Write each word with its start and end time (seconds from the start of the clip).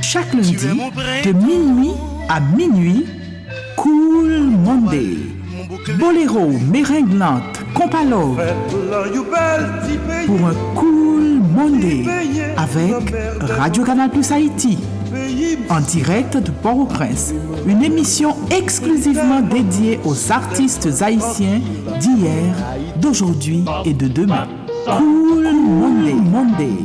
Chaque 0.00 0.32
lundi, 0.32 0.56
de 0.56 1.32
minuit 1.32 1.92
à 2.28 2.40
minuit, 2.40 3.04
Cool 3.76 4.50
Monday. 4.64 5.18
Boléro, 5.98 6.50
merengue 6.72 7.12
lente, 7.12 7.62
compalo. 7.74 8.36
Pour 10.26 10.46
un 10.46 10.54
Cool 10.74 11.40
Monday 11.54 12.06
avec 12.56 13.14
Radio 13.40 13.84
Canal 13.84 14.10
Plus 14.10 14.30
Haïti. 14.32 14.78
En 15.68 15.80
direct 15.80 16.36
de 16.36 16.50
Port-au-Prince, 16.50 17.34
une 17.66 17.82
émission 17.82 18.34
exclusivement 18.50 19.40
dédiée 19.40 20.00
aux 20.04 20.32
artistes 20.32 20.88
haïtiens 21.02 21.60
d'hier, 22.00 22.54
d'aujourd'hui 23.00 23.64
et 23.84 23.92
de 23.92 24.08
demain. 24.08 24.46
Cool 24.86 25.48
Monday, 25.52 26.14
Monday. 26.14 26.76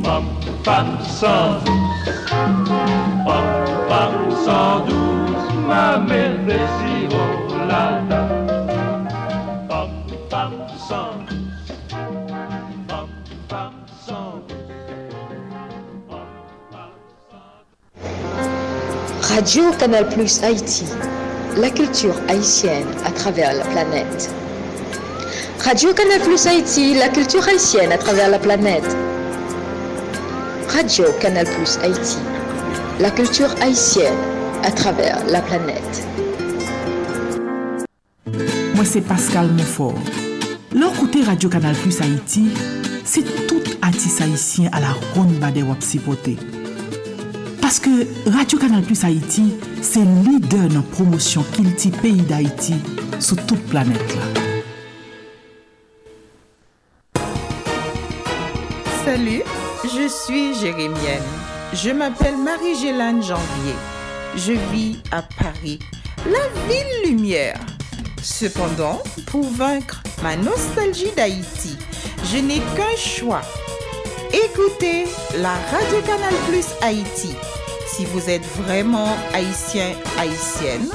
Radio 19.33 19.71
Canal 19.77 20.07
Plus 20.09 20.43
Haïti, 20.43 20.85
la 21.57 21.69
culture 21.69 22.15
haïtienne 22.27 22.87
à 23.05 23.11
travers 23.11 23.53
la 23.53 23.63
planète. 23.65 24.29
Radio 25.63 25.93
Canal 25.93 26.19
Plus 26.21 26.45
Haïti, 26.47 26.95
la 26.95 27.09
culture 27.09 27.47
haïtienne 27.47 27.91
à 27.91 27.97
travers 27.97 28.29
la 28.29 28.39
planète. 28.39 29.10
Radio 30.73 31.05
Canal 31.19 31.45
Plus 31.45 31.77
Haïti, 31.83 32.17
la 33.01 33.11
culture 33.11 33.53
haïtienne 33.61 34.15
à 34.63 34.71
travers 34.71 35.21
la 35.27 35.41
planète. 35.41 36.07
Moi, 38.73 38.85
c'est 38.85 39.01
Pascal 39.01 39.51
Monfort. 39.51 39.99
Leur 40.73 40.93
côté 40.93 41.23
Radio 41.23 41.49
Canal 41.49 41.75
Plus 41.75 41.99
Haïti, 41.99 42.51
c'est 43.03 43.47
tout 43.47 43.61
artiste 43.81 44.21
haïtien 44.21 44.69
à 44.71 44.79
la 44.79 44.93
ronde 45.13 45.37
des 45.53 45.61
Wapsipoté. 45.61 46.37
Parce 47.61 47.79
que 47.79 48.07
Radio 48.29 48.57
Canal 48.57 48.83
Plus 48.83 49.03
Haïti, 49.03 49.53
c'est 49.81 49.99
leader 49.99 50.69
dans 50.69 50.75
la 50.75 50.81
promotion 50.83 51.43
Kilti 51.51 51.91
pays 51.91 52.21
d'Haïti 52.21 52.75
sur 53.19 53.35
toute 53.45 53.61
planète. 53.67 54.15
Là. 54.15 54.41
Salut, 59.03 59.43
je 59.83 60.07
suis 60.07 60.53
Jérémienne. 60.55 61.23
Je 61.73 61.89
m'appelle 61.89 62.37
Marie-Gélane 62.37 63.23
Janvier. 63.23 63.75
Je 64.35 64.53
vis 64.71 64.99
à 65.11 65.21
Paris, 65.21 65.79
la 66.25 66.47
ville 66.67 67.09
lumière. 67.09 67.59
Cependant, 68.21 69.01
pour 69.27 69.43
vaincre 69.43 70.03
ma 70.21 70.35
nostalgie 70.35 71.11
d'Haïti, 71.15 71.77
je 72.31 72.37
n'ai 72.37 72.59
qu'un 72.75 72.95
choix. 72.95 73.41
Écoutez 74.31 75.05
la 75.39 75.53
Radio 75.71 76.01
Canal 76.05 76.33
Plus 76.47 76.67
Haïti. 76.81 77.35
Si 77.87 78.05
vous 78.05 78.29
êtes 78.29 78.45
vraiment 78.57 79.17
haïtien, 79.33 79.93
haïtienne, 80.17 80.87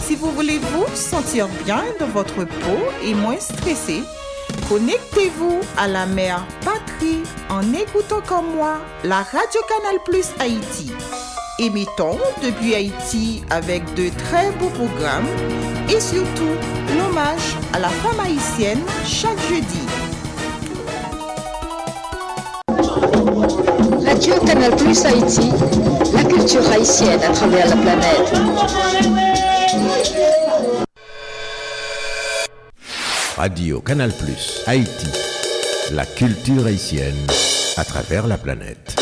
si 0.00 0.14
vous 0.16 0.30
voulez 0.30 0.58
vous 0.58 0.86
sentir 0.94 1.48
bien 1.64 1.84
dans 2.00 2.06
votre 2.06 2.44
peau 2.44 2.78
et 3.04 3.12
moins 3.12 3.38
stressé, 3.38 4.02
connectez-vous 4.68 5.60
à 5.76 5.88
la 5.88 6.06
mère 6.06 6.46
patrie 6.64 7.22
en 7.48 7.62
écoutant 7.72 8.20
comme 8.26 8.54
moi 8.54 8.78
la 9.02 9.22
Radio 9.22 9.60
Canal 9.68 9.98
Plus 10.04 10.28
Haïti. 10.38 10.92
Émettons 11.58 12.18
depuis 12.42 12.74
Haïti 12.74 13.42
avec 13.50 13.82
de 13.94 14.10
très 14.10 14.50
beaux 14.52 14.68
programmes 14.68 15.26
et 15.88 16.00
surtout 16.00 16.54
l'hommage 16.96 17.56
à 17.72 17.78
la 17.78 17.88
femme 17.88 18.20
haïtienne 18.20 18.82
chaque 19.04 19.40
jeudi. 19.48 19.80
Radio 24.06 24.34
Canal 24.44 24.76
Plus 24.76 25.04
Haïti, 25.04 25.50
la 26.14 26.24
culture 26.24 26.70
haïtienne 26.70 27.22
à 27.22 27.32
travers 27.32 27.68
la 27.68 27.76
planète. 27.76 28.32
Radio 33.38 33.80
Canal 33.80 34.10
Plus 34.10 34.64
Haïti, 34.66 35.06
la 35.92 36.04
culture 36.04 36.66
haïtienne 36.66 37.14
à 37.76 37.84
travers 37.84 38.26
la 38.26 38.36
planète. 38.36 38.96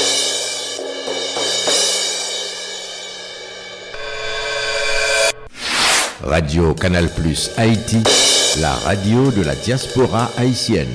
Radio 6.23 6.75
Canal 6.75 7.09
Plus 7.15 7.51
Haïti, 7.57 8.03
la 8.61 8.75
radio 8.75 9.31
de 9.31 9.41
la 9.41 9.55
diaspora 9.55 10.31
haïtienne. 10.37 10.87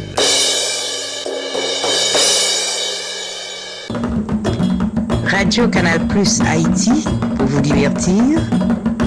Radio 5.25 5.67
Canal 5.67 6.05
Plus 6.07 6.41
Haïti 6.41 7.05
pour 7.37 7.47
vous 7.47 7.61
divertir, 7.61 8.39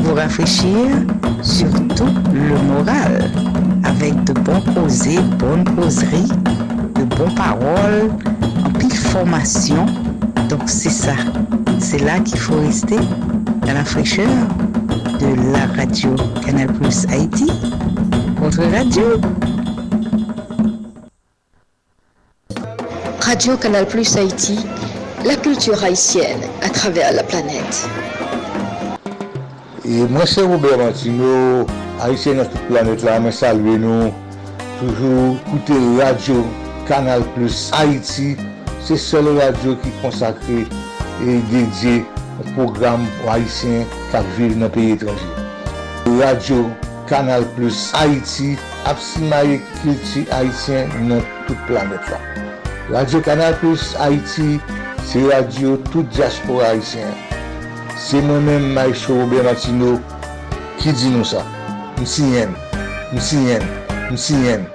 vous 0.05 0.15
rafraîchir, 0.15 0.91
surtout 1.43 2.13
le 2.33 2.59
moral, 2.69 3.31
avec 3.85 4.23
de 4.25 4.35
bons 4.35 4.61
causés, 4.75 5.19
bonnes 5.39 5.65
causeries, 5.77 6.29
de 6.95 7.05
bonnes 7.17 7.35
paroles, 7.35 8.11
en 8.65 8.71
pile 8.79 8.93
formation. 8.93 9.87
Donc 10.51 10.63
c'est 10.67 10.91
ça, 10.91 11.15
c'est 11.79 12.01
là 12.01 12.19
qu'il 12.21 12.39
faut 12.39 12.61
rester, 12.61 12.99
dans 13.67 13.73
la 13.73 13.85
fraîcheur 13.85 14.29
de 15.21 15.53
la 15.53 15.67
radio 15.75 16.15
Canal 16.45 16.67
Plus 16.67 17.07
Haïti, 17.11 17.51
votre 18.37 18.63
radio. 18.63 19.21
Radio 23.21 23.57
Canal 23.57 23.87
Plus 23.87 24.17
Haïti, 24.17 24.59
la 25.25 25.37
culture 25.37 25.83
haïtienne 25.83 26.41
à 26.63 26.69
travers 26.69 27.11
la 27.13 27.23
planète. 27.23 27.89
E 29.85 30.07
mwen 30.09 30.27
se 30.27 30.41
Robert 30.41 30.79
Martino, 30.79 31.67
Haitien 32.01 32.39
nan 32.41 32.47
tout 32.49 32.69
planet 32.71 33.03
la, 33.05 33.19
mwen 33.21 33.35
salve 33.37 33.75
nou. 33.83 34.07
Toujou 34.79 35.35
koute 35.51 35.77
radio 35.99 36.39
Kanal 36.89 37.21
Plus 37.35 37.67
Haiti, 37.77 38.31
se 38.81 38.97
sol 38.97 39.29
radio 39.37 39.75
ki 39.83 39.93
konsakre 40.01 40.63
e 41.21 41.37
dedye 41.53 41.99
program 42.55 43.05
Haitien 43.27 43.85
kak 44.15 44.25
vir 44.39 44.57
nan 44.57 44.73
peyi 44.73 44.97
etranje. 44.97 45.29
Radio 46.17 46.63
Kanal 47.13 47.45
Plus 47.59 47.91
Haiti, 47.93 48.55
apsimaye 48.89 49.61
kilti 49.83 50.25
Haitien 50.33 50.97
nan 51.11 51.21
tout 51.45 51.61
planet 51.69 52.09
la. 52.09 52.25
Radio 52.89 53.21
Kanal 53.21 53.61
Plus 53.61 53.93
Haiti, 54.01 54.57
se 55.05 55.29
radio 55.29 55.77
tout 55.93 56.09
diaspora 56.17 56.73
Haitien. 56.73 57.34
Se 57.97 58.21
mwen 58.21 58.43
men 58.45 58.75
Mike 58.75 58.99
Choro 58.99 59.27
Bernatino 59.27 59.99
ki 60.79 60.93
di 60.93 61.11
nou 61.11 61.25
sa. 61.25 61.43
Msi 62.01 62.23
yen, 62.35 62.55
msi 63.13 63.37
yen, 63.49 63.63
msi 64.11 64.35
yen. 64.45 64.67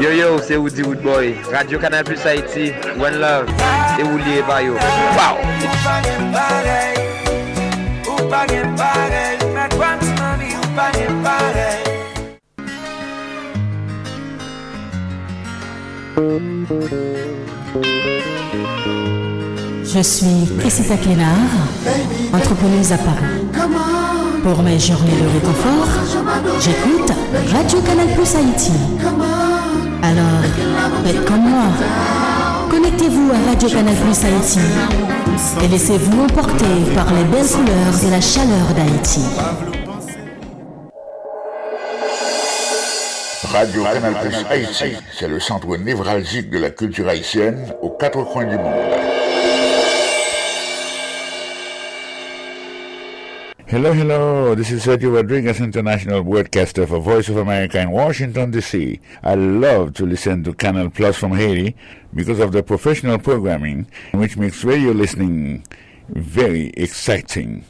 Yo 0.00 0.10
yo, 0.12 0.38
se 0.42 0.56
ou 0.56 0.70
di 0.70 0.82
Wood 0.82 1.02
Boy. 1.02 1.34
Radio 1.52 1.78
Kanal 1.78 2.04
Plus 2.04 2.24
Haiti, 2.24 2.72
One 2.98 3.18
Love, 3.18 3.52
e 3.98 4.02
ou 4.02 4.18
liye 4.18 4.42
bayo. 4.42 4.74
Wow! 5.18 5.36
Ou 5.38 5.76
bagen 5.84 6.32
barey, 6.32 6.94
ou 8.08 8.28
bagen 8.30 8.76
barey, 8.76 9.36
mwen 9.52 9.76
kwa 9.76 9.96
msman 9.96 10.38
mi 10.38 10.56
ou 10.56 10.72
bagen 10.76 11.22
barey. 11.22 11.77
Je 19.84 20.02
suis 20.02 20.48
Cressita 20.58 20.96
Clénard, 20.96 21.28
entrepreneuse 22.34 22.92
à 22.92 22.98
Paris. 22.98 23.46
Pour 24.42 24.64
mes 24.64 24.80
journées 24.80 25.12
de 25.12 25.28
réconfort, 25.32 25.86
j'écoute 26.60 27.12
Radio 27.52 27.80
Canal 27.82 28.08
Plus 28.16 28.34
Haïti. 28.34 28.72
Alors, 30.02 30.42
faites 31.04 31.24
comme 31.24 31.48
moi. 31.48 31.66
Connectez-vous 32.68 33.30
à 33.30 33.50
Radio 33.50 33.68
Canal 33.68 33.94
Plus 33.94 34.24
Haïti 34.24 34.58
et 35.62 35.68
laissez-vous 35.68 36.24
emporter 36.24 36.64
par 36.96 37.14
les 37.14 37.24
belles 37.24 37.46
couleurs 37.46 38.04
et 38.04 38.10
la 38.10 38.20
chaleur 38.20 38.74
d'Haïti. 38.74 39.20
Radio 43.52 43.82
Canal 43.82 44.14
Plus 44.20 44.44
Haïti, 44.50 44.96
c'est 45.12 45.26
le 45.26 45.40
centre 45.40 45.74
névralgique 45.78 46.50
de 46.50 46.58
la 46.58 46.70
culture 46.70 47.08
haïtienne 47.08 47.72
aux 47.80 47.90
quatre 47.90 48.22
coins 48.24 48.44
du 48.44 48.56
monde. 48.56 48.74
Hello, 53.66 53.92
hello. 53.92 54.54
This 54.54 54.70
is 54.70 54.80
Sergio 54.80 55.14
Rodriguez, 55.14 55.60
international 55.60 56.22
broadcaster 56.22 56.86
for 56.86 57.00
Voice 57.00 57.28
of 57.30 57.36
America 57.36 57.80
in 57.80 57.90
Washington, 57.90 58.50
D.C. 58.50 59.00
I 59.22 59.34
love 59.34 59.94
to 59.94 60.04
listen 60.06 60.42
to 60.44 60.52
Canal 60.52 60.90
Plus 60.90 61.16
from 61.16 61.32
Haiti 61.32 61.74
because 62.14 62.40
of 62.40 62.52
the 62.52 62.62
professional 62.62 63.18
programming, 63.18 63.86
which 64.12 64.36
makes 64.36 64.62
radio 64.62 64.92
listening 64.92 65.64
very 66.08 66.68
exciting. 66.76 67.64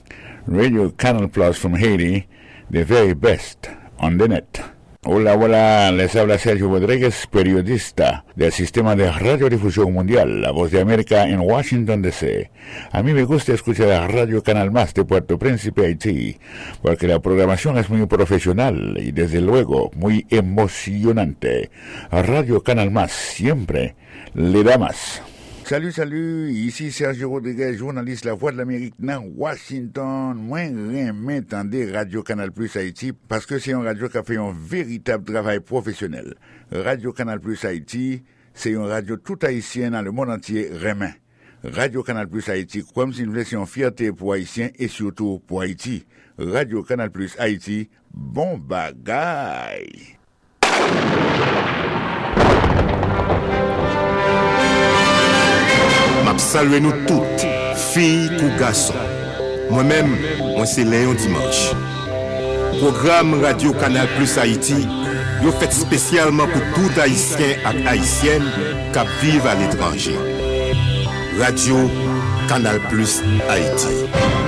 Radio 0.46 0.90
Canal 0.90 1.28
Plus 1.28 1.56
from 1.56 1.74
Haiti, 1.74 2.26
the 2.70 2.84
very 2.84 3.14
best 3.14 3.70
on 3.98 4.18
the 4.18 4.28
net. 4.28 4.77
Hola, 5.10 5.36
hola, 5.36 5.90
les 5.90 6.14
habla 6.16 6.36
Sergio 6.36 6.68
Rodríguez, 6.68 7.26
periodista 7.30 8.26
del 8.36 8.52
sistema 8.52 8.94
de 8.94 9.10
radiodifusión 9.10 9.90
mundial, 9.90 10.42
La 10.42 10.50
Voz 10.50 10.70
de 10.70 10.82
América 10.82 11.26
en 11.26 11.40
Washington, 11.40 12.02
D.C. 12.02 12.50
A 12.92 13.02
mí 13.02 13.14
me 13.14 13.24
gusta 13.24 13.54
escuchar 13.54 13.90
a 13.90 14.06
Radio 14.06 14.42
Canal 14.42 14.70
Más 14.70 14.92
de 14.92 15.06
Puerto 15.06 15.38
Príncipe, 15.38 15.86
Haití, 15.86 16.36
porque 16.82 17.06
la 17.06 17.20
programación 17.20 17.78
es 17.78 17.88
muy 17.88 18.04
profesional 18.04 18.98
y 19.00 19.12
desde 19.12 19.40
luego 19.40 19.90
muy 19.96 20.26
emocionante. 20.28 21.70
Radio 22.10 22.62
Canal 22.62 22.90
Más 22.90 23.10
siempre 23.10 23.96
le 24.34 24.62
da 24.62 24.76
más. 24.76 25.22
Salut, 25.68 25.92
salut, 25.92 26.50
ici 26.50 26.90
Sergio 26.90 27.28
Rodriguez, 27.28 27.76
journaliste 27.76 28.24
La 28.24 28.32
Voix 28.32 28.52
de 28.52 28.56
l'Amérique 28.56 28.94
dans 28.98 29.22
Washington. 29.36 30.34
Moi, 30.34 30.60
remets 30.60 31.42
tendez 31.42 31.92
Radio 31.92 32.22
Canal 32.22 32.52
Plus 32.52 32.74
Haïti 32.74 33.12
parce 33.12 33.44
que 33.44 33.58
c'est 33.58 33.74
un 33.74 33.82
radio 33.82 34.08
qui 34.08 34.16
a 34.16 34.22
fait 34.22 34.38
un 34.38 34.54
véritable 34.58 35.30
travail 35.30 35.60
professionnel. 35.60 36.36
Radio 36.72 37.12
Canal 37.12 37.38
Plus 37.38 37.62
Haïti, 37.66 38.22
c'est 38.54 38.70
une 38.70 38.86
radio 38.86 39.18
tout 39.18 39.36
haïtienne 39.42 39.92
dans 39.92 40.00
le 40.00 40.10
monde 40.10 40.30
entier, 40.30 40.70
remet. 40.72 41.20
Radio 41.62 42.02
Canal 42.02 42.28
Plus 42.28 42.48
Haïti, 42.48 42.82
comme 42.94 43.12
si 43.12 43.24
nous 43.24 43.34
laissions 43.34 43.66
fierté 43.66 44.10
pour 44.10 44.32
Haïtiens 44.32 44.70
et 44.78 44.88
surtout 44.88 45.42
pour 45.46 45.60
Haïti. 45.60 46.06
Radio 46.38 46.82
Canal 46.82 47.10
Plus 47.10 47.36
Haïti, 47.38 47.90
bon 48.14 48.56
bagaille. 48.56 50.16
Map 56.38 56.44
salwe 56.46 56.78
nou 56.78 56.94
tout, 57.08 57.44
fi 57.90 58.28
kou 58.38 58.52
gason. 58.60 58.94
Men, 59.74 60.12
mwen 60.38 60.68
se 60.70 60.84
Leon 60.86 61.18
Dimanche. 61.18 61.74
Program 62.76 63.34
Radio 63.42 63.72
Kanal 63.80 64.06
Plus 64.14 64.36
Haiti, 64.38 64.84
yo 65.42 65.50
fet 65.58 65.74
spesyalman 65.74 66.46
pou 66.52 66.62
tout 66.76 67.00
Haitien 67.02 67.66
ak 67.66 67.80
Haitien 67.88 68.46
kap 68.94 69.10
vive 69.18 69.50
al 69.50 69.66
etranje. 69.66 70.14
Radio 71.42 71.88
Kanal 72.46 72.78
Plus 72.86 73.18
Haiti. 73.50 74.47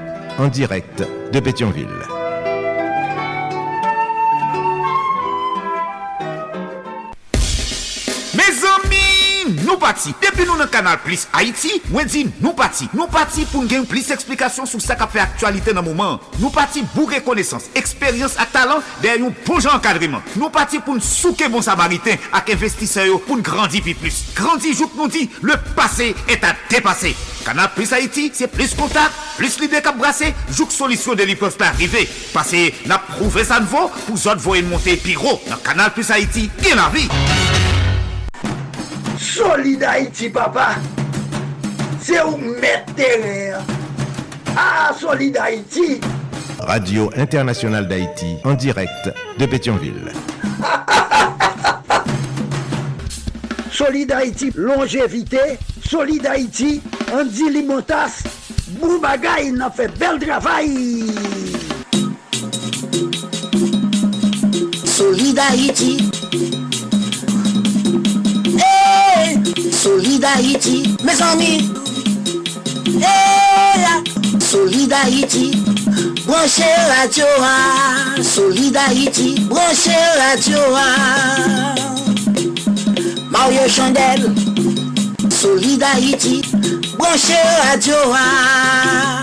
en 0.37 0.47
direct 0.47 1.03
de 1.31 1.39
Pétionville. 1.39 1.87
Mes 8.33 8.63
amis, 8.65 9.63
nou 9.65 9.77
pati. 9.79 10.13
Depi 10.23 10.45
nou 10.47 10.55
nan 10.59 10.69
kanal 10.71 10.99
Plus 11.03 11.25
Haiti, 11.35 11.81
mwen 11.91 12.07
di 12.09 12.23
nou 12.39 12.55
pati. 12.57 12.87
Nou 12.95 13.11
pati 13.11 13.43
pou 13.51 13.63
n 13.63 13.69
gen 13.71 13.87
plis 13.89 14.07
eksplikasyon 14.15 14.69
sou 14.69 14.83
sa 14.83 14.95
ka 14.99 15.09
fe 15.11 15.19
aktualite 15.23 15.75
nan 15.75 15.85
mouman. 15.85 16.21
Nou 16.39 16.51
pati 16.55 16.85
bou 16.93 17.09
rekonesans, 17.11 17.67
eksperyans 17.77 18.37
ak 18.41 18.53
talan 18.55 18.85
den 19.03 19.27
yon 19.27 19.35
bon 19.43 19.59
jan 19.63 19.83
kadriman. 19.83 20.23
Nou 20.37 20.51
pati 20.53 20.79
pou 20.79 20.95
n 20.95 21.03
souke 21.03 21.51
bon 21.51 21.65
samariten 21.65 22.19
ak 22.31 22.53
investiseyo 22.55 23.19
pou 23.27 23.39
n 23.39 23.45
grandi 23.45 23.83
pi 23.83 23.97
plus. 23.99 24.23
Grandi 24.37 24.75
jouk 24.77 24.95
nou 24.99 25.11
di, 25.11 25.27
le 25.43 25.59
pase 25.75 26.13
et 26.27 26.47
a 26.47 26.55
depase. 26.71 27.15
Kanal 27.45 27.71
Plus 27.75 27.91
Haiti, 27.93 28.29
se 28.35 28.47
plus 28.51 28.75
kontak, 28.77 29.11
plus 29.37 29.57
lide 29.61 29.81
kap 29.83 29.97
brase, 29.99 30.31
jouk 30.53 30.73
solisyon 30.73 31.19
de 31.19 31.27
li 31.29 31.37
pev 31.39 31.55
pa 31.59 31.71
rive. 31.77 32.05
Pase 32.35 32.67
na 32.89 32.99
prouve 33.11 33.45
sa 33.47 33.61
nvo 33.63 33.87
pou 34.05 34.19
zot 34.19 34.41
voyen 34.43 34.69
monte 34.71 34.97
pi 35.03 35.17
ro. 35.19 35.37
Nan 35.49 35.61
Kanal 35.65 35.93
Plus 35.95 36.11
Haiti, 36.13 36.47
gen 36.61 36.79
la 36.79 36.89
vi. 36.93 37.07
Solid 39.21 39.83
Haïti, 39.83 40.29
papa. 40.29 40.75
C'est 42.01 42.21
où 42.23 42.37
mettre. 42.37 42.91
Ah, 44.57 44.91
Solid 44.99 45.37
Haïti. 45.37 46.01
Radio 46.59 47.11
Internationale 47.15 47.87
d'Haïti, 47.87 48.37
en 48.43 48.53
direct 48.53 49.13
de 49.37 49.45
Pétionville. 49.45 50.11
Solid 53.71 54.11
Haïti, 54.11 54.51
longévité. 54.55 55.57
Solid 55.91 56.25
Haïti, 56.25 56.81
Andy 57.11 57.49
Limotas, 57.51 58.21
bou 58.79 58.95
bagay 59.03 59.49
nan 59.51 59.73
fe 59.75 59.89
bel 59.99 60.21
travay. 60.21 60.69
Solid 64.87 65.41
Haïti 65.43 65.97
hey, 68.55 69.35
Solid 69.75 70.23
Haïti, 70.23 70.95
mes 71.03 71.21
ami 71.27 71.67
hey, 73.03 73.83
Solid 74.39 74.93
Haïti 74.93 75.51
Branche 76.23 76.71
radio 76.87 77.27
a, 77.43 78.23
Solid 78.23 78.77
Haïti 78.77 79.41
Branche 79.49 79.99
radio 80.21 80.63
a. 80.71 81.75
Mario 83.29 83.67
Chandel. 83.67 84.40
Solid 85.41 85.81
Haïti, 85.81 86.43
branchez 86.99 87.33
radio. 87.63 87.95
ah. 88.13 89.21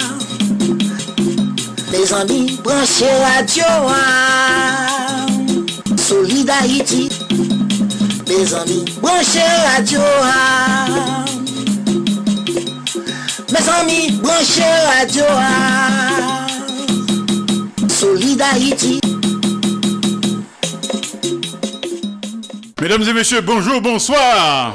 Mes 1.92 2.12
amis, 2.12 2.58
branchez 2.64 3.06
radio. 3.22 3.62
Solid 5.96 6.50
Haïti, 6.50 7.08
mes 8.26 8.52
amis, 8.52 8.84
branchez 9.00 9.46
radio. 9.76 10.00
Mes 13.52 13.68
amis, 13.80 14.10
branchez 14.20 14.74
radio. 14.98 15.24
Solid 17.88 18.42
Haïti. 18.42 19.00
Mesdames 22.80 23.04
et 23.08 23.12
messieurs, 23.12 23.40
bonjour, 23.40 23.80
bonsoir. 23.80 24.74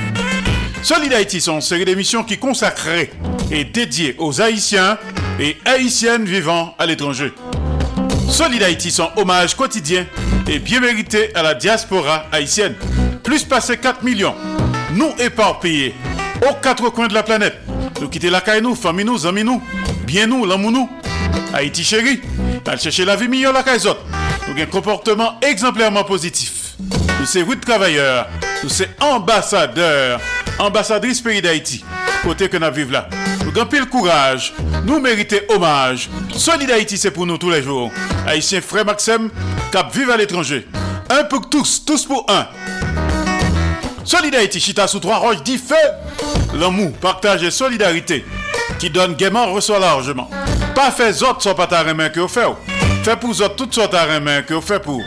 Solid 0.83 1.13
Haïti 1.13 1.39
sont 1.39 1.55
une 1.55 1.61
série 1.61 1.85
d'émissions 1.85 2.23
qui 2.23 2.37
consacrées 2.39 3.11
et 3.51 3.63
dédiées 3.63 4.15
aux 4.17 4.41
Haïtiens 4.41 4.97
et 5.39 5.57
Haïtiennes 5.65 6.25
vivant 6.25 6.75
à 6.79 6.85
l'étranger. 6.87 7.31
Solid 8.29 8.63
Haïti, 8.63 8.91
son 8.91 9.09
hommage 9.15 9.55
quotidien 9.55 10.07
et 10.47 10.57
bien 10.57 10.79
mérité 10.79 11.35
à 11.35 11.43
la 11.43 11.53
diaspora 11.53 12.25
haïtienne. 12.31 12.75
Plus 13.23 13.43
passé 13.43 13.77
4 13.77 14.03
millions, 14.03 14.33
nous 14.93 15.11
éparpillés 15.19 15.93
aux 16.49 16.53
quatre 16.61 16.89
coins 16.89 17.07
de 17.07 17.13
la 17.13 17.23
planète. 17.23 17.57
Nous 18.01 18.09
quitter 18.09 18.31
la 18.31 18.41
caille, 18.41 18.61
nous, 18.61 18.73
famille 18.73 19.05
nous, 19.05 19.27
amis 19.27 19.43
nous, 19.43 19.61
bien 20.07 20.25
nous, 20.25 20.45
l'amour 20.45 20.71
nous. 20.71 20.89
Haïti 21.53 21.83
chéri, 21.83 22.21
allons 22.65 22.77
chercher 22.79 23.05
la 23.05 23.15
vie 23.15 23.27
meilleure 23.27 23.53
la 23.53 23.61
caille 23.61 23.79
Nous 23.83 24.53
avons 24.53 24.61
un 24.61 24.65
comportement 24.65 25.39
exemplairement 25.41 26.03
positif. 26.03 26.73
Nous 27.19 27.25
sommes 27.27 27.49
huit 27.49 27.61
travailleurs, 27.61 28.27
nous 28.63 28.69
sommes 28.69 28.87
ambassadeurs, 28.99 30.19
ambassadrices 30.61 31.21
pays 31.21 31.41
d'Haïti, 31.41 31.83
côté 32.23 32.47
que 32.47 32.57
nous 32.57 32.71
vivons 32.71 32.91
là. 32.91 33.09
Nous 33.43 33.59
avons 33.59 33.69
le 33.71 33.85
courage, 33.85 34.53
nous 34.85 34.99
méritons 34.99 35.37
hommage. 35.49 36.09
Solid 36.35 36.69
Haïti, 36.69 36.97
c'est 36.97 37.11
pour 37.11 37.25
nous 37.25 37.37
tous 37.37 37.49
les 37.49 37.63
jours. 37.63 37.91
Haïtien 38.27 38.61
frère 38.61 38.85
Maxime, 38.85 39.29
cap 39.71 39.93
vive 39.93 40.11
à 40.11 40.17
l'étranger. 40.17 40.67
Un 41.09 41.23
pour 41.23 41.49
tous, 41.49 41.83
tous 41.83 42.05
pour 42.05 42.25
un. 42.29 42.47
Solid 44.03 44.33
Haïti, 44.35 44.59
chita 44.59 44.87
sous 44.87 44.99
trois 44.99 45.17
roches, 45.17 45.41
dit 45.43 45.57
feu. 45.57 45.75
L'amour, 46.53 46.91
partage 46.93 47.43
et 47.43 47.51
solidarité 47.51 48.23
qui 48.77 48.89
donne 48.89 49.15
gaiement 49.15 49.51
reçoit 49.51 49.79
largement. 49.79 50.29
Pas 50.75 50.91
fait 50.91 51.23
autres 51.23 51.41
sont 51.41 51.55
pas 51.55 51.67
ta 51.67 51.83
main 51.93 52.09
que 52.09 52.19
vous 52.19 52.27
faites. 52.27 52.45
Fait 53.03 53.19
pour 53.19 53.31
autres 53.31 53.55
toutes 53.55 53.73
sortes 53.73 53.91
ta 53.91 54.19
main 54.19 54.43
que 54.43 54.53
vous 54.53 54.61
faites 54.61 54.83
pour. 54.83 55.01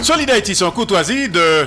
Solid 0.00 0.30
Haïti, 0.30 0.54
son 0.54 0.70
courtoisie 0.70 1.28
de 1.28 1.66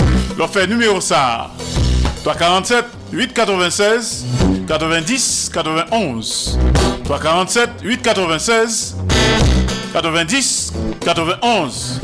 Leur 0.41 0.49
fait 0.49 0.65
numéro 0.65 0.99
ça. 0.99 1.51
347 2.23 2.85
896 3.13 4.25
90 4.67 5.51
91 5.53 6.59
347 7.03 7.69
896 7.83 8.97
90 9.93 10.73
91 11.05 12.01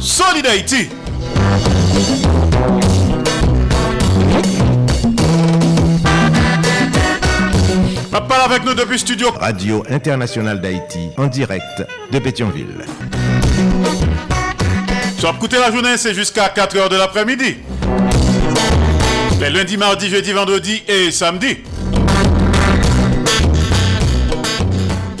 Solid 0.00 0.46
Haïti. 0.46 0.88
Parle 8.30 8.52
avec 8.52 8.64
nous 8.64 8.74
depuis 8.74 8.98
studio. 8.98 9.28
Radio 9.40 9.84
Internationale 9.90 10.60
d'Haïti 10.60 11.10
en 11.18 11.26
direct 11.26 11.84
de 12.12 12.18
Pétionville. 12.20 12.86
Soit 15.20 15.34
écouter 15.34 15.58
la 15.58 15.70
journée, 15.70 15.98
c'est 15.98 16.14
jusqu'à 16.14 16.48
4h 16.48 16.88
de 16.88 16.96
l'après-midi. 16.96 17.56
Les 19.38 19.50
lundis, 19.50 19.76
mardi, 19.76 20.08
jeudi, 20.08 20.32
vendredi 20.32 20.82
et 20.88 21.10
samedi. 21.10 21.58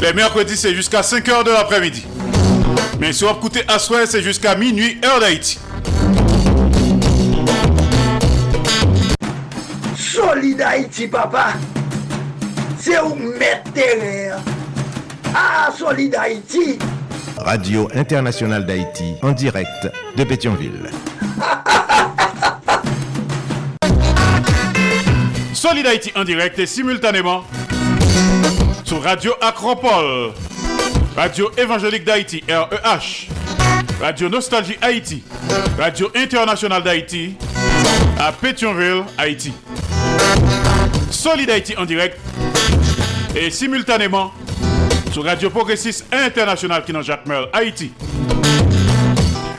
Les 0.00 0.14
mercredis, 0.14 0.56
c'est 0.56 0.74
jusqu'à 0.74 1.02
5h 1.02 1.44
de 1.44 1.50
l'après-midi. 1.50 2.06
Mais 2.98 3.12
si 3.12 3.24
on 3.26 3.34
écouter 3.34 3.60
à 3.68 3.78
soir, 3.78 4.00
c'est 4.06 4.22
jusqu'à 4.22 4.54
minuit, 4.54 4.98
heure 5.04 5.20
d'Haïti. 5.20 5.58
Solid 9.98 10.62
Haïti, 10.62 11.08
papa. 11.08 11.48
C'est 12.78 12.98
où 13.00 13.14
mettre 13.16 13.70
Ah, 15.34 15.68
Solid 15.78 16.14
Haïti. 16.14 16.78
Radio 17.44 17.88
Internationale 17.94 18.66
d'Haïti 18.66 19.14
en 19.22 19.32
direct 19.32 19.90
de 20.16 20.24
Pétionville. 20.24 20.90
Solid 25.52 25.86
Haïti 25.86 26.12
en 26.16 26.24
direct 26.24 26.58
et 26.58 26.66
simultanément 26.66 27.44
sur 28.84 29.02
Radio 29.02 29.32
Acropole, 29.40 30.32
Radio 31.16 31.50
Évangélique 31.56 32.04
d'Haïti, 32.04 32.42
REH, 32.48 33.28
Radio 34.00 34.28
Nostalgie 34.28 34.76
Haïti, 34.80 35.22
Radio 35.78 36.10
Internationale 36.14 36.82
d'Haïti, 36.82 37.34
à 38.18 38.32
Pétionville, 38.32 39.04
Haïti. 39.18 39.52
Solid 41.10 41.50
Haïti 41.50 41.76
en 41.76 41.84
direct 41.84 42.18
et 43.34 43.50
simultanément 43.50 44.32
sur 45.12 45.24
Radio 45.24 45.50
Progressiste 45.50 46.06
International 46.12 46.84
qui 46.84 46.92
Jacques 47.02 47.26
Haïti. 47.52 47.92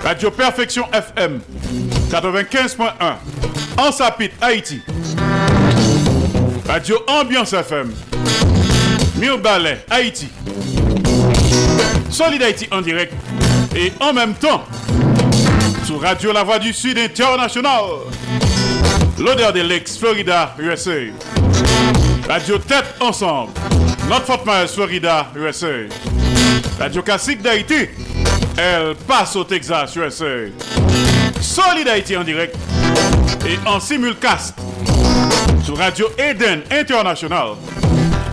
Radio 0.03 0.31
Perfection 0.31 0.85
FM 0.91 1.41
95.1 2.09 2.91
en 3.77 3.91
Sapit, 3.91 4.31
Haïti. 4.41 4.81
Radio 6.67 6.97
Ambiance 7.07 7.53
FM 7.53 7.93
Ballet, 9.37 9.85
Haïti. 9.89 10.27
Solid 12.09 12.41
Haïti 12.41 12.67
en 12.71 12.81
direct 12.81 13.13
et 13.75 13.91
en 13.99 14.13
même 14.13 14.33
temps 14.33 14.63
sur 15.85 16.01
Radio 16.01 16.31
La 16.31 16.43
Voix 16.43 16.59
du 16.59 16.73
Sud 16.73 16.97
International. 16.97 17.83
L'odeur 19.19 19.53
des 19.53 19.63
Lakes, 19.63 19.97
Florida, 19.99 20.55
USA. 20.57 20.91
Radio 22.27 22.57
Tête 22.57 22.95
Ensemble. 22.99 23.51
Notre 24.11 24.25
Fort 24.25 24.45
Myers, 24.45 24.67
Florida, 24.67 25.27
USA. 25.37 25.87
Radio 26.77 27.01
Classique 27.01 27.41
d'Haïti. 27.41 27.87
Elle 28.57 28.93
passe 29.07 29.37
au 29.37 29.45
Texas, 29.45 29.95
USA. 29.95 30.49
Solid 31.39 31.87
Haïti 31.87 32.17
en 32.17 32.25
direct 32.25 32.53
et 33.47 33.57
en 33.65 33.79
simulcast 33.79 34.57
sur 35.63 35.77
Radio 35.77 36.07
Eden 36.17 36.61
International. 36.69 37.51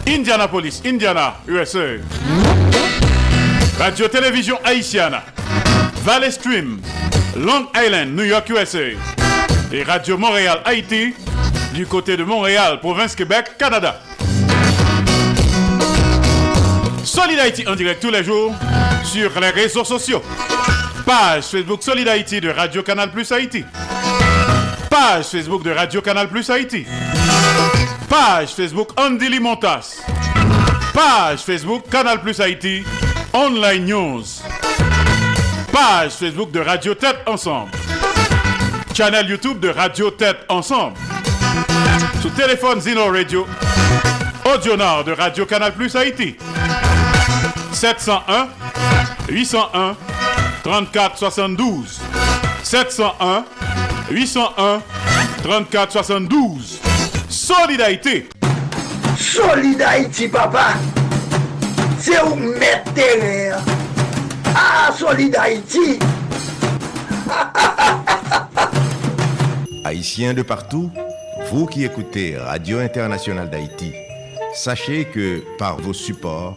Indianapolis, 0.09 0.83
Indiana, 0.85 1.37
USA. 1.47 1.99
Radio 3.79 4.09
Télévision 4.09 4.59
Haïtiana. 4.65 5.23
Valley 6.03 6.33
Stream, 6.33 6.81
Long 7.37 7.69
Island, 7.77 8.17
New 8.17 8.25
York, 8.25 8.51
USA. 8.51 8.97
Et 9.71 9.85
Radio 9.85 10.19
Montréal, 10.19 10.61
Haïti, 10.65 11.15
du 11.73 11.87
côté 11.87 12.17
de 12.17 12.25
Montréal, 12.25 12.81
province 12.81 13.15
Québec, 13.15 13.53
Canada. 13.57 14.01
Solid 17.09 17.39
Haïti 17.39 17.67
en 17.67 17.75
direct 17.75 18.03
tous 18.03 18.11
les 18.11 18.23
jours 18.23 18.55
sur 19.03 19.41
les 19.41 19.49
réseaux 19.49 19.85
sociaux. 19.85 20.23
Page 21.07 21.45
Facebook 21.45 21.83
Solid 21.83 22.07
Haïti 22.07 22.39
de 22.39 22.51
Radio 22.51 22.83
Canal 22.83 23.11
Plus 23.11 23.33
Haïti. 23.33 23.65
Page 24.91 25.25
Facebook 25.25 25.65
de 25.65 25.71
Radio 25.71 26.03
Canal 26.03 26.29
Plus 26.29 26.49
Haïti. 26.51 26.87
Page 28.11 28.51
Facebook 28.51 28.91
Andy 28.99 29.29
Limontas. 29.29 30.03
Page 30.93 31.39
Facebook 31.41 31.89
Canal 31.91 32.21
Plus 32.21 32.39
Haïti. 32.41 32.85
Online 33.33 33.87
News. 33.87 34.25
Page 35.73 36.13
Facebook 36.13 36.51
de 36.51 36.61
Radio 36.61 36.95
Tête 36.95 37.21
Ensemble. 37.27 37.71
Channel 38.95 39.29
YouTube 39.31 39.61
de 39.61 39.71
Radio 39.71 40.11
Tête 40.11 40.45
Ensemble. 40.51 40.97
Sous 42.21 42.31
téléphone 42.31 42.83
Zino 42.83 43.07
Radio. 43.07 43.47
Audionard 44.45 45.05
de 45.05 45.13
Radio 45.13 45.47
Canal 45.47 45.73
Plus 45.73 45.97
Haïti. 45.97 46.37
701 47.79 48.49
801 49.29 49.97
34 50.65 51.17
72 51.17 52.01
701 52.65 53.45
801 54.11 54.83
34 55.45 55.93
72 55.93 56.81
Solidarité 57.29 58.29
Solidarité 59.17 60.29
papa 60.29 60.73
c'est 62.01 62.21
où 62.23 62.35
mettre 62.35 62.93
terrain. 62.95 63.61
Ah, 64.55 64.91
Solid 64.97 65.37
Haïti. 65.37 65.99
Haïtiens 69.85 70.35
de 70.35 70.43
partout, 70.43 70.91
vous 71.53 71.67
qui 71.67 71.85
écoutez 71.85 72.37
Radio 72.37 72.79
Internationale 72.79 73.51
d'Haïti, 73.51 73.93
sachez 74.55 75.05
que 75.05 75.43
par 75.59 75.77
vos 75.79 75.93
supports, 75.93 76.57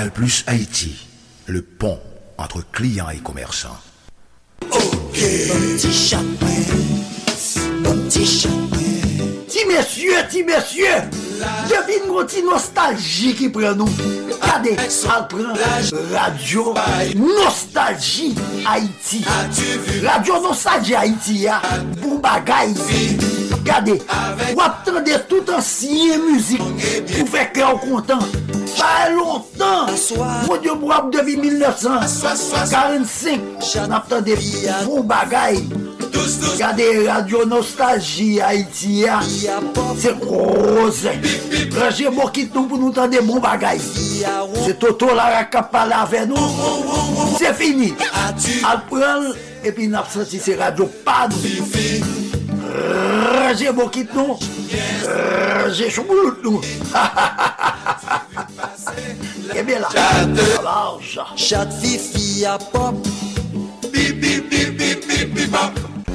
Canal 0.00 0.12
Plus 0.12 0.44
Haïti, 0.46 1.06
le 1.44 1.60
pont 1.60 2.00
entre 2.38 2.64
clients 2.72 3.10
et 3.10 3.18
commerçants. 3.18 3.76
Petit 5.12 5.92
chapeau, 5.92 6.46
petit 7.84 8.24
chapeau. 8.24 8.76
Ti 9.46 9.58
messieurs, 9.68 10.14
ti 10.30 10.42
messieurs, 10.42 10.86
devine 11.68 12.08
gros 12.08 12.24
ti 12.24 12.42
nostalgie 12.42 13.34
qui 13.34 13.50
prend 13.50 13.74
nous. 13.74 13.90
Regardez, 14.40 14.76
ça 14.88 15.28
prend 15.28 15.52
Radio 16.14 16.72
Nostalgie 17.14 18.34
Haïti. 18.66 19.22
Radio 20.02 20.40
Nostalgie 20.40 20.94
Haïti, 20.94 21.40
ya, 21.40 21.60
bon 22.00 22.22
Gade, 23.64 23.98
wap 24.56 24.84
tende 24.86 25.18
tout 25.28 25.50
ansiye 25.54 26.16
muzik 26.22 26.62
pou 27.10 27.26
fek 27.34 27.56
lè 27.58 27.64
ou 27.66 27.78
kontan. 27.82 28.22
Pa 28.78 29.08
lontan, 29.12 29.90
moun 30.46 30.58
diyo 30.62 30.74
mwap 30.80 31.04
devi 31.14 31.34
1945, 31.40 33.40
nap 33.90 34.04
tende 34.10 34.34
pou 34.84 35.02
bagay. 35.06 35.56
Gade 36.58 36.86
Radio 37.06 37.46
Nostalgie 37.48 38.40
Haitia, 38.40 39.20
se 39.98 40.12
kouze. 40.20 41.12
Raje 41.74 42.10
mwokit 42.12 42.54
nou 42.54 42.68
pou 42.68 42.76
nou 42.80 42.92
tende 42.94 43.20
bon 43.26 43.40
bagay. 43.42 43.78
Se 43.80 44.72
toto 44.80 45.08
la 45.16 45.26
rakap 45.38 45.66
pala 45.72 45.96
ave 46.04 46.20
nou, 46.30 46.44
se 47.38 47.48
fini. 47.56 47.90
Al 48.68 48.78
pral, 48.90 49.22
epi 49.64 49.84
nap 49.90 50.06
senti 50.12 50.38
se 50.42 50.52
radio 50.60 50.84
pan. 51.06 51.30
Rrrr. 52.70 53.19
Nous. 53.50 53.56
Rangez 53.56 53.72
moi 53.72 53.88
qui 53.90 54.06
nous. 54.14 54.38
Rangez 55.64 55.90
chouboulou 55.90 56.36
nous. 56.42 56.60
Et 59.54 59.62
bien 59.62 59.80
là. 59.80 59.88
Large. 60.62 61.20
Chat 61.36 61.68
fifi 61.82 62.44
à 62.44 62.58
pop. 62.58 62.94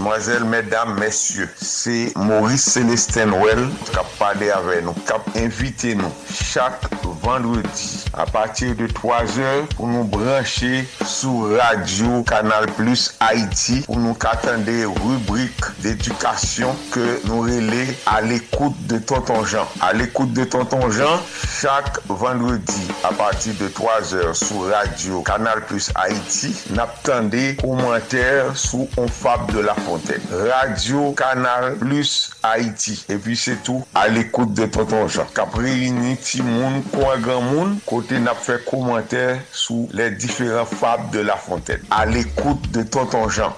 Mesdames, 0.06 1.00
messieurs, 1.00 1.50
c'est 1.56 2.14
Maurice 2.16 2.64
Célestin 2.64 3.26
Noël 3.26 3.68
qui 3.92 3.98
a 3.98 4.04
parlé 4.20 4.52
avec 4.52 4.84
nous, 4.84 4.94
qui 4.94 5.12
a 5.12 5.44
invité 5.44 5.96
nous 5.96 6.12
chaque 6.32 6.84
vendredi 7.24 8.06
à 8.14 8.28
partir 8.28 8.76
de 8.76 8.86
3 8.86 9.40
heures 9.40 9.66
pour 9.76 9.88
nous 9.88 10.04
brancher 10.04 10.88
sur 11.06 11.58
Radio 11.58 12.22
Canal 12.22 12.68
Plus 12.78 13.16
Haïti 13.20 13.82
pour 13.82 13.98
nous 13.98 14.16
attendre 14.22 14.64
des 14.64 14.86
rubriques 14.86 15.66
d'éducation 15.80 16.76
que 16.92 17.26
nous 17.26 17.42
relais 17.42 17.88
à 18.06 18.22
l'écoute 18.22 18.76
de 18.86 19.00
Tonton 19.00 19.44
Jean. 19.44 19.68
À 19.82 19.92
l'écoute 19.94 20.34
de 20.34 20.44
Tonton 20.44 20.92
Jean, 20.92 21.20
chaque 21.60 21.98
vendredi 22.08 22.88
à 23.04 23.12
partir 23.12 23.54
de 23.60 23.68
3 23.70 24.14
heures 24.14 24.36
sur 24.36 24.70
Radio 24.70 25.22
Canal 25.24 25.66
Plus 25.66 25.92
Haïti, 25.96 26.56
n'attendez 26.70 27.58
commentaires 27.60 28.56
sous 28.56 28.88
on 28.98 29.08
fable 29.08 29.52
de 29.54 29.60
la 29.62 29.74
Fontaine. 29.96 30.22
Radio 30.52 31.12
Kanal 31.14 31.78
Plus 31.78 32.32
Haïti. 32.44 33.06
E 33.10 33.18
pi 33.22 33.36
se 33.40 33.56
tou, 33.64 33.86
al 33.96 34.18
ekoute 34.20 34.56
de 34.58 34.68
Tonton 34.72 35.08
Jean. 35.08 35.30
Kapri 35.36 35.72
yini 35.86 36.16
ti 36.20 36.42
moun, 36.44 36.82
kwa 36.92 37.16
gran 37.24 37.46
moun, 37.48 37.78
kote 37.88 38.20
nap 38.20 38.42
fe 38.44 38.58
komantè 38.66 39.24
sou 39.52 39.88
le 39.96 40.10
diferent 40.12 40.68
fab 40.68 41.10
de 41.16 41.24
La 41.24 41.38
Fontaine. 41.40 41.86
Al 41.96 42.16
ekoute 42.20 42.72
de 42.76 42.84
Tonton 42.84 43.30
Jean. 43.30 43.56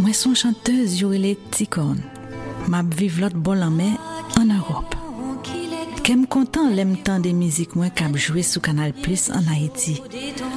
Mwen 0.00 0.14
son 0.14 0.38
chanteuse 0.38 1.02
yorele 1.02 1.36
Tikon. 1.50 1.98
Map 2.70 2.94
viv 2.94 3.18
lot 3.22 3.34
bol 3.34 3.66
anmen 3.66 3.98
an 4.38 4.54
Europe. 4.54 4.99
Kem 6.10 6.24
kontan 6.26 6.72
lem 6.74 6.96
tan 7.06 7.22
de 7.22 7.30
mizik 7.30 7.76
mwen 7.78 7.92
kap 7.94 8.16
jwe 8.18 8.42
sou 8.42 8.58
Kanal 8.58 8.90
Plus 8.98 9.28
an 9.30 9.44
Haiti. 9.46 9.92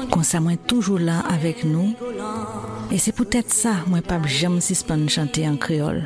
Konsa 0.09 0.39
mwen 0.41 0.57
toujou 0.65 0.97
la 0.97 1.19
avek 1.29 1.61
nou. 1.69 1.93
E 2.89 2.97
se 2.97 3.13
pou 3.13 3.29
tèt 3.29 3.53
sa 3.53 3.75
mwen 3.85 4.01
pap 4.07 4.25
jem 4.25 4.55
sispan 4.65 5.05
chante 5.13 5.45
an 5.45 5.59
kreol. 5.61 6.01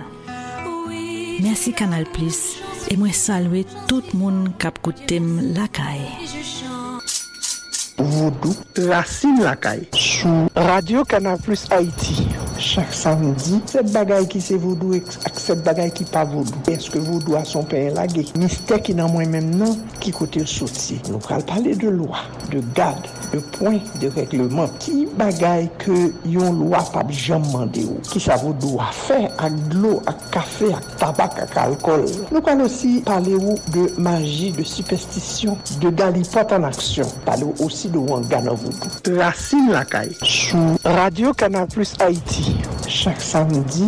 Mersi 1.40 1.72
Kanal 1.72 2.04
Plus. 2.12 2.58
E 2.92 3.00
mwen 3.00 3.16
salwe 3.16 3.64
tout 3.88 4.12
moun 4.20 4.50
kap 4.60 4.84
koutem 4.84 5.38
lakay. 5.56 6.04
Vodou, 7.98 8.52
Racine 8.76 9.42
Lakay 9.42 9.88
Sou 9.96 10.52
Radio 10.56 11.06
Canal 11.08 11.40
Plus 11.40 11.64
Haïti 11.72 12.27
chak 12.62 12.94
samedi. 12.98 13.62
Set 13.70 13.94
bagay 13.94 14.28
ki 14.32 14.42
se 14.42 14.58
vodou 14.62 14.98
ak 14.98 15.40
set 15.42 15.62
bagay 15.68 15.94
ki 15.94 16.10
pa 16.12 16.26
vodou. 16.28 16.66
Eske 16.74 17.02
vodou 17.06 17.38
a 17.38 17.46
son 17.46 17.68
pen 17.70 17.94
lage? 17.98 18.28
Mistè 18.40 18.82
ki 18.82 18.98
nan 18.98 19.14
mwen 19.14 19.28
non. 19.28 19.38
men 19.38 19.50
nan 19.60 19.76
ki 20.02 20.12
kote 20.16 20.42
l 20.44 20.48
soti. 20.50 20.98
Nou 21.10 21.20
pral 21.24 21.44
pale 21.48 21.74
de 21.80 21.90
lwa, 21.92 22.22
de 22.52 22.62
gade, 22.78 23.10
de 23.34 23.42
poin, 23.58 23.80
de 24.02 24.10
regleman. 24.16 24.72
Ki 24.84 25.06
bagay 25.20 25.68
ke 25.82 25.98
yon 26.30 26.62
lwa 26.62 26.82
pap 26.94 27.12
jam 27.14 27.44
mande 27.52 27.84
ou? 27.88 28.00
Ki 28.12 28.22
sa 28.24 28.38
vodou 28.42 28.82
a 28.84 28.90
fe 28.96 29.26
ak 29.30 29.58
dlo, 29.72 29.98
ak 30.10 30.28
kafe, 30.34 30.72
ak 30.78 30.90
tabak, 31.02 31.40
ak 31.48 31.58
alkol. 31.66 32.06
Nou 32.32 32.44
pral 32.46 32.64
osi 32.66 32.98
pale 33.08 33.36
ou 33.38 33.58
de 33.74 33.88
magi, 34.02 34.52
de 34.56 34.66
superstisyon, 34.68 35.58
de 35.84 35.92
galipot 35.98 36.56
an 36.58 36.70
aksyon. 36.70 37.12
Pale 37.28 37.48
ou 37.50 37.68
osi 37.68 37.92
de 37.94 38.02
wangan 38.02 38.52
an 38.54 38.62
vodou. 38.64 39.18
Racine 39.18 39.76
lakay. 39.76 40.14
Sou 40.24 40.78
Radio 40.98 41.34
Kanal 41.38 41.68
Plus 41.72 41.96
Haiti. 42.00 42.47
chaque 42.88 43.22
samedi. 43.22 43.88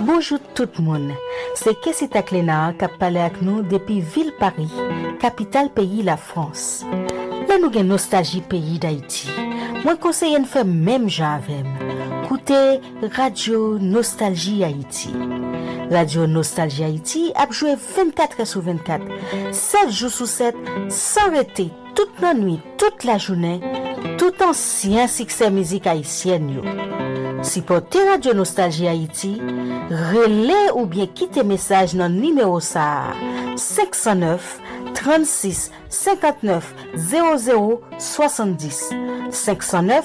Bonjour 0.00 0.38
tout 0.54 0.68
le 0.78 0.84
monde. 0.84 1.12
C'est 1.54 1.80
Kessie 1.80 2.08
Taklena 2.08 2.74
qui 2.78 2.84
a 2.84 2.88
parlé 2.88 3.20
avec 3.20 3.42
nous 3.42 3.62
depuis 3.62 4.00
Ville 4.00 4.32
Paris, 4.38 4.70
capitale 5.18 5.70
pays 5.70 6.02
la 6.02 6.16
France. 6.16 6.84
Là 7.48 7.56
nous 7.58 7.68
avons 7.68 7.84
nostalgie 7.84 8.42
pays 8.42 8.78
d'Haïti. 8.78 9.28
Moi 9.84 9.96
conseille 9.96 10.38
de 10.38 10.44
faire 10.44 10.64
même 10.64 11.08
j'avais. 11.08 11.64
Écoutez 12.24 12.80
Radio 13.16 13.78
Nostalgie 13.78 14.62
Haïti. 14.62 15.10
Radio 15.90 16.28
Nostalgie 16.30 16.84
Haïti 16.86 17.32
ap 17.34 17.50
jwe 17.50 17.74
24 17.74 18.46
sou 18.46 18.62
24, 18.62 19.02
7 19.50 19.90
jou 19.90 20.10
sou 20.12 20.28
7, 20.30 20.54
san 20.94 21.34
rete, 21.34 21.66
tout 21.98 22.22
nan 22.22 22.38
nwi, 22.38 22.60
tout 22.78 23.06
la 23.08 23.18
jounen, 23.18 23.58
tout 24.20 24.44
ansyen 24.46 25.10
sikse 25.10 25.50
mizik 25.50 25.90
Haitien 25.90 26.46
yo. 26.54 26.62
Si 27.42 27.64
pote 27.66 27.98
Radio 28.06 28.36
Nostalgie 28.38 28.86
Haïti, 28.86 29.34
rele 29.90 30.60
ou 30.76 30.86
bien 30.86 31.10
kite 31.10 31.42
mesaj 31.42 31.96
nan 31.98 32.14
nimeo 32.22 32.60
sa 32.62 33.16
509 33.58 34.60
36 34.94 35.70
59 35.88 36.74
00 36.96 37.80
70 37.98 38.90
509 39.30 40.04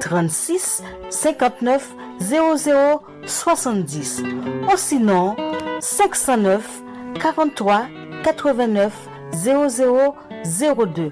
36 0.00 0.82
59 1.10 1.94
00 2.20 3.02
70 3.26 4.22
ou 4.70 4.76
sinon 4.76 5.36
509 5.80 6.82
43 7.20 7.88
89 8.22 8.92
00 9.32 10.14
02 10.44 11.10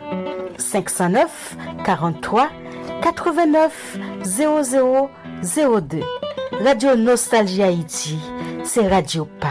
509 0.58 1.56
43 1.84 2.48
89 3.02 3.98
00 4.24 5.10
02 5.80 6.00
Radio 6.64 6.94
Nostalgie 6.96 7.62
Haïti, 7.62 8.18
c'est 8.62 8.86
Radio 8.86 9.26
PAM. 9.40 9.50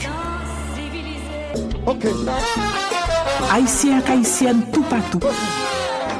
Okay. 1.87 2.13
Haitien 3.49 4.03
k'Haitienne 4.03 4.71
tout 4.71 4.85
patou. 4.91 5.21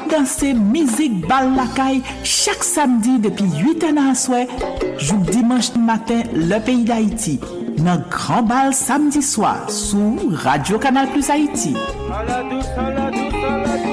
Danse 0.09 0.55
mizik 0.57 1.27
bal 1.29 1.53
lakay 1.53 2.01
chak 2.23 2.65
samdi 2.65 3.19
depi 3.21 3.45
8 3.61 3.85
an 3.91 4.01
an 4.07 4.17
swè, 4.17 4.41
jouk 4.97 5.29
dimanche 5.29 5.77
matin 5.77 6.25
le 6.33 6.57
peyi 6.57 6.83
d'Haiti. 6.89 7.37
Nan 7.77 8.07
gran 8.09 8.49
bal 8.49 8.73
samdi 8.73 9.21
swa 9.21 9.67
sou 9.69 10.33
Radio 10.49 10.81
Kanal 10.81 11.13
Plus 11.13 11.29
Haiti. 11.29 11.77
Aladou, 12.09 12.61
aladou, 12.89 13.41
aladou. 13.45 13.92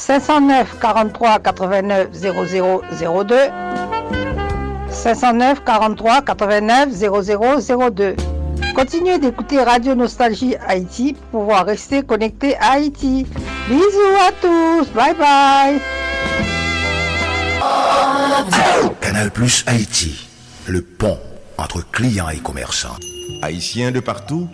509 0.00 0.78
43 0.80 1.38
89 1.40 2.08
0002 2.12 3.36
509 4.90 5.62
43 5.64 6.22
89 6.22 6.88
0002 6.90 8.16
Continuez 8.74 9.18
d'écouter 9.18 9.62
Radio 9.62 9.94
Nostalgie 9.94 10.56
Haïti 10.66 11.12
pour 11.30 11.40
pouvoir 11.40 11.66
rester 11.66 12.02
connecté 12.02 12.56
à 12.56 12.72
Haïti. 12.72 13.26
Bisous 13.68 14.16
à 14.26 14.32
tous, 14.40 14.88
bye 14.94 15.14
bye. 15.14 15.78
Canal 19.02 19.30
Plus 19.30 19.64
Haïti, 19.66 20.28
le 20.66 20.80
pont 20.80 21.18
entre 21.58 21.84
clients 21.90 22.30
et 22.30 22.38
commerçants. 22.38 22.96
Haïtiens 23.42 23.90
de 23.90 24.00
partout, 24.00 24.48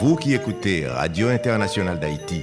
vous 0.00 0.16
qui 0.16 0.34
écoutez 0.34 0.86
Radio 0.86 1.28
Internationale 1.28 1.98
d'Haïti, 1.98 2.42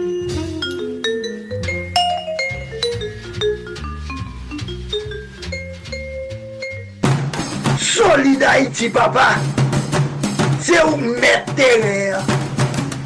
Haïti, 8.53 8.89
papa. 8.89 9.35
C'est 10.59 10.83
où 10.83 10.97
mettre 10.97 11.55
terrain. 11.55 12.19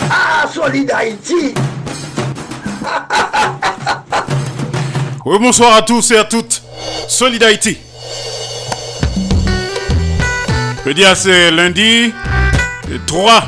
Ah, 0.10 0.48
Solid 0.52 0.90
Haïti. 0.92 1.54
Oui, 5.28 5.38
bonsoir 5.40 5.76
à 5.76 5.82
tous 5.82 6.12
et 6.12 6.18
à 6.18 6.24
toutes. 6.24 6.62
Solid 7.08 7.42
Haïti. 7.44 7.78
Je 10.86 10.92
dis 10.92 11.04
c'est 11.16 11.50
lundi 11.50 12.14
3 13.08 13.44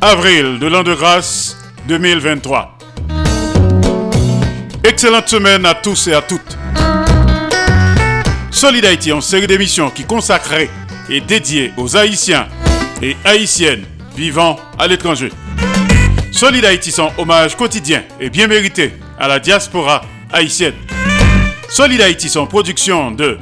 avril 0.00 0.60
de 0.60 0.68
l'an 0.68 0.84
de 0.84 0.94
grâce 0.94 1.56
2023. 1.88 2.78
Excellente 4.84 5.28
semaine 5.28 5.66
à 5.66 5.74
tous 5.74 6.06
et 6.06 6.14
à 6.14 6.22
toutes. 6.22 6.56
Solid 8.52 8.84
Haïti, 8.84 9.12
en 9.12 9.20
série 9.20 9.48
d'émissions 9.48 9.90
qui 9.90 10.04
consacrée 10.04 10.70
et 11.08 11.20
dédiée 11.20 11.72
aux 11.76 11.96
Haïtiens 11.96 12.48
et 13.02 13.16
Haïtiennes 13.24 13.84
vivant 14.16 14.56
à 14.78 14.86
l'étranger. 14.86 15.30
Solid 16.32 16.64
Haïti, 16.64 16.90
son 16.90 17.10
hommage 17.18 17.56
quotidien 17.56 18.02
et 18.20 18.30
bien 18.30 18.46
mérité 18.46 18.92
à 19.18 19.28
la 19.28 19.38
diaspora 19.38 20.02
haïtienne. 20.32 20.74
Solid 21.68 22.00
Haïti, 22.00 22.28
son 22.28 22.46
production 22.46 23.10
de 23.10 23.38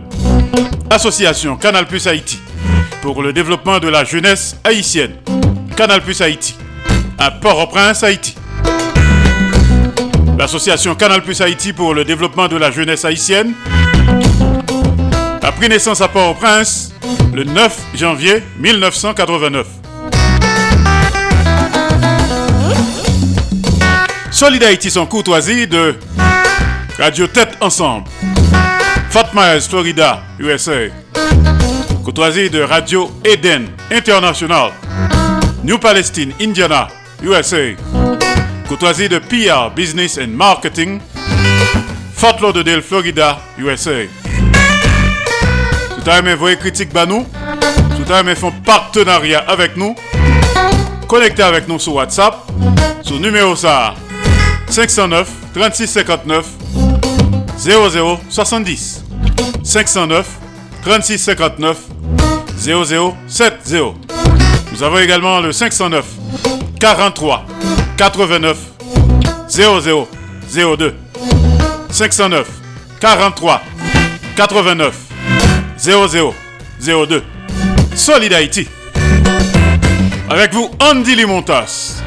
Association 0.90 1.56
Canal 1.56 1.86
Plus 1.86 2.06
Haïti 2.06 2.38
pour 3.02 3.22
le 3.22 3.32
développement 3.32 3.80
de 3.80 3.88
la 3.88 4.04
jeunesse 4.04 4.56
haïtienne. 4.64 5.12
Canal 5.76 6.02
Plus 6.02 6.20
Haïti, 6.20 6.56
à 7.18 7.30
Port-au-Prince, 7.30 8.02
Haïti. 8.02 8.34
L'association 10.38 10.94
Canal 10.94 11.22
Plus 11.22 11.40
Haïti 11.40 11.72
pour 11.72 11.94
le 11.94 12.04
développement 12.04 12.48
de 12.48 12.56
la 12.56 12.70
jeunesse 12.70 13.04
haïtienne 13.04 13.54
pris 15.56 15.68
naissance 15.68 16.00
à 16.00 16.08
Port-au-Prince 16.08 16.92
le 17.32 17.44
9 17.44 17.78
janvier 17.94 18.42
1989. 18.58 19.66
Solid 24.30 24.62
Haïti 24.62 24.90
son 24.90 25.06
de 25.06 25.94
Radio 26.98 27.26
Tête 27.26 27.56
Ensemble, 27.60 28.06
Fort 29.10 29.30
Myers, 29.34 29.60
Florida, 29.68 30.22
USA. 30.38 30.88
Courtoisie 32.04 32.50
de 32.50 32.60
Radio 32.60 33.10
Eden 33.24 33.68
International, 33.90 34.72
New 35.62 35.78
Palestine, 35.78 36.32
Indiana, 36.40 36.88
USA. 37.22 37.74
Courtoisie 38.68 39.08
de 39.08 39.18
PR 39.18 39.70
Business 39.74 40.18
and 40.18 40.28
Marketing, 40.28 41.00
Fort 42.14 42.40
Lauderdale, 42.40 42.82
Florida, 42.82 43.38
USA. 43.58 44.06
À 46.06 46.20
l'heure, 46.20 46.36
voyez 46.36 46.58
critique 46.58 46.92
banou. 46.92 47.26
Tout 47.96 48.12
à 48.12 48.22
l'heure, 48.22 48.36
font 48.36 48.52
partenariat 48.64 49.42
avec 49.48 49.74
nous. 49.76 49.94
Connectez 51.08 51.42
avec 51.42 51.66
nous 51.66 51.78
sur 51.78 51.94
WhatsApp. 51.94 52.36
Sur 53.02 53.18
numéro 53.18 53.56
ça 53.56 53.94
509 54.68 55.28
36 55.54 55.86
59 55.86 56.46
00 57.56 58.20
70. 58.28 59.04
509 59.62 60.26
36 60.82 61.18
59 61.18 61.78
00 62.58 63.14
70. 63.26 63.94
Nous 64.72 64.82
avons 64.82 64.98
également 64.98 65.40
le 65.40 65.52
509 65.52 66.04
43 66.80 67.46
89 67.96 68.58
00 69.48 70.08
02. 70.76 70.94
509 71.90 72.46
43 73.00 73.62
89 74.36 75.03
00 75.78 76.34
02. 76.80 77.22
Solid 77.94 78.32
Haïti. 78.32 78.68
Avec 80.28 80.52
vous, 80.52 80.70
Andy 80.80 81.14
Limontas. 81.14 82.02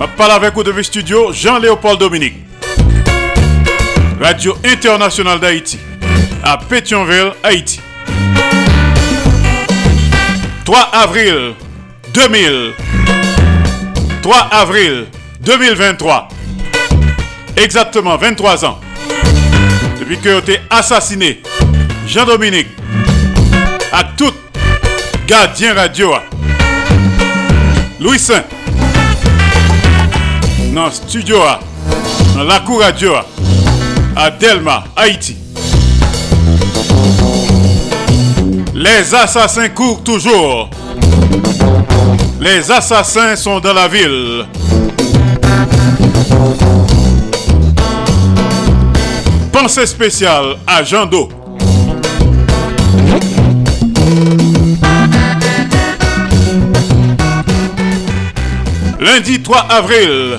Je 0.00 0.06
parle 0.16 0.32
avec 0.32 0.54
vous 0.54 0.62
depuis 0.62 0.84
studio 0.84 1.32
Jean-Léopold 1.32 1.98
Dominique. 1.98 2.34
Radio 4.20 4.56
Internationale 4.64 5.40
d'Haïti. 5.40 5.78
À 6.42 6.56
Pétionville, 6.58 7.32
Haïti. 7.42 7.80
3 10.64 10.78
avril 10.92 11.54
2000. 12.14 12.72
3 14.22 14.36
avril 14.52 15.06
2023. 15.40 16.28
Exactement 17.56 18.16
23 18.16 18.64
ans. 18.64 18.80
Depuis 19.98 20.18
que 20.18 20.38
été 20.38 20.60
assassiné, 20.70 21.42
Jean-Dominique, 22.06 22.68
à 23.92 24.04
tout 24.16 24.32
gardien 25.26 25.74
radio, 25.74 26.12
Louis 27.98 28.18
Saint, 28.18 28.42
dans 30.72 30.90
studio, 30.90 31.38
dans 32.34 32.44
la 32.44 32.60
cour 32.60 32.80
radio, 32.80 33.12
à 34.16 34.30
Delma, 34.30 34.84
Haïti. 34.96 35.36
Les 38.74 39.14
assassins 39.14 39.68
courent 39.68 40.02
toujours. 40.02 40.70
Les 42.40 42.70
assassins 42.70 43.36
sont 43.36 43.60
dans 43.60 43.74
la 43.74 43.88
ville. 43.88 44.46
Pensée 49.52 49.86
spéciale 49.86 50.56
à 50.66 50.82
Jean 50.82 51.04
Do. 51.04 51.39
Lundi 59.00 59.40
3 59.40 59.66
avril 59.70 60.38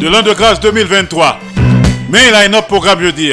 de 0.00 0.08
l'an 0.08 0.22
de 0.22 0.32
grâce 0.32 0.58
2023. 0.58 1.38
Mais 2.10 2.18
il 2.28 2.34
a 2.34 2.58
un 2.58 2.62
programme 2.62 3.00
jeudi. 3.00 3.30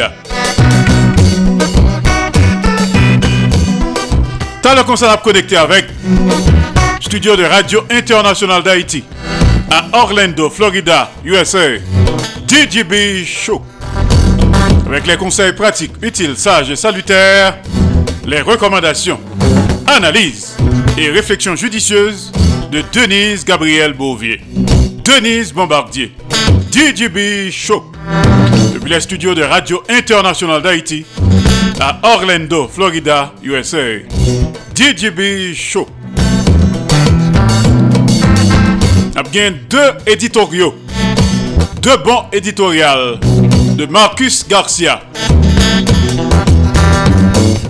T'as 4.61 4.75
le 4.75 4.83
conseil 4.83 5.09
à 5.09 5.17
connecter 5.17 5.57
avec 5.57 5.87
studio 7.01 7.35
de 7.35 7.43
Radio 7.43 7.85
International 7.89 8.61
d'Haïti 8.61 9.03
à 9.71 9.97
Orlando, 9.97 10.51
Florida, 10.51 11.09
USA. 11.23 11.77
DJB 12.47 13.25
Show. 13.25 13.63
Avec 14.85 15.07
les 15.07 15.17
conseils 15.17 15.53
pratiques, 15.53 15.93
utiles, 16.03 16.37
sages 16.37 16.69
et 16.69 16.75
salutaires, 16.75 17.57
les 18.27 18.41
recommandations, 18.41 19.19
analyses 19.87 20.55
et 20.99 21.09
réflexions 21.09 21.55
judicieuses 21.55 22.31
de 22.75 22.83
Denise 22.91 23.45
Gabriel 23.45 23.93
Bouvier. 23.93 24.41
Denise 25.05 25.53
Bombardier. 25.53 26.11
DJB 26.73 27.49
Show. 27.49 27.85
Depuis 28.73 28.89
les 28.89 28.99
studios 28.99 29.33
de 29.33 29.43
Radio 29.43 29.81
International 29.87 30.61
d'Haïti 30.61 31.05
à 31.79 31.97
Orlando, 32.03 32.67
Florida, 32.67 33.31
USA. 33.41 33.99
DJB 34.75 35.53
Show. 35.53 35.87
a 39.15 39.23
bien 39.23 39.53
deux 39.69 39.91
éditoriaux, 40.05 40.75
deux 41.81 41.97
bons 42.03 42.25
éditoriaux 42.33 43.15
de 43.77 43.85
Marcus 43.85 44.45
Garcia 44.49 44.99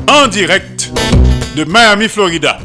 en 0.10 0.28
direct 0.30 0.90
de 1.56 1.64
Miami, 1.64 2.10
Florida. 2.10 2.58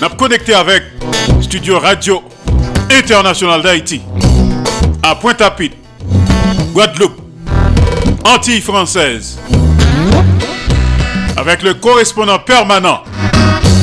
On 0.00 0.06
a 0.06 0.10
connecté 0.10 0.54
avec 0.54 0.82
Studio 1.40 1.78
Radio 1.78 2.22
International 2.90 3.62
d'Haïti 3.62 4.00
à 5.02 5.14
Pointe-à-Pitre, 5.14 5.76
Guadeloupe, 6.72 7.20
Antilles 8.24 8.60
françaises, 8.60 9.38
avec 11.36 11.62
le 11.62 11.74
correspondant 11.74 12.38
permanent 12.38 13.02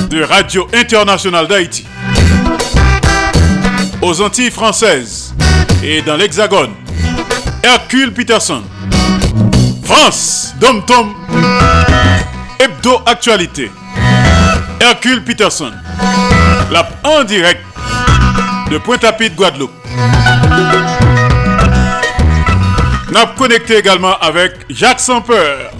de 0.09 0.23
Radio 0.23 0.67
Internationale 0.73 1.47
d'Haïti. 1.47 1.85
Aux 4.01 4.21
Antilles 4.21 4.51
françaises 4.51 5.33
et 5.83 6.01
dans 6.01 6.17
l'Hexagone, 6.17 6.71
Hercule 7.63 8.13
Peterson. 8.13 8.63
France, 9.83 10.53
Dom 10.59 10.83
Tom, 10.85 11.13
Hebdo 12.59 13.01
Actualité. 13.05 13.71
Hercule 14.81 15.23
Peterson. 15.23 15.71
La 16.71 16.89
en 17.03 17.23
direct 17.23 17.61
de 18.71 18.79
Pointe-à-Pitre, 18.79 19.35
Guadeloupe. 19.35 19.71
N'a 23.11 23.27
connecté 23.37 23.77
également 23.77 24.17
avec 24.19 24.53
Jacques 24.71 24.99
Sampeur, 24.99 25.71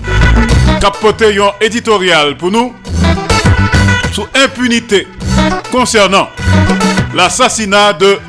capoté 0.80 1.36
un 1.40 1.52
éditorial 1.60 2.38
pour 2.38 2.52
nous 2.52 2.76
sous 4.14 4.28
impunité 4.36 5.08
concernant 5.72 6.30
l'assassinat 7.16 7.94
de 7.94 8.20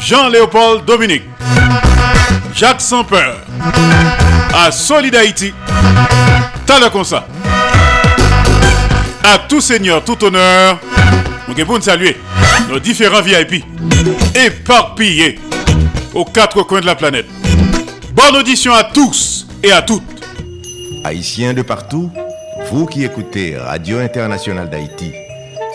Jean-Léopold 0.00 0.84
Dominique. 0.84 1.24
Jacques 2.54 2.80
Sampeur 2.80 3.38
à 4.54 4.70
Solid 4.70 5.16
Haïti. 5.16 5.52
T'as 6.64 6.78
le 6.78 7.04
ça. 7.04 7.26
À 9.28 9.38
tout 9.38 9.60
seigneur, 9.60 10.04
tout 10.04 10.24
honneur, 10.24 10.78
nous 11.48 11.54
nous 11.64 11.80
saluer 11.80 12.16
nos 12.68 12.78
différents 12.78 13.22
VIP 13.22 13.64
éparpillés 14.36 15.40
aux 16.14 16.24
quatre 16.24 16.62
coins 16.62 16.80
de 16.80 16.86
la 16.86 16.94
planète. 16.94 17.26
Bonne 18.12 18.36
audition 18.36 18.72
à 18.72 18.84
tous 18.84 19.48
et 19.64 19.72
à 19.72 19.82
toutes. 19.82 20.04
Haïtiens 21.02 21.54
de 21.54 21.62
partout, 21.62 22.08
vous 22.70 22.86
qui 22.86 23.02
écoutez 23.02 23.56
Radio 23.58 23.98
Internationale 23.98 24.70
d'Haïti, 24.70 25.10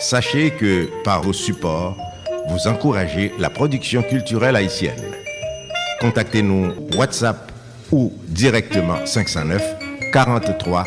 sachez 0.00 0.52
que 0.52 0.88
par 1.04 1.20
vos 1.20 1.34
supports, 1.34 1.94
vous 2.48 2.68
encouragez 2.68 3.34
la 3.38 3.50
production 3.50 4.02
culturelle 4.02 4.56
haïtienne. 4.56 5.12
Contactez-nous 6.00 6.72
WhatsApp 6.96 7.52
ou 7.90 8.14
directement 8.28 9.04
509 9.04 9.62
43 10.10 10.86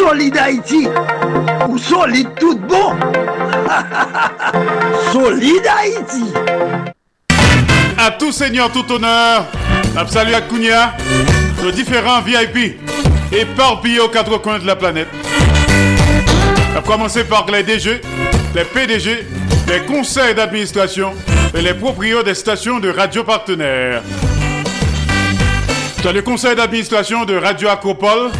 Solide 0.00 0.38
Haïti, 0.38 0.88
ou 1.68 1.76
solide 1.76 2.28
tout 2.38 2.56
bon. 2.56 2.92
solide 5.12 5.66
Haïti. 5.66 6.32
À 7.98 8.10
tout 8.12 8.32
seigneur, 8.32 8.72
tout 8.72 8.90
honneur, 8.90 9.44
salut 10.08 10.32
à 10.32 10.40
Kounia, 10.40 10.94
nos 11.62 11.70
différents 11.70 12.22
VIP, 12.22 12.80
éparpillés 13.30 14.00
aux 14.00 14.08
quatre 14.08 14.38
coins 14.38 14.58
de 14.58 14.66
la 14.66 14.74
planète. 14.74 15.08
À 16.74 16.80
commencer 16.80 17.24
par 17.24 17.44
les 17.50 17.62
DG, 17.62 18.00
les 18.54 18.64
PDG, 18.64 19.26
les 19.68 19.84
conseils 19.84 20.34
d'administration 20.34 21.12
et 21.54 21.60
les 21.60 21.74
propriétaires 21.74 22.24
des 22.24 22.34
stations 22.34 22.80
de 22.80 22.88
radio 22.88 23.22
partenaires. 23.22 24.02
Dans 26.02 26.12
le 26.12 26.22
conseil 26.22 26.56
d'administration 26.56 27.26
de 27.26 27.36
Radio 27.36 27.68
Acropole, 27.68 28.30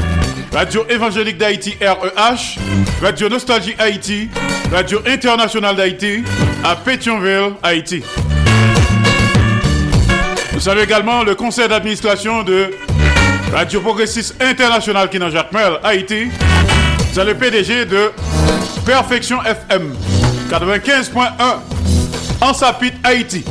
Radio 0.52 0.84
Évangélique 0.88 1.38
d'Haïti 1.38 1.76
REH, 1.80 2.58
Radio 3.00 3.28
Nostalgie 3.28 3.74
Haïti, 3.78 4.28
Radio 4.72 5.00
Internationale 5.06 5.76
d'Haïti 5.76 6.24
à 6.64 6.74
Pétionville, 6.74 7.52
Haïti. 7.62 8.02
Nous 10.52 10.60
saluons 10.60 10.82
également 10.82 11.22
le 11.22 11.36
conseil 11.36 11.68
d'administration 11.68 12.42
de 12.42 12.70
Radio 13.52 13.80
Progressiste 13.80 14.42
International 14.42 15.08
qui 15.08 15.18
dans 15.18 15.30
Jacques 15.30 15.52
Mel, 15.52 15.74
Haïti. 15.84 16.28
C'est 17.12 17.24
le 17.24 17.34
PDG 17.34 17.84
de 17.86 18.10
Perfection 18.84 19.38
FM 19.44 19.94
95.1 20.50 21.22
en 22.40 22.54
Sapit, 22.54 22.92
Haïti. 23.04 23.44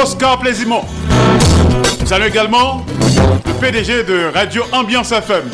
Oscar 0.00 0.38
Plaisimont. 0.38 0.84
Salut 2.06 2.26
également 2.26 2.84
le 3.46 3.52
PDG 3.60 4.04
de 4.04 4.30
Radio 4.32 4.62
Ambiance 4.72 5.12
FM 5.12 5.44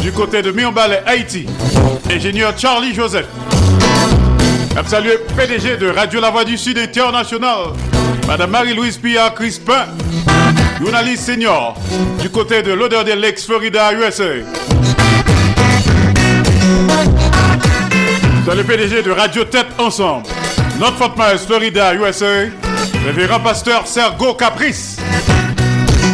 du 0.00 0.12
côté 0.12 0.42
de 0.42 0.50
Mionbalais, 0.50 1.02
Haïti, 1.06 1.46
ingénieur 2.10 2.52
Charlie 2.56 2.94
Joseph. 2.94 3.26
Salut 4.86 5.10
PDG 5.36 5.76
de 5.76 5.88
Radio 5.88 6.20
La 6.20 6.30
Voix 6.30 6.44
du 6.44 6.56
Sud 6.56 6.78
International, 6.78 7.72
Madame 8.26 8.50
Marie-Louise 8.50 8.96
Pia 8.96 9.30
Crispin, 9.30 9.86
journaliste 10.80 11.24
senior 11.24 11.74
du 12.20 12.30
côté 12.30 12.62
de 12.62 12.72
l'odeur 12.72 13.04
de 13.04 13.12
l'ex 13.12 13.44
Florida, 13.44 13.92
USA. 13.92 14.24
Salut 18.46 18.64
PDG 18.64 19.02
de 19.02 19.10
Radio 19.10 19.44
Tête 19.44 19.66
Ensemble, 19.78 20.26
North 20.78 20.96
Fort 20.96 21.14
Myers, 21.18 21.38
Florida, 21.44 21.94
USA, 21.94 22.46
révérend 23.04 23.40
pasteur 23.40 23.86
Sergo 23.86 24.34
Caprice 24.34 24.96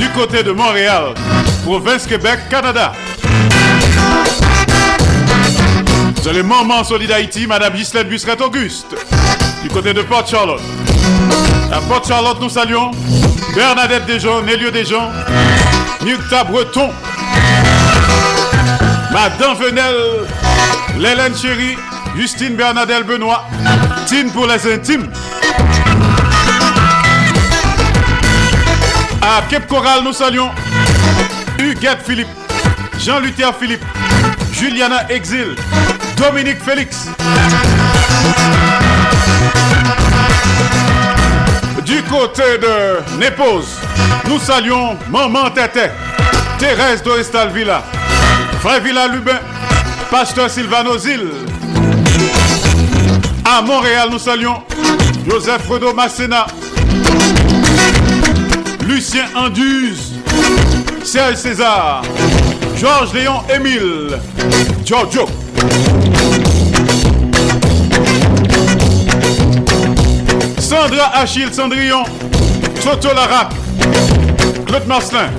du 0.00 0.08
côté 0.08 0.42
de 0.42 0.50
Montréal, 0.52 1.12
province 1.62 2.06
Québec, 2.06 2.40
Canada. 2.48 2.92
C'est 6.22 6.32
le 6.32 6.42
moment 6.42 6.82
solide 6.82 7.12
Haïti, 7.12 7.46
Madame 7.46 7.74
Ghislaine 7.74 8.08
Busseret 8.08 8.40
Auguste, 8.40 8.96
du 9.62 9.68
côté 9.68 9.92
de 9.92 10.00
Port 10.00 10.26
Charlotte. 10.26 10.62
À 11.70 11.80
Port 11.82 12.02
Charlotte, 12.06 12.38
nous 12.40 12.48
saluons 12.48 12.92
Bernadette 13.54 14.06
Desjons, 14.06 14.40
Nélio 14.40 14.70
Desjons, 14.70 15.10
Nukta 16.02 16.44
Breton, 16.44 16.90
Madame 19.12 19.54
Venel, 19.58 19.94
Lélène 20.98 21.36
Chéri, 21.36 21.76
Justine 22.16 22.56
Bernadette 22.56 23.06
Benoît, 23.06 23.44
Tine 24.06 24.30
pour 24.30 24.46
les 24.46 24.72
intimes. 24.72 25.10
À 29.22 29.42
Cape 29.48 29.66
Coral, 29.66 30.02
nous 30.02 30.12
saluons 30.12 30.50
Huguette 31.58 32.00
Philippe, 32.06 32.28
Jean-Luther 32.98 33.54
Philippe, 33.58 33.84
Juliana 34.52 35.10
Exil, 35.10 35.54
Dominique 36.16 36.62
Félix. 36.62 37.08
Du 41.84 42.02
côté 42.04 42.42
de 42.58 43.18
Népose, 43.18 43.76
nous 44.28 44.38
saluons 44.38 44.96
Maman 45.10 45.50
Tété, 45.50 45.90
Thérèse 46.58 47.02
Doristal 47.02 47.50
Villa, 47.50 47.82
Frère 48.60 48.80
Villa 48.80 49.06
Lubin, 49.08 49.38
Pasteur 50.10 50.48
Sylvano 50.48 50.96
Zil. 50.96 51.28
À 53.44 53.60
Montréal, 53.60 54.08
nous 54.10 54.18
saluons 54.18 54.62
Joseph 55.28 55.62
Fredo 55.66 55.92
Massena, 55.92 56.46
Lucien 59.00 59.24
Anduze, 59.34 60.12
Serge 61.02 61.36
César, 61.36 62.02
Georges 62.78 63.14
Léon 63.14 63.40
Émile, 63.48 64.18
Giorgio. 64.84 65.24
Sandra 70.58 71.12
Achille 71.14 71.50
Cendrillon, 71.50 72.04
Toto 72.84 73.14
Larac, 73.14 73.54
Claude 74.66 74.86
Marcelin, 74.86 75.30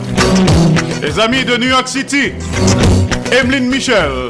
les 1.04 1.19
amis 1.19 1.45
de 1.45 1.56
New 1.58 1.69
York 1.69 1.88
City, 1.88 2.32
Emeline 3.32 3.67
Michel. 3.67 4.30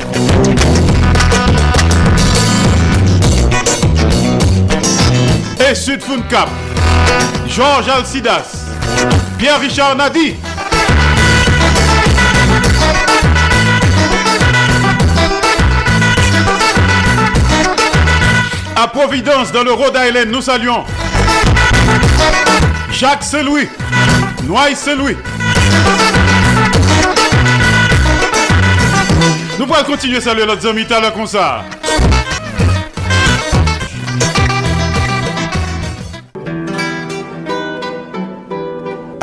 Et 5.70 5.74
Sud 5.74 6.02
Cap, 6.30 6.50
Georges 7.48 7.88
Alcidas, 7.88 8.61
Pierre-Richard 9.38 9.96
Nadi. 9.96 10.36
À 18.76 18.88
Providence, 18.88 19.52
dans 19.52 19.64
le 19.64 19.74
Rhode 19.74 19.96
Island, 19.96 20.30
nous 20.32 20.42
saluons 20.42 20.84
Jacques 22.92 23.24
Selouis, 23.24 23.68
Noailles 24.44 24.76
Selouis. 24.76 25.18
Nous 29.60 29.68
pourrons 29.68 29.84
continuer 29.84 30.18
à 30.18 30.22
saluer 30.22 30.46
notre 30.46 30.68
amis 30.68 30.86
à 30.92 31.12
comme 31.12 31.28
ça. 31.28 31.64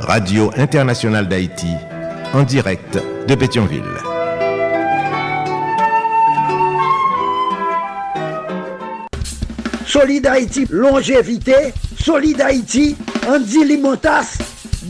Radio 0.00 0.50
Internationale 0.56 1.28
d'Haïti 1.28 1.66
en 2.32 2.42
direct 2.42 2.98
de 3.26 3.34
Pétionville. 3.34 3.82
Solid 9.86 10.26
Haïti, 10.26 10.66
longévité, 10.70 11.72
Solid 11.98 12.40
Haïti, 12.40 12.96
Andy 13.26 13.64
Limotas, 13.64 14.38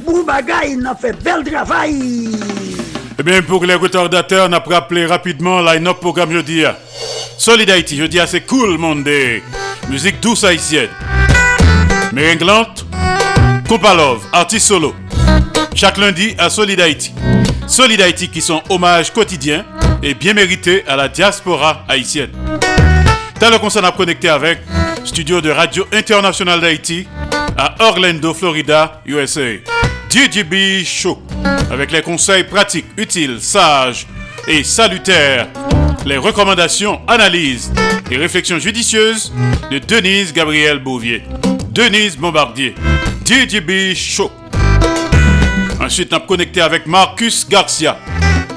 Boubagaï, 0.04 0.76
il 0.78 0.86
a 0.86 0.94
fait 0.94 1.16
bel 1.22 1.44
travail. 1.44 2.30
Eh 3.18 3.22
bien, 3.22 3.40
pour 3.42 3.64
les 3.64 3.74
retardateurs, 3.74 4.48
on 4.50 4.52
a 4.52 4.58
rappelé 4.58 5.06
rapidement 5.06 5.60
line-up 5.62 6.00
programme 6.00 6.32
jeudi. 6.32 6.64
Solid 7.38 7.70
Haïti, 7.70 7.96
jeudi, 7.96 8.18
c'est 8.26 8.42
cool, 8.42 8.76
monde. 8.76 9.08
Musique 9.88 10.20
douce 10.20 10.44
haïtienne. 10.44 10.90
Merenglante, 13.68 13.76
Kompalov, 13.76 14.20
artiste 14.32 14.66
solo. 14.66 14.94
Chaque 15.74 15.98
lundi 15.98 16.34
à 16.38 16.50
Solid 16.50 16.80
Haïti. 16.80 17.12
Solid 17.66 18.00
qui 18.30 18.40
sont 18.40 18.62
hommage 18.70 19.12
quotidien 19.12 19.64
et 20.02 20.14
bien 20.14 20.34
mérité 20.34 20.84
à 20.86 20.96
la 20.96 21.08
diaspora 21.08 21.84
haïtienne. 21.88 22.30
T'as 23.38 23.50
le 23.50 23.58
concert 23.58 23.84
à 23.84 23.92
connecter 23.92 24.28
avec 24.28 24.60
studio 25.04 25.40
de 25.40 25.50
Radio 25.50 25.86
Internationale 25.92 26.60
d'Haïti 26.60 27.06
à 27.56 27.74
Orlando, 27.80 28.34
Florida, 28.34 29.02
USA. 29.06 29.58
DJB 30.10 30.84
Show 30.84 31.22
avec 31.70 31.92
les 31.92 32.02
conseils 32.02 32.44
pratiques, 32.44 32.86
utiles, 32.96 33.38
sages 33.40 34.06
et 34.46 34.64
salutaires, 34.64 35.48
les 36.06 36.16
recommandations, 36.16 37.00
analyses 37.06 37.70
et 38.10 38.16
réflexions 38.16 38.58
judicieuses 38.58 39.32
de 39.70 39.78
Denise 39.78 40.32
Gabriel 40.32 40.78
Bouvier, 40.78 41.22
Denise 41.70 42.16
Bombardier, 42.16 42.74
DJB 43.28 43.94
Show. 43.94 44.30
Ensuite, 45.78 46.14
on 46.14 46.20
connecté 46.20 46.62
avec 46.62 46.86
Marcus 46.86 47.46
Garcia, 47.46 47.98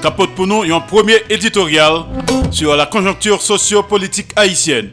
capote 0.02 0.34
pour 0.34 0.48
nous 0.48 0.62
un 0.64 0.80
premier 0.80 1.18
éditorial 1.30 2.06
sur 2.52 2.74
la 2.78 2.86
conjoncture 2.86 3.42
socio-politique 3.42 4.30
haïtienne. 4.34 4.92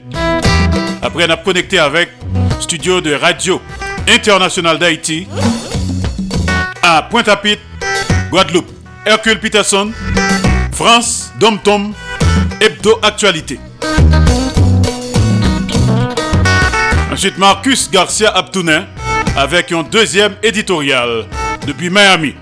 Après, 1.00 1.26
on 1.28 1.30
a 1.30 1.36
connecté 1.36 1.78
avec 1.78 2.08
studio 2.58 3.00
de 3.00 3.14
Radio 3.14 3.62
International 4.08 4.80
d'Haïti 4.80 5.28
à 6.82 7.02
Pointe-à-Pitre, 7.02 7.62
Guadeloupe, 8.32 8.72
Hercule 9.06 9.38
Peterson, 9.38 9.92
France, 10.72 11.30
Dom 11.38 11.56
Tom, 11.62 11.92
Hebdo 12.60 12.98
Actualité. 13.00 13.60
Ensuite, 17.12 17.38
Marcus 17.38 17.88
Garcia 17.88 18.30
Abtounin 18.30 18.84
avec 19.38 19.70
un 19.70 19.84
deuxième 19.84 20.34
éditorial 20.42 21.24
depuis 21.64 21.90
Miami. 21.90 22.34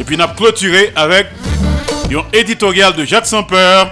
Et 0.00 0.04
puis, 0.04 0.16
on 0.18 0.24
a 0.24 0.28
clôturé 0.28 0.92
avec 0.96 1.26
un 2.10 2.24
éditorial 2.32 2.94
de 2.94 3.04
Jacques 3.04 3.26
Samper, 3.26 3.84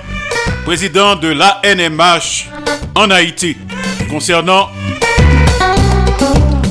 président 0.64 1.16
de 1.16 1.28
l'ANMH 1.28 2.48
en 2.94 3.10
Haïti, 3.10 3.58
concernant 4.08 4.70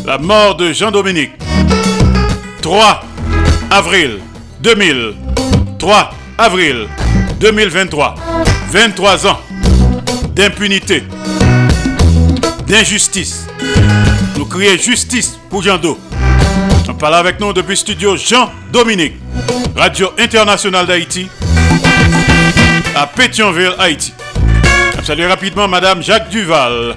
la 0.07 0.17
mort 0.17 0.55
de 0.55 0.73
Jean-Dominique. 0.73 1.33
3 2.63 3.01
avril 3.69 4.17
2000. 4.61 5.13
3 5.77 6.13
avril 6.39 6.87
2023. 7.39 8.15
23 8.71 9.27
ans 9.27 9.39
d'impunité, 10.33 11.03
d'injustice. 12.67 13.45
Nous 14.45 14.59
crions 14.59 14.77
justice 14.77 15.39
pour 15.49 15.63
Jean 15.63 15.79
Do. 15.79 15.97
On 16.87 16.93
parle 16.93 17.15
avec 17.15 17.39
nous 17.39 17.51
depuis 17.51 17.75
studio 17.75 18.15
Jean-Dominique, 18.15 19.15
Radio 19.75 20.11
Internationale 20.19 20.85
d'Haïti, 20.85 21.27
à 22.95 23.07
Pétionville, 23.07 23.73
Haïti. 23.79 24.13
Je 24.99 25.03
salue 25.03 25.25
rapidement 25.27 25.67
Madame 25.67 26.03
Jacques 26.03 26.29
Duval, 26.29 26.95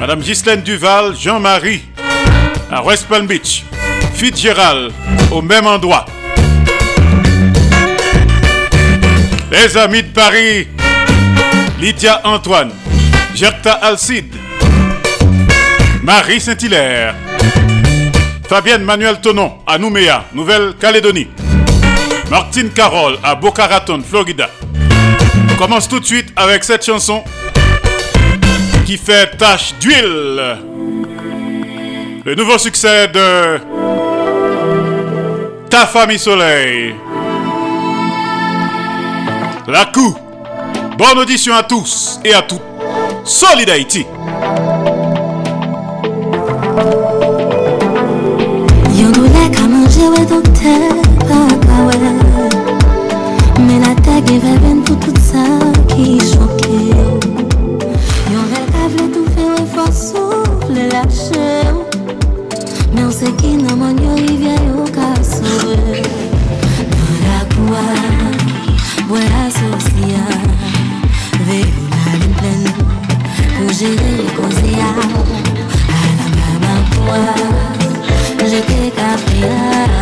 Madame 0.00 0.20
Ghislaine 0.20 0.62
Duval, 0.62 1.14
Jean-Marie, 1.14 1.82
à 2.72 2.82
West 2.82 3.06
Palm 3.08 3.26
Beach, 3.26 3.64
Fitzgerald, 4.14 4.90
au 5.30 5.42
même 5.42 5.66
endroit. 5.66 6.06
Les 9.52 9.76
amis 9.76 10.02
de 10.02 10.08
Paris, 10.08 10.66
Lydia 11.78 12.22
Antoine, 12.24 12.70
Gerta 13.34 13.74
Alcide, 13.74 14.34
Marie 16.08 16.40
Saint-Hilaire, 16.40 17.14
Fabienne 18.48 18.82
Manuel 18.82 19.20
Tonon 19.20 19.58
à 19.66 19.76
Nouméa, 19.76 20.24
Nouvelle-Calédonie, 20.32 21.28
Martine 22.30 22.70
Carole 22.70 23.18
à 23.22 23.34
Boca 23.34 23.66
Raton, 23.66 24.00
Florida. 24.02 24.48
On 25.52 25.56
commence 25.56 25.86
tout 25.86 26.00
de 26.00 26.06
suite 26.06 26.32
avec 26.34 26.64
cette 26.64 26.82
chanson 26.82 27.22
qui 28.86 28.96
fait 28.96 29.36
tache 29.36 29.74
d'huile. 29.80 30.56
Le 32.24 32.34
nouveau 32.34 32.56
succès 32.56 33.08
de 33.08 33.60
Ta 35.68 35.84
famille 35.84 36.18
soleil. 36.18 36.94
La 39.66 39.84
coup. 39.84 40.16
Bonne 40.96 41.18
audition 41.18 41.54
à 41.54 41.64
tous 41.64 42.18
et 42.24 42.32
à 42.32 42.40
toutes. 42.40 42.62
Solid 43.24 43.68
Haïti. 43.68 44.06
Yon 46.78 46.86
doule 49.10 49.44
ka 49.50 49.66
manje 49.66 50.06
we 50.12 50.22
dokter 50.30 50.94
pa 51.26 51.40
ka 51.64 51.76
we 51.86 51.96
Men 53.66 53.78
la 53.82 53.92
te 54.04 54.14
gen 54.26 54.38
veven 54.44 54.78
pou 54.86 54.94
tout 55.02 55.18
sa 55.18 55.42
ki 55.90 56.06
choke 56.22 56.70
yo 56.70 57.06
Yon 58.30 58.44
vel 58.52 58.66
ka 58.70 58.82
vle 58.92 59.06
tou 59.16 59.26
fe 59.34 59.44
we 59.56 59.64
fos 59.74 59.96
souffle 60.12 60.82
lache 60.94 61.46
yo 61.66 61.74
Men 62.94 63.02
on 63.08 63.12
se 63.12 63.28
ki 63.42 63.50
nan 63.64 63.74
man 63.82 63.94
yo 63.98 64.08
la 69.26 69.46
asosia 69.46 70.24
Ve 71.46 71.58
yo 71.58 71.64
la 72.04 72.12
lim 72.20 72.32
plen 72.38 72.62
Pou 73.56 73.68
jere 73.80 74.12
koze 74.38 74.68
ya 74.78 74.88
A 74.94 74.96
la 75.32 75.37
mama 77.08 77.34
kwa 78.38 78.48
je 78.48 79.97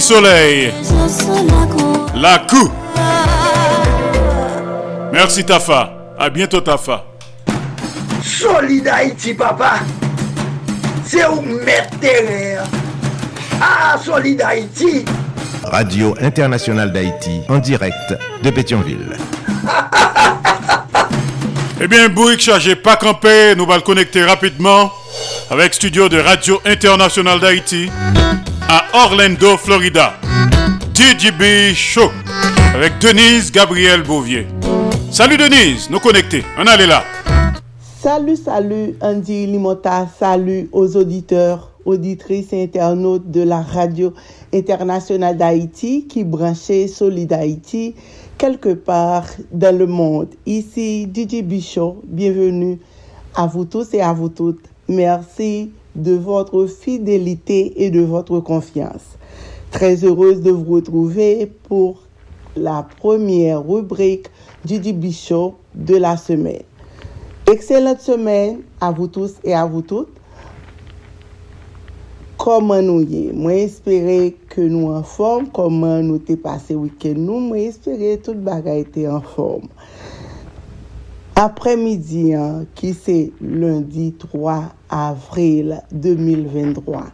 Soleil. 0.00 0.72
La 2.14 2.38
coup. 2.38 2.70
Merci 5.12 5.44
Tafa. 5.44 5.92
À 6.18 6.30
bientôt 6.30 6.60
Tafa. 6.60 7.04
Solid 8.24 8.86
Haïti, 8.88 9.34
papa. 9.34 9.74
C'est 11.04 11.26
où 11.26 11.40
mettre. 11.42 11.96
Ah, 13.60 13.96
Solid 14.02 14.40
Haïti. 14.42 15.04
Radio 15.64 16.14
Internationale 16.20 16.92
d'Haïti 16.92 17.40
en 17.48 17.58
direct 17.58 18.14
de 18.42 18.50
Pétionville. 18.50 19.16
Eh 21.84 21.88
bien, 21.88 22.08
Bouyk 22.08 22.40
chargé 22.40 22.76
pas 22.76 22.94
campé, 22.94 23.56
nous 23.56 23.64
allons 23.64 23.74
le 23.74 23.80
connecter 23.80 24.22
rapidement 24.22 24.92
avec 25.50 25.74
studio 25.74 26.08
de 26.08 26.20
Radio 26.20 26.60
Internationale 26.64 27.40
d'Haïti 27.40 27.90
Orlando, 28.94 29.56
Florida. 29.56 30.14
DJB 30.94 31.74
Show 31.74 32.10
avec 32.74 32.98
Denise 33.00 33.52
Gabriel 33.52 34.02
Bouvier. 34.02 34.46
Salut 35.10 35.36
Denise, 35.36 35.90
nous 35.90 35.98
connecter. 35.98 36.42
On 36.58 36.66
allait 36.66 36.86
là. 36.86 37.02
Salut, 38.00 38.36
salut 38.36 38.94
Andy 39.00 39.46
Limota, 39.46 40.08
salut 40.18 40.68
aux 40.72 40.96
auditeurs, 40.96 41.70
auditrices 41.84 42.52
et 42.52 42.62
internautes 42.64 43.30
de 43.30 43.42
la 43.42 43.60
radio 43.60 44.14
internationale 44.54 45.36
d'Haïti 45.36 46.06
qui 46.08 46.24
branchait 46.24 46.88
Solid 46.88 47.32
Haïti 47.32 47.94
quelque 48.38 48.72
part 48.74 49.26
dans 49.52 49.76
le 49.76 49.86
monde. 49.86 50.28
Ici 50.46 51.08
DJ 51.14 51.42
Bichot, 51.42 52.02
bienvenue 52.04 52.78
à 53.34 53.46
vous 53.46 53.66
tous 53.66 53.92
et 53.92 54.00
à 54.00 54.12
vous 54.12 54.30
toutes. 54.30 54.64
Merci 54.88 55.70
de 55.94 56.12
votre 56.12 56.66
fidélité 56.66 57.84
et 57.84 57.90
de 57.90 58.00
votre 58.00 58.40
confiance. 58.40 59.18
Très 59.70 60.04
heureuse 60.04 60.40
de 60.40 60.50
vous 60.50 60.74
retrouver 60.74 61.50
pour 61.68 62.00
la 62.56 62.86
première 62.98 63.66
rubrique 63.66 64.26
DJ 64.66 64.92
Bichot 64.92 65.54
de 65.74 65.96
la 65.96 66.16
semaine. 66.16 66.62
Excellente 67.50 68.00
semaine 68.00 68.60
à 68.80 68.92
vous 68.92 69.08
tous 69.08 69.34
et 69.44 69.54
à 69.54 69.66
vous 69.66 69.82
toutes. 69.82 70.12
Comment 72.36 72.82
nous 72.82 73.02
y 73.02 73.28
est? 73.28 73.32
Moi, 73.32 73.54
espérer 73.54 74.36
que 74.48 74.60
nous 74.60 74.88
en 74.88 75.02
forme. 75.02 75.48
Comment 75.48 76.02
nous 76.02 76.18
t'es 76.18 76.36
passé 76.36 76.74
week-end? 76.74 77.14
Nous? 77.16 77.38
Moi, 77.38 77.58
espérer 77.58 78.20
tout 78.22 78.34
bagay 78.34 78.80
était 78.80 79.06
en 79.06 79.20
forme. 79.20 79.68
Apremidi 81.32 82.34
an 82.36 82.66
ki 82.76 82.90
se 82.92 83.14
lundi 83.40 84.10
3 84.20 84.56
avril 84.92 85.70
2023. 85.88 87.06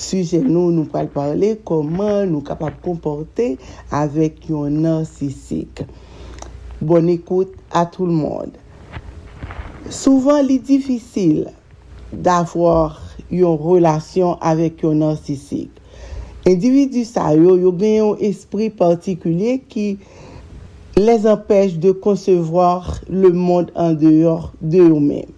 Suje 0.00 0.38
nou 0.40 0.70
nou 0.72 0.88
pal 0.88 1.10
parle 1.12 1.50
koman 1.68 2.30
nou 2.30 2.40
kapap 2.46 2.78
komporte 2.80 3.50
avek 3.92 4.48
yon 4.48 4.78
narsisik. 4.80 5.82
Bon 6.80 7.10
ekoute 7.12 7.52
a 7.68 7.84
tout 7.84 8.08
le 8.08 8.16
monde. 8.16 8.56
Souvan 9.92 10.40
li 10.48 10.56
difisil 10.56 11.50
d'avor 12.16 12.96
yon 13.28 13.60
relasyon 13.60 14.40
avek 14.40 14.86
yon 14.86 15.04
narsisik. 15.04 15.68
Individu 16.48 17.04
sa 17.04 17.34
yo 17.36 17.58
yo 17.60 17.76
gen 17.76 17.98
yon 17.98 18.24
espri 18.24 18.72
partikulye 18.72 19.58
ki 19.68 19.86
les 20.96 21.26
empêche 21.26 21.74
de 21.76 21.92
concevoir 21.92 23.00
le 23.08 23.30
monde 23.30 23.70
en 23.74 23.92
dehors 23.92 24.52
de 24.60 24.80
eux-mêmes. 24.80 25.32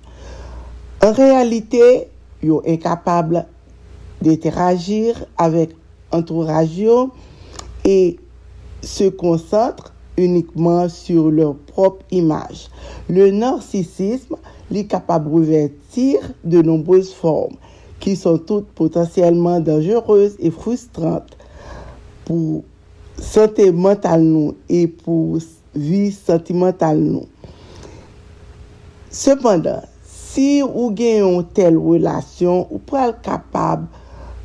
En 1.05 1.13
réalité, 1.13 2.09
ils 2.43 2.49
sont 2.49 2.63
incapables 2.67 3.47
d'interagir 4.21 5.25
avec 5.37 5.71
l'entourage 6.13 6.81
et 7.85 8.19
se 8.83 9.09
concentrent 9.09 9.93
uniquement 10.17 10.89
sur 10.89 11.31
leur 11.31 11.55
propre 11.55 12.05
image. 12.11 12.69
Le 13.09 13.31
narcissisme 13.31 14.37
est 14.73 14.85
capable 14.85 15.31
de 15.31 15.35
revêtir 15.35 16.19
de 16.45 16.63
nombreuses 16.63 17.13
formes 17.13 17.57
qui 18.01 18.17
sont 18.17 18.39
toutes 18.39 18.67
potentiellement 18.69 19.61
dangereuses 19.61 20.37
et 20.39 20.51
frustrantes 20.51 21.37
pour 22.25 22.65
sante 23.23 23.69
mental 23.71 24.25
nou 24.27 24.57
e 24.67 24.85
pou 25.01 25.39
vi 25.73 26.11
sentimental 26.13 26.99
nou. 26.99 27.29
Sependan, 29.13 29.87
si 30.09 30.63
ou 30.65 30.91
gen 30.97 31.23
yon 31.23 31.47
tel 31.57 31.79
relasyon, 31.81 32.67
ou 32.73 32.83
pral 32.89 33.15
kapab 33.25 33.87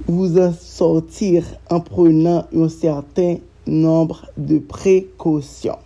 vous 0.08 0.38
en 0.40 0.54
sortir 0.54 1.48
en 1.74 1.82
prenant 1.84 2.48
yon 2.56 2.70
certain 2.72 3.42
nombre 3.66 4.22
de 4.38 4.62
prekosyon. 4.72 5.80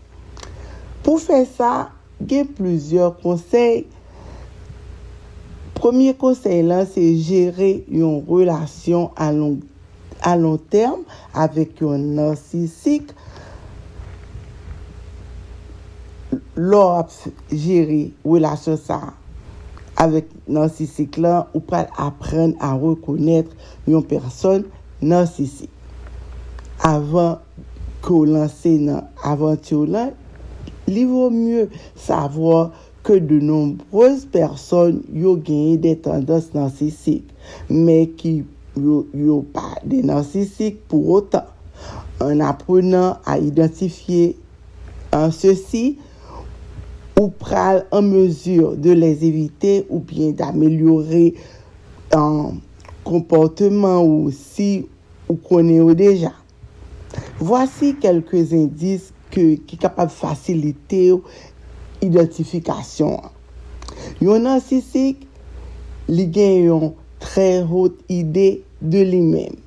Pou 1.01 1.17
fè 1.21 1.41
sa, 1.49 1.89
gen 2.21 2.49
plusieurs 2.57 3.15
konsey. 3.23 3.87
Premier 5.77 6.13
konsey 6.13 6.61
lan, 6.61 6.85
se 6.85 7.01
jere 7.17 7.79
yon 7.89 8.19
relasyon 8.27 9.09
a 9.17 9.31
long 9.33 9.61
a 10.25 10.35
lon 10.37 10.59
term 10.73 11.01
avèk 11.43 11.81
yon 11.83 12.11
narsisik 12.17 13.13
lor 16.55 16.99
ap 17.01 17.09
jiri 17.49 18.03
relasyon 18.25 18.77
sa 18.79 18.99
avèk 20.01 20.29
narsisik 20.49 21.17
lan 21.21 21.49
ou 21.55 21.61
pral 21.67 21.89
apren 22.01 22.55
a 22.63 22.73
rekonèt 22.79 23.49
yon 23.89 24.05
person 24.07 24.65
narsisik. 25.01 25.69
Avan 26.81 27.37
ko 28.01 28.23
lanse 28.25 28.71
nan 28.81 29.05
avantyou 29.27 29.85
lan, 29.89 30.13
li 30.89 31.03
vò 31.05 31.27
mye 31.33 31.67
savò 32.05 32.71
ke 33.05 33.19
de 33.21 33.37
nombrez 33.41 34.25
person 34.33 35.01
yo 35.13 35.35
genye 35.45 35.77
de 35.81 35.93
tendans 36.05 36.49
narsisik, 36.55 37.25
men 37.69 38.09
ki 38.17 38.41
pou 38.41 38.60
yo, 38.75 39.05
yo 39.13 39.41
pa 39.53 39.75
de 39.83 40.01
narsisik 40.05 40.81
pou 40.91 41.17
otan. 41.17 41.47
An 42.21 42.43
aprenan 42.45 43.17
a 43.25 43.37
identifiye 43.41 44.35
an 45.15 45.31
sosi 45.35 45.97
ou 47.17 47.31
pral 47.41 47.83
an 47.93 48.05
mesur 48.07 48.77
de 48.79 48.93
les 48.97 49.25
evite 49.27 49.81
ou 49.89 49.99
bien 49.99 50.31
d'amelyore 50.37 51.31
an 52.15 52.61
komporteman 53.07 54.03
ou 54.05 54.31
si 54.35 54.85
ou 55.27 55.37
kone 55.41 55.79
yo 55.79 55.91
deja. 55.97 56.33
Vwasi 57.41 57.95
kelke 58.01 58.39
zindis 58.47 59.09
ke, 59.33 59.57
ki 59.67 59.79
kapab 59.81 60.11
fasilite 60.13 61.01
yo 61.09 61.21
identifikasyon. 62.05 63.31
Yon 64.21 64.45
narsisik 64.47 65.25
li 66.11 66.25
gen 66.33 66.67
yon 66.69 66.91
tre 67.21 67.61
hot 67.67 67.97
ide 68.11 68.47
de 68.81 69.03
li 69.07 69.21
men. 69.23 69.57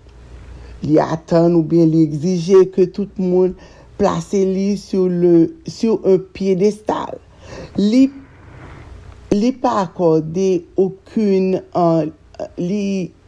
Li 0.84 0.98
atan 1.00 1.55
ou 1.57 1.64
bien 1.66 1.88
li 1.90 2.02
exije 2.05 2.66
ke 2.74 2.88
tout 2.92 3.11
moun 3.20 3.55
plase 3.98 4.42
li 4.44 4.74
sur, 4.76 5.09
le, 5.09 5.55
sur 5.66 6.00
un 6.05 6.18
piedestal. 6.34 7.18
Li, 7.78 8.09
li 9.34 9.50
pa 9.62 9.80
akorde 9.84 10.48
okun 10.80 11.55
euh, 11.59 11.70
an, 11.78 12.12
li 12.59 12.84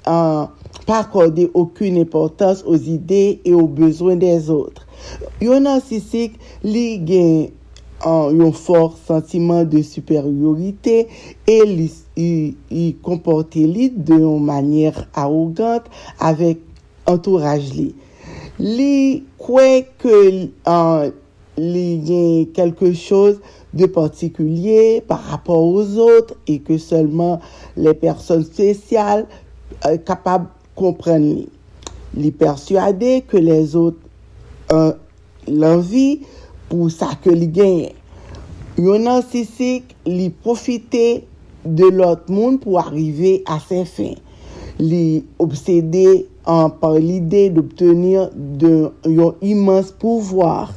an, 0.06 0.46
euh, 0.46 0.72
pa 0.86 1.00
akorde 1.02 1.48
okun 1.58 1.98
importans 1.98 2.62
os 2.66 2.86
ide 2.90 3.38
e 3.42 3.54
ou 3.54 3.70
bezwen 3.70 4.20
des 4.22 4.50
otre. 4.52 4.84
Yonan 5.42 5.80
Sisik 5.84 6.36
li 6.64 6.86
gen 7.06 7.48
an 8.04 8.34
yon 8.36 8.52
for 8.52 8.94
sentiman 9.06 9.64
de 9.70 9.80
superiorite 9.86 11.06
e 11.48 11.58
li, 11.68 11.88
y, 12.16 12.30
y 12.68 12.84
komporte 13.04 13.62
li 13.64 13.88
de 13.90 14.20
yon 14.20 14.44
manyer 14.44 14.98
arrogante 15.14 15.92
avek 16.20 16.60
entouraj 17.08 17.70
li. 17.72 17.90
Li 18.60 19.22
kwe 19.40 19.86
ke 20.00 20.18
an, 20.68 21.12
li 21.56 21.86
gen 22.04 22.46
kelke 22.56 22.92
chose 22.92 23.40
de 23.76 23.86
partikulye 23.86 25.00
par 25.08 25.22
rapport 25.30 25.64
ouz 25.64 25.96
otre 26.00 26.36
e 26.48 26.58
ke 26.64 26.76
selman 26.80 27.40
le 27.76 27.92
person 27.96 28.44
spesyal 28.44 29.24
euh, 29.84 29.96
kapab 30.04 30.50
kompren 30.76 31.24
li. 31.24 31.46
Li 32.16 32.30
persuade 32.32 33.20
ke 33.28 33.40
les 33.42 33.74
otre 33.76 34.00
euh, 34.72 34.92
l'envi 35.48 36.24
pou 36.70 36.90
sa 36.92 37.12
ke 37.22 37.34
li 37.34 37.48
genye. 37.54 37.92
Yon 38.76 39.06
narsisik 39.08 39.94
li 40.04 40.28
profite 40.44 41.22
de 41.64 41.90
lot 41.90 42.26
moun 42.28 42.58
pou 42.62 42.76
arrive 42.80 43.38
a 43.48 43.56
se 43.62 43.82
fin. 43.88 44.16
Li 44.76 45.24
obsede 45.40 46.26
an 46.46 46.70
par 46.80 46.98
l'ide 47.00 47.48
d'obtenir 47.56 48.28
yon 48.60 49.38
imans 49.40 49.88
pouvoir, 50.02 50.74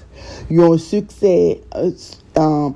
yon 0.50 0.80
suksè 0.82 1.36
euh, 1.76 2.70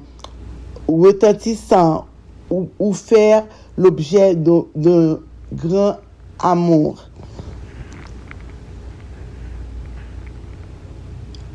retentisan 0.88 2.04
ou, 2.50 2.68
ou 2.78 2.92
fèr 2.94 3.46
l'objet 3.78 4.36
d'un 4.36 5.20
gran 5.54 5.98
amour. 6.40 7.00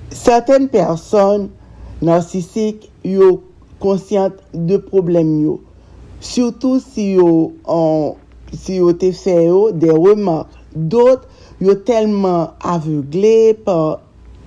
Serten 0.09 0.71
person 0.73 1.51
narsisik 2.01 2.87
yo 3.05 3.43
konsyant 3.83 4.39
de 4.53 4.79
problem 4.81 5.35
yo. 5.43 5.59
Soutou 6.25 6.81
si 6.81 7.11
yo, 7.19 7.53
si 8.55 8.79
yo 8.79 8.95
te 8.97 9.13
fè 9.13 9.37
yo 9.51 9.69
de 9.77 9.93
remak. 9.93 10.49
Dot 10.73 11.29
yo 11.61 11.77
telman 11.85 12.55
avegle 12.65 13.53
pa 13.69 13.77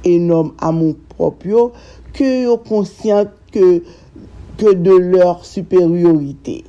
enom 0.07 0.51
amon 0.65 0.95
propyo 1.13 1.69
ke 2.17 2.25
yo 2.47 2.57
konsyant 2.65 3.29
ke, 3.53 3.83
ke 4.57 4.73
de 4.81 4.97
lor 5.13 5.45
superiorite. 5.45 6.63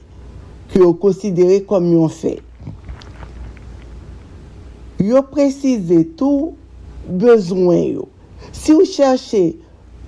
Ke 0.68 0.84
yo 0.84 0.92
konsidere 1.00 1.62
kom 1.64 1.88
yon 1.96 2.12
fè. 2.12 2.36
Yo 5.00 5.24
prezise 5.32 6.04
tou 6.20 6.52
bezwen 7.08 7.86
yo. 7.96 8.12
Si 8.52 8.72
yo 8.72 8.84
chache 8.84 9.56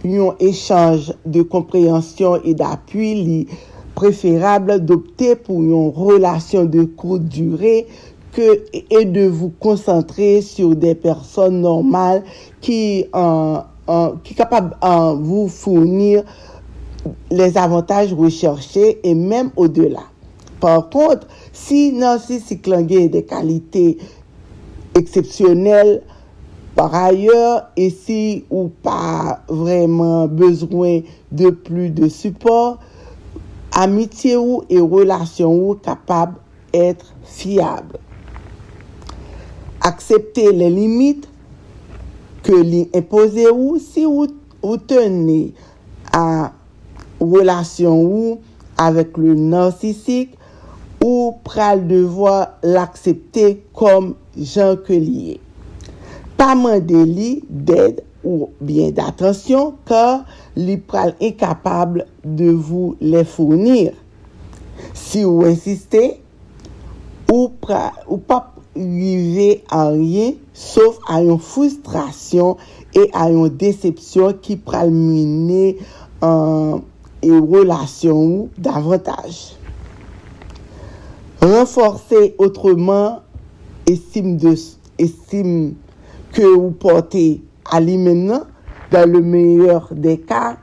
yon 0.05 0.37
echange 0.39 1.15
de 1.25 1.41
komprehansyon 1.49 2.43
e 2.45 2.53
d'apuy 2.55 3.15
li 3.25 3.39
préférable 3.95 4.81
d'opter 4.85 5.35
pour 5.35 5.63
une 5.63 5.89
relation 5.89 6.65
de 6.65 6.85
courte 6.85 7.25
durée 7.25 7.87
et 8.91 9.05
de 9.05 9.27
vous 9.27 9.51
concentrer 9.61 10.43
sur 10.43 10.75
des 10.77 10.95
personnes 10.95 11.61
normales 11.61 12.23
qui, 12.61 13.05
qui 13.05 13.11
sont 13.13 14.19
capables 14.37 14.77
de 14.83 15.23
vous 15.23 15.49
fournir 15.49 16.25
les 17.31 17.57
avantages 17.57 18.13
recherchés 18.13 18.99
et 19.05 19.15
même 19.15 19.51
au-delà. 19.57 20.03
Par 20.61 20.91
contre, 20.91 21.29
si 21.53 21.93
Nancy 21.93 22.41
Cyclanguet 22.41 23.05
a 23.05 23.09
des 23.09 23.25
qualités 23.25 23.99
exceptionnelles 24.95 26.03
par 26.75 26.95
ailleurs, 26.95 27.69
et 27.77 27.91
si 27.91 28.45
ou 28.51 28.69
pas 28.69 29.43
vraiment 29.49 30.27
besoin 30.27 31.01
de 31.31 31.51
plus 31.51 31.91
de 31.91 32.09
support, 32.09 32.79
amitye 33.75 34.37
ou 34.39 34.63
e 34.71 34.79
relasyon 34.79 35.55
ou 35.55 35.77
kapab 35.83 36.37
etre 36.75 37.11
fiyab. 37.27 37.97
Aksepte 39.85 40.47
le 40.55 40.71
limit 40.73 41.27
ke 42.47 42.59
li 42.63 42.85
impose 42.95 43.49
ou 43.51 43.79
si 43.83 44.07
ou 44.07 44.79
tene 44.89 45.53
a 46.15 46.55
relasyon 47.21 48.03
ou 48.07 48.37
avek 48.81 49.19
le 49.21 49.35
narsisik 49.39 50.39
ou 51.05 51.35
pral 51.47 51.85
kom 53.75 54.15
jan 54.35 54.79
ke 54.87 54.99
liye. 54.99 55.44
Pa 56.39 56.55
mande 56.59 57.05
li 57.07 57.31
ded 57.49 58.03
ou 58.25 58.51
bien 58.65 58.91
d'atensyon 58.97 59.75
ka 59.89 60.25
li 60.57 60.79
pral 60.81 61.15
incapable 61.21 62.07
de 62.25 62.51
vous 62.51 62.97
les 63.01 63.25
fournir. 63.25 63.93
Si 64.95 65.23
vous 65.23 65.45
insistez, 65.45 66.21
ou, 67.31 67.51
ou 68.09 68.21
à 69.71 69.89
rien 69.89 70.33
sauf 70.53 70.99
à 71.09 71.23
une 71.23 71.39
frustration 71.39 72.57
et 72.95 73.11
à 73.13 73.31
une 73.31 73.49
déception 73.49 74.35
qui 74.41 74.57
pral 74.57 74.91
mener 74.91 75.79
en 76.21 76.81
une 77.23 77.41
relation 77.41 78.49
davantage. 78.59 79.57
Renforcer 81.41 82.35
autrement 82.39 83.21
estime, 83.87 84.37
de, 84.37 84.55
estime 84.99 85.75
ke 86.35 86.47
ou 86.51 86.73
pote 86.81 87.25
a 87.73 87.81
li 87.83 87.97
men 88.01 88.27
nan, 88.29 88.45
dan 88.93 89.11
le 89.15 89.23
meyèr 89.25 89.89
de 90.05 90.17
ka, 90.29 90.57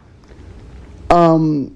um, 1.15 1.71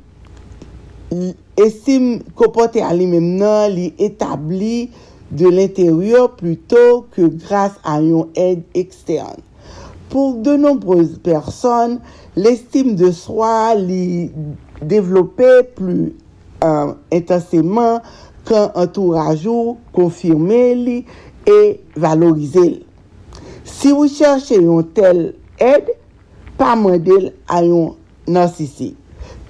esim 1.60 2.20
ko 2.36 2.52
pote 2.56 2.84
a 2.84 2.91
li 2.96 3.08
men 3.10 3.36
nan 3.39 3.74
li 3.74 3.89
etabli 4.02 4.89
de 5.32 5.50
l'interyor 5.50 6.36
pluto 6.38 7.06
ke 7.16 7.30
grase 7.48 7.82
a 7.88 7.98
yon 8.04 8.32
ed 8.39 8.64
ekstern. 8.78 9.41
Pour 10.10 10.36
de 10.36 10.56
nombreuses 10.56 11.18
personnes, 11.20 12.00
l'estime 12.36 12.96
de 12.96 13.12
soi 13.12 13.76
l'y 13.76 14.32
développer 14.82 15.64
plus 15.76 16.14
euh, 16.64 16.93
intensément 17.12 18.02
qu'un 18.46 18.72
entourage 18.76 19.48
ou 19.48 19.78
confirmer 19.91 20.76
l'y 20.76 21.06
et 21.48 21.82
valoriser 21.96 22.70
l'y. 22.70 22.86
Si 23.76 23.91
ou 23.91 24.07
chache 24.07 24.55
yon 24.55 24.86
tel 24.95 25.34
ed, 25.61 25.89
pa 26.55 26.73
mandel 26.80 27.32
a 27.51 27.59
yon 27.65 27.95
narsisi, 28.32 28.93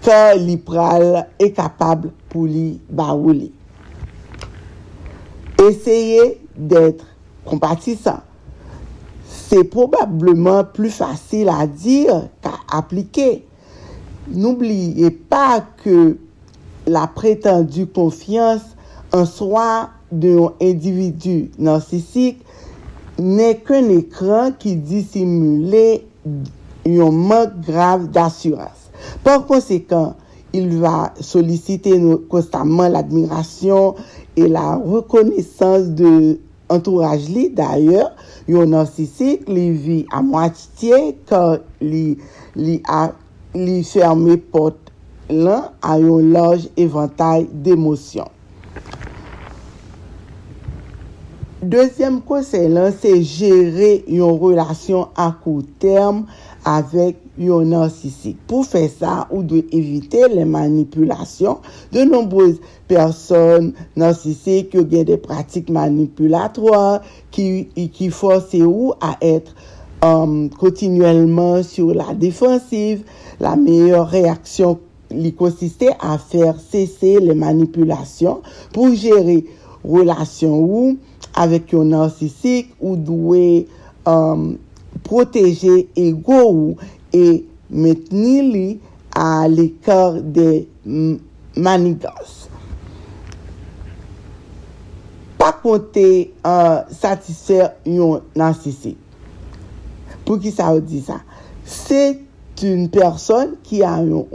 ke 0.04 0.18
li 0.42 0.58
pral 0.66 1.22
e 1.42 1.52
kapab 1.54 2.08
pou 2.32 2.50
li 2.50 2.80
ba 2.90 3.12
ou 3.14 3.36
li. 3.36 3.52
Eseye 5.62 6.36
d'etre 6.56 7.08
kompatisan. 7.46 8.24
Se 9.30 9.62
probableman 9.70 10.72
plu 10.74 10.90
fasil 10.94 11.52
a 11.54 11.64
dir 11.70 12.26
ka 12.44 12.58
aplike. 12.74 13.44
N'oubliye 14.34 15.12
pa 15.30 15.62
ke 15.84 16.16
la 16.90 17.06
pretendu 17.14 17.86
konfians 17.94 18.74
an 19.14 19.30
soa 19.30 19.92
de 20.10 20.34
yon 20.34 20.58
individu 20.66 21.46
narsisik 21.62 22.42
ne 23.22 23.54
kwen 23.66 23.92
ekran 23.96 24.56
ki 24.60 24.76
disimule 24.90 25.86
yon 26.86 27.16
mank 27.30 27.56
grav 27.66 28.10
d'assurans. 28.14 28.86
Por 29.24 29.46
konsekant, 29.48 30.16
il 30.56 30.78
va 30.80 31.14
solisite 31.20 31.92
konstanman 32.30 32.92
l'admiration 32.92 33.96
et 34.36 34.48
la 34.48 34.76
rekonesans 34.76 35.90
de 36.00 36.40
entouraj 36.72 37.28
li. 37.32 37.50
D'ayor, 37.56 38.14
yon 38.52 38.72
narsisik 38.76 39.50
li 39.52 39.68
vi 39.72 39.98
a 40.12 40.22
mwatitie 40.26 41.16
kan 41.30 41.60
li, 41.84 42.16
li, 42.56 42.80
a, 42.88 43.10
li 43.56 43.82
ferme 43.88 44.38
pot 44.52 44.92
lan 45.32 45.72
a 45.84 45.98
yon 46.02 46.32
loj 46.36 46.70
evantay 46.80 47.48
d'emosyon. 47.66 48.35
Dezyem 51.64 52.18
konsey 52.28 52.66
lan 52.68 52.92
se 52.92 53.14
jere 53.24 53.94
yon 54.12 54.34
relasyon 54.42 55.14
a 55.16 55.30
kou 55.40 55.62
term 55.80 56.26
avek 56.68 57.22
yon 57.40 57.70
narsisik. 57.72 58.36
Pou 58.50 58.68
fe 58.68 58.82
sa 58.92 59.22
ou 59.30 59.40
de 59.48 59.62
evite 59.72 60.28
le 60.34 60.44
manipulasyon 60.52 61.62
de 61.96 62.04
nombrez 62.10 62.60
person 62.92 63.72
narsisik 63.96 64.76
yo 64.76 64.84
gen 64.92 65.08
de 65.08 65.16
pratik 65.24 65.72
manipulatwa 65.72 67.00
ki, 67.32 67.48
ki 67.72 68.12
fose 68.12 68.60
ou 68.68 68.92
a 69.00 69.16
etre 69.24 69.56
um, 70.04 70.12
euh, 70.12 70.60
kontinuelman 70.60 71.64
sur 71.64 71.96
la 71.96 72.12
defansiv. 72.20 73.08
La 73.40 73.56
meyor 73.56 74.12
reaksyon 74.12 74.76
li 75.16 75.32
konsiste 75.40 75.96
a 76.04 76.20
fer 76.20 76.60
sese 76.60 77.16
le 77.24 77.40
manipulasyon 77.40 78.44
pou 78.76 78.92
jere 78.92 79.46
relasyon 79.86 80.56
ou 80.60 80.96
avèk 81.40 81.74
yon 81.76 81.92
narsisik 81.94 82.72
ou 82.80 82.96
dwe 83.00 83.66
um, 84.10 84.56
proteje 85.06 85.86
ego 86.00 86.40
ou 86.48 86.76
e 87.16 87.44
metni 87.70 88.36
li 88.46 88.68
a 89.16 89.46
l'ekor 89.52 90.20
de 90.36 90.66
manigans. 91.56 92.36
Pa 95.40 95.52
konte 95.62 96.06
uh, 96.46 96.86
satisfer 96.96 97.74
yon 97.88 98.24
narsisik. 98.38 99.00
Pou 100.26 100.42
ki 100.42 100.52
sa 100.56 100.72
ou 100.74 100.82
di 100.82 101.04
sa? 101.06 101.20
Se 101.66 102.16
une 102.64 102.90
personne 102.90 103.56
qui 103.64 103.84
a 103.84 103.96
un, 103.96 104.26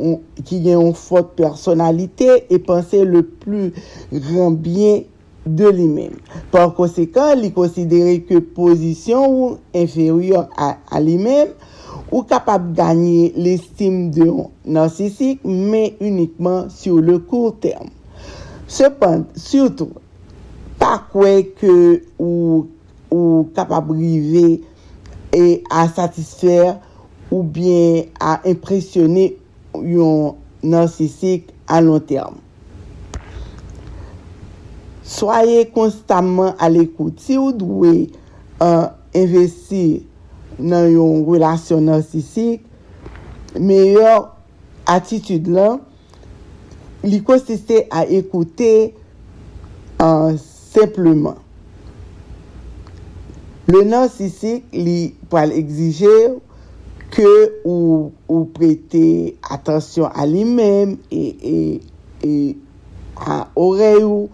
qui 0.44 0.70
a 0.70 0.74
une 0.74 0.94
forte 0.94 1.34
personnalité 1.36 2.44
et 2.50 2.58
penser 2.58 3.04
le 3.04 3.22
plus 3.22 3.72
grand 4.12 4.50
bien 4.50 5.02
de 5.58 5.70
li 5.74 5.86
men. 5.90 6.16
Par 6.52 6.72
konsekant, 6.76 7.38
li 7.40 7.50
konsidere 7.54 8.18
ke 8.28 8.40
pozisyon 8.56 9.26
ou 9.26 9.50
inferyor 9.76 10.48
a, 10.54 10.74
a 10.90 11.02
li 11.02 11.16
men, 11.20 11.54
ou 12.10 12.24
kapab 12.26 12.72
ganyer 12.76 13.36
l'estime 13.38 14.10
de 14.14 14.26
yon 14.26 14.50
narsisik, 14.76 15.42
men 15.46 15.96
unikman 16.02 16.68
sur 16.74 17.00
le 17.04 17.18
kour 17.22 17.54
term. 17.62 17.90
Sepant, 18.70 19.26
surtout, 19.38 19.96
pa 20.80 20.96
kwe 21.12 21.42
ke 21.58 21.74
ou, 22.16 22.66
ou 23.10 23.46
kapab 23.56 23.90
rive 23.94 24.60
e 25.34 25.60
a 25.70 25.86
satisfer 25.90 26.76
ou 27.30 27.42
bien 27.42 28.10
a 28.18 28.38
impresyonne 28.48 29.30
yon 29.74 30.38
narsisik 30.62 31.50
a 31.70 31.80
long 31.82 32.02
term. 32.02 32.40
Soye 35.10 35.64
konstanman 35.74 36.54
al 36.62 36.78
ekout. 36.80 37.18
Si 37.18 37.38
ou 37.40 37.50
dwe 37.56 37.94
uh, 38.62 38.90
investi 39.16 40.04
nan 40.60 40.86
yon 40.92 41.24
relasyon 41.26 41.88
narsisik, 41.90 42.62
meyor 43.58 44.28
atitude 44.90 45.50
lan, 45.50 45.80
li 47.02 47.18
konsiste 47.26 47.82
a 47.90 48.04
ekoute 48.06 48.72
uh, 49.98 50.36
sepleman. 50.70 51.40
Le 53.70 53.82
narsisik 53.86 54.70
li 54.74 55.12
pal 55.30 55.52
exije 55.54 56.14
ke 57.10 57.28
ou, 57.66 58.10
ou 58.30 58.46
prete 58.54 59.34
atensyon 59.50 60.10
a 60.14 60.26
li 60.26 60.46
menm 60.46 60.96
e, 61.10 61.22
e, 61.42 61.56
e 62.26 62.34
a 63.20 63.44
orey 63.58 64.00
ou 64.02 64.30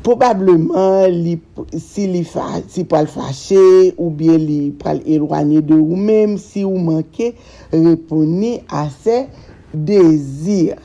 Probableman, 0.00 1.12
li, 1.12 1.34
si, 1.76 2.06
li 2.08 2.22
fa, 2.24 2.46
si 2.72 2.86
pal 2.88 3.08
fache 3.10 3.60
ou 3.98 4.08
bien 4.16 4.38
li 4.40 4.70
pal 4.80 5.02
elwanye 5.04 5.60
de 5.68 5.76
ou 5.76 5.98
menm 5.98 6.38
si 6.40 6.64
ou 6.64 6.80
manke, 6.80 7.34
reponi 7.74 8.58
a 8.72 8.86
se 8.94 9.26
dezir. 9.74 10.80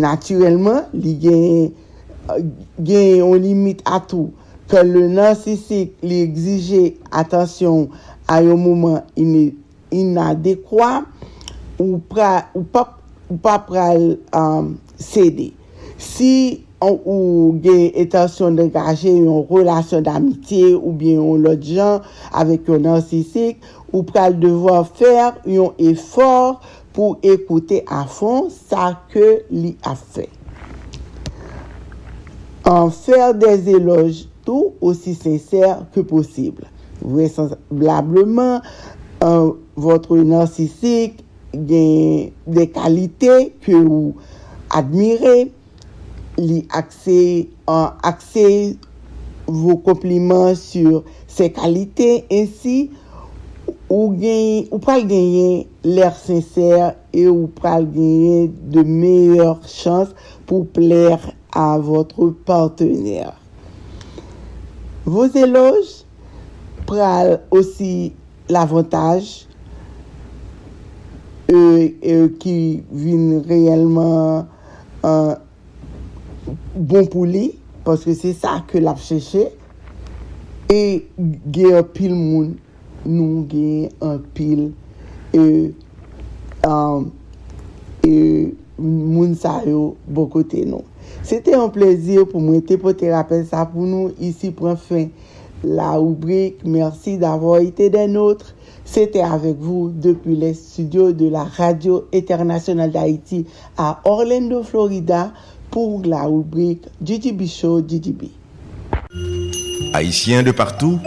Naturelman, 0.00 0.88
li 0.96 1.12
gen, 1.20 1.68
gen 2.80 3.06
yon 3.20 3.36
limit 3.44 3.84
atou. 3.84 4.30
Ke 4.72 4.80
le 4.88 5.04
narsisik 5.12 5.92
li 6.00 6.22
egzije 6.24 6.94
atensyon 7.12 7.90
a 8.32 8.40
yon 8.40 8.62
mouman 8.62 9.02
inadekwa 9.92 11.04
ou, 11.76 12.00
pra, 12.08 12.48
ou 12.56 12.64
pa, 12.64 12.86
pa 13.44 13.58
pral 13.66 14.14
euh, 14.16 14.40
um, 14.40 14.72
sede. 14.96 15.50
Si 16.00 16.64
an 16.82 16.98
ou 16.98 17.54
gen 17.62 17.88
etasyon 18.00 18.58
d'engaje 18.58 19.12
yon 19.12 19.44
relasyon 19.50 20.04
d'amitiye 20.06 20.74
ou 20.74 20.92
bien 20.98 21.20
yon 21.20 21.44
lot 21.44 21.62
jan 21.62 22.04
avek 22.34 22.70
yon 22.70 22.86
narsisik, 22.88 23.62
ou 23.94 24.02
pral 24.06 24.34
devwa 24.42 24.80
fer 24.98 25.36
yon 25.46 25.76
efor 25.78 26.58
pou 26.94 27.18
ekoute 27.26 27.82
a 27.90 28.04
fon 28.10 28.48
sa 28.50 28.92
ke 29.12 29.44
li 29.54 29.74
a 29.86 29.94
fe. 29.98 30.26
An 32.66 32.90
fer 32.94 33.34
des 33.36 33.68
eloj 33.74 34.24
tou 34.46 34.72
osi 34.84 35.14
senser 35.18 35.82
ke 35.94 36.04
posible. 36.06 36.66
Vresemblableman, 37.04 38.62
euh, 39.22 39.52
votre 39.76 40.16
narsisik 40.16 41.20
gen 41.54 42.30
de 42.46 42.64
kalite 42.74 43.50
ke 43.64 43.76
ou 43.76 44.14
admire, 44.74 45.50
li 46.40 46.64
akse, 46.74 47.46
an 47.70 47.94
akse 48.06 48.44
vou 49.46 49.76
kompliment 49.84 50.54
sur 50.58 51.02
se 51.28 51.48
kalite, 51.54 52.24
ensi 52.32 52.90
ou, 53.88 54.14
gen, 54.18 54.66
ou 54.70 54.80
pral 54.82 55.04
genyen 55.08 55.64
lèr 55.86 56.14
sensèr 56.18 56.94
e 57.14 57.26
ou 57.30 57.48
pral 57.60 57.86
genyen 57.94 58.50
de 58.74 58.84
meyèr 58.88 59.60
chans 59.70 60.12
pou 60.48 60.66
plèr 60.76 61.20
a 61.54 61.78
votre 61.78 62.32
partenèr. 62.48 63.32
Vos 65.04 65.36
eloj 65.36 65.84
pral 66.88 67.36
osi 67.54 68.12
l'avantaj 68.52 69.28
e, 71.52 71.60
e 72.00 72.16
ki 72.40 72.58
vin 72.88 73.42
reyelman 73.44 74.48
an 75.04 75.43
bon 76.74 77.08
pou 77.12 77.26
li, 77.28 77.50
paske 77.86 78.14
se 78.18 78.32
sa 78.36 78.58
ke 78.68 78.80
l 78.82 78.90
ap 78.90 79.00
e 80.72 80.80
gen 81.52 81.76
an 81.78 81.86
pil 81.94 82.14
moun, 82.16 82.54
nou 83.04 83.44
gen 83.50 83.90
an 84.02 84.22
pil, 84.34 84.72
e, 85.36 85.44
um, 86.66 87.10
e 88.04 88.14
moun 88.78 89.34
sa 89.38 89.60
yo 89.68 89.94
bon 90.08 90.28
kote 90.32 90.64
nou. 90.66 90.82
Se 91.24 91.38
te 91.44 91.54
an 91.56 91.70
plezir 91.72 92.24
pou 92.28 92.40
mwen 92.40 92.64
te 92.64 92.78
pote 92.80 93.08
rappel 93.12 93.44
sa 93.48 93.64
pou 93.68 93.86
nou, 93.86 94.12
isi 94.18 94.52
pren 94.56 94.76
fin. 94.80 95.12
La 95.64 95.94
oubrik, 95.96 96.58
mersi 96.68 97.14
d'avor 97.16 97.62
ite 97.64 97.86
den 97.92 98.16
notre, 98.18 98.52
Sete 98.84 99.22
avek 99.24 99.56
vou 99.64 99.88
depi 99.88 100.34
le 100.36 100.50
studio 100.54 101.08
de 101.16 101.30
la 101.32 101.46
Radio 101.56 102.02
Internationale 102.12 102.92
d'Haïti 102.92 103.46
a 103.80 104.02
Orlando, 104.04 104.62
Florida, 104.62 105.32
pour 105.74 106.02
la 106.06 106.22
rubrique 106.22 106.84
GGB 107.02 107.48
Show 107.48 107.82
GGB. 107.82 108.30
Haïtiens 109.92 110.44
de 110.44 110.52
partout, 110.52 111.00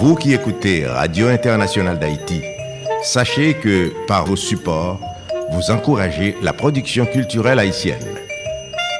vous 0.00 0.14
qui 0.14 0.32
écoutez 0.32 0.86
Radio 0.86 1.26
Internationale 1.26 1.98
d'Haïti, 1.98 2.40
sachez 3.02 3.54
que 3.54 3.90
par 4.06 4.24
vos 4.24 4.36
supports, 4.36 5.00
vous 5.50 5.72
encouragez 5.72 6.36
la 6.42 6.52
production 6.52 7.06
culturelle 7.06 7.58
haïtienne. 7.58 8.06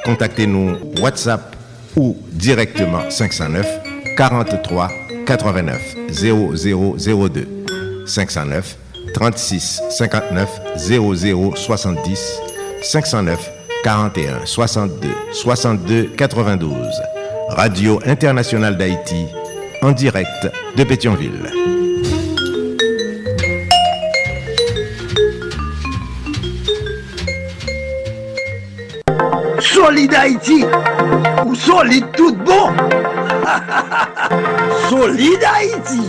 Contactez-nous 0.03 0.75
WhatsApp 1.01 1.55
ou 1.95 2.17
directement 2.33 3.09
509 3.09 3.65
43 4.17 4.89
89 5.25 5.95
0002 6.11 7.47
509 8.05 8.77
36 9.13 9.81
59 9.91 10.61
00 10.75 11.55
70 11.55 12.41
509 12.81 13.55
41 13.85 14.47
62 14.47 15.09
62 15.31 16.09
92. 16.17 16.75
Radio 17.49 17.99
Internationale 18.03 18.77
d'Haïti, 18.77 19.27
en 19.83 19.91
direct 19.91 20.27
de 20.75 20.83
Pétionville. 20.83 21.51
Solide 29.59 30.15
Haïti, 30.15 30.65
ou 31.45 31.53
solide 31.53 32.07
tout 32.17 32.35
bon? 32.37 32.71
solide 34.89 35.43
Haïti. 35.43 36.01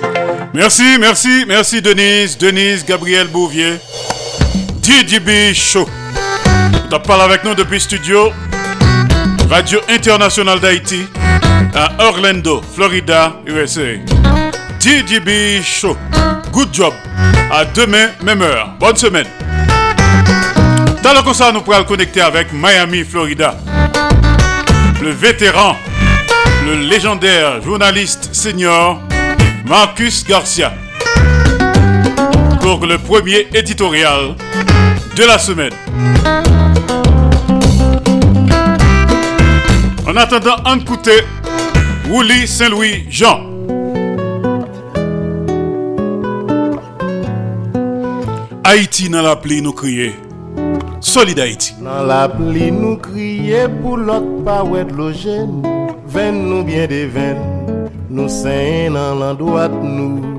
Merci, 0.55 0.97
merci, 0.99 1.45
merci 1.47 1.83
Denise, 1.83 2.39
Denise, 2.39 2.87
Gabriel 2.87 3.29
Bouvier, 3.29 3.75
DJB 4.83 5.53
Show. 5.53 5.87
Tu 6.89 6.99
parles 7.01 7.23
avec 7.23 7.43
nous 7.43 7.55
depuis 7.55 7.81
studio 7.81 8.33
Radio 9.51 9.81
International 9.89 10.61
d'Haïti 10.61 11.07
à 11.75 11.91
Orlando, 11.99 12.63
Florida, 12.75 13.33
USA. 13.45 13.97
DJB 14.79 15.63
Show. 15.65 15.97
Good 16.53 16.69
job. 16.73 16.93
À 17.51 17.65
demain, 17.65 18.09
même 18.23 18.41
heure. 18.41 18.71
Bonne 18.79 18.95
semaine. 18.97 19.27
Dans 21.03 21.13
le 21.13 21.23
concert, 21.23 21.53
nous 21.53 21.61
pourrons 21.61 21.79
le 21.79 21.85
connecter 21.85 22.21
avec 22.21 22.53
Miami, 22.53 23.03
Florida. 23.03 23.57
Le 25.03 25.11
vétéran, 25.11 25.77
le 26.67 26.77
légendaire 26.89 27.61
journaliste 27.63 28.29
senior 28.33 29.01
Marcus 29.67 30.25
Garcia. 30.25 30.73
Pour 32.61 32.87
le 32.87 32.97
premier 32.99 33.49
éditorial 33.55 34.37
de 35.17 35.25
la 35.25 35.39
semaine. 35.39 35.73
En 40.17 40.21
attendant, 40.21 40.57
on 40.65 40.79
écoute 40.79 41.11
Wouli 42.09 42.47
Saint-Louis 42.47 43.05
Jean. 43.11 43.39
Haïti 48.65 49.11
dans 49.11 49.21
la 49.21 49.37
pluie 49.37 49.61
nous 49.61 49.73
crier. 49.73 50.15
Solide 51.01 51.41
Haïti. 51.41 51.75
Dans 51.83 52.03
la 52.03 52.31
pluie 52.31 52.73
nous 52.73 52.97
crier 52.97 53.69
pour 53.83 53.99
l'autre 53.99 54.43
pas 54.43 54.65
de 54.65 54.97
logé. 54.97 55.41
Veine 56.07 56.49
nous 56.49 56.65
bien 56.65 56.87
des 56.87 57.05
veines. 57.05 57.91
Nous 58.09 58.31
sains 58.31 58.91
dans 58.91 59.17
l'endroit 59.17 59.69
nous. 59.69 60.37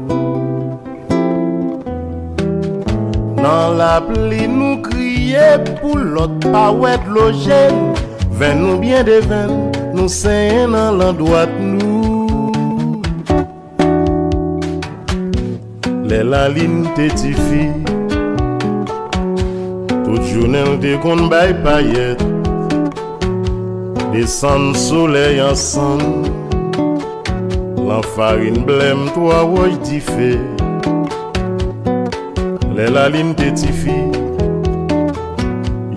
Nan 3.37 3.77
la 3.77 3.99
pli 4.01 4.47
nou 4.49 4.81
kriye 4.83 5.45
pou 5.77 5.95
lot 5.95 6.33
pa 6.49 6.65
wèd 6.73 7.05
lo 7.13 7.29
jen 7.45 7.93
Ven 8.37 8.61
nou 8.61 8.77
byen 8.77 9.05
de 9.07 9.17
ven, 9.25 9.53
nou 9.97 10.07
sen 10.09 10.69
nan 10.75 10.99
lan 10.99 11.17
doat 11.17 11.53
nou. 11.57 12.91
Le 16.07 16.23
lalin 16.23 16.83
te 16.95 17.09
ti 17.17 17.33
fi. 17.33 17.65
Tout 20.05 20.23
jounen 20.31 20.77
te 20.83 20.95
kon 21.03 21.27
bay 21.33 21.55
payet. 21.65 22.21
Desan 24.17 24.73
soley 24.73 25.39
ansan 25.43 25.99
Lan 27.87 28.01
farin 28.15 28.63
blem 28.65 29.05
to 29.13 29.29
a 29.29 29.43
woy 29.45 29.75
ti 29.85 29.99
fe 29.99 30.31
Le 32.73 32.87
lalin 32.89 33.35
te 33.37 33.51
ti 33.51 33.73
fi. 33.83 34.16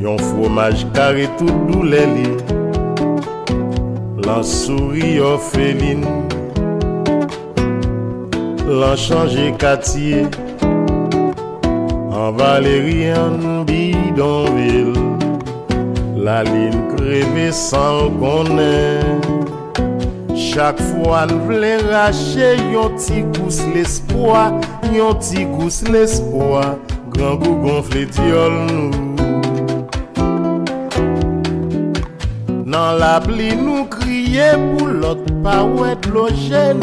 Yon 0.01 0.16
fromaj 0.16 0.86
kare 0.96 1.26
tout 1.36 1.57
dou 1.68 1.82
le 1.84 2.01
li 2.14 2.28
Lan 4.24 4.40
souri 4.48 5.11
yo 5.18 5.34
felin 5.51 6.07
Lan 8.64 8.96
chanje 8.96 9.51
katye 9.61 10.22
An 12.16 12.32
valerian 12.38 13.66
bidonville. 13.68 15.05
La 16.16 16.38
lin 16.48 16.80
kreve 16.94 17.51
san 17.53 18.16
konen 18.22 19.20
Chak 20.46 20.80
fwa 20.80 21.26
n 21.28 21.36
vle 21.44 21.76
rache 21.90 22.55
Yon 22.72 22.96
ti 22.96 23.20
kous 23.36 23.61
l'espoi 23.74 24.48
Yon 24.96 25.20
ti 25.20 25.44
kous 25.59 25.84
l'espoi 25.92 26.64
Gran 27.12 27.36
gou 27.44 27.61
gonfle 27.68 28.09
diol 28.16 28.61
nou 28.72 29.09
Nan 32.71 33.01
la 33.03 33.16
pli 33.25 33.51
nou 33.59 33.89
kriye 33.91 34.53
Pou 34.62 34.95
lot 35.03 35.27
pa 35.43 35.59
wet 35.66 36.07
lo 36.14 36.29
jen 36.31 36.79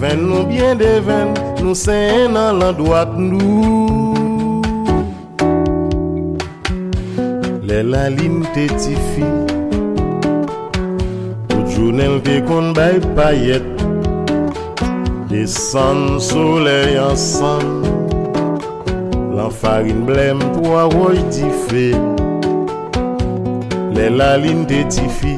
Ven 0.00 0.24
nou 0.30 0.46
bien 0.48 0.80
de 0.80 0.94
ven 1.04 1.34
Nou 1.60 1.74
sen 1.76 2.32
nan 2.32 2.56
lan 2.56 2.72
doat 2.78 3.10
nou. 3.20 4.14
Le 7.68 7.82
la 7.84 8.06
ti 8.80 8.94
fi. 9.10 9.26
Tout 11.50 11.68
jounen 11.76 12.16
te 12.24 12.40
kon 12.48 12.72
bay 12.74 12.96
payet. 13.18 13.66
Desan 15.28 16.16
soleil 16.18 16.96
farin 19.60 20.02
blem 20.08 20.40
Toa 20.56 20.88
woj 20.96 21.20
di 21.30 21.52
fe 21.68 22.19
Le 24.00 24.08
la 24.08 24.38
lin 24.38 24.62
te 24.64 24.78
ti 24.88 25.02
fi 25.12 25.34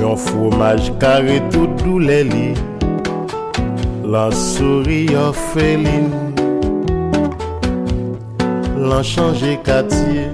Yon 0.00 0.16
fromaj 0.18 0.88
kare 1.02 1.36
tout 1.52 1.76
dou 1.84 2.00
le 2.02 2.16
li 2.26 2.48
Lan 4.12 4.34
souri 4.34 5.04
yo 5.12 5.28
felin 5.52 6.10
Lan 8.88 9.06
chanje 9.12 9.54
katye 9.68 10.26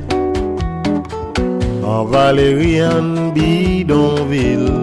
An 1.85 2.09
valerian 2.11 3.13
bidonville. 3.37 4.75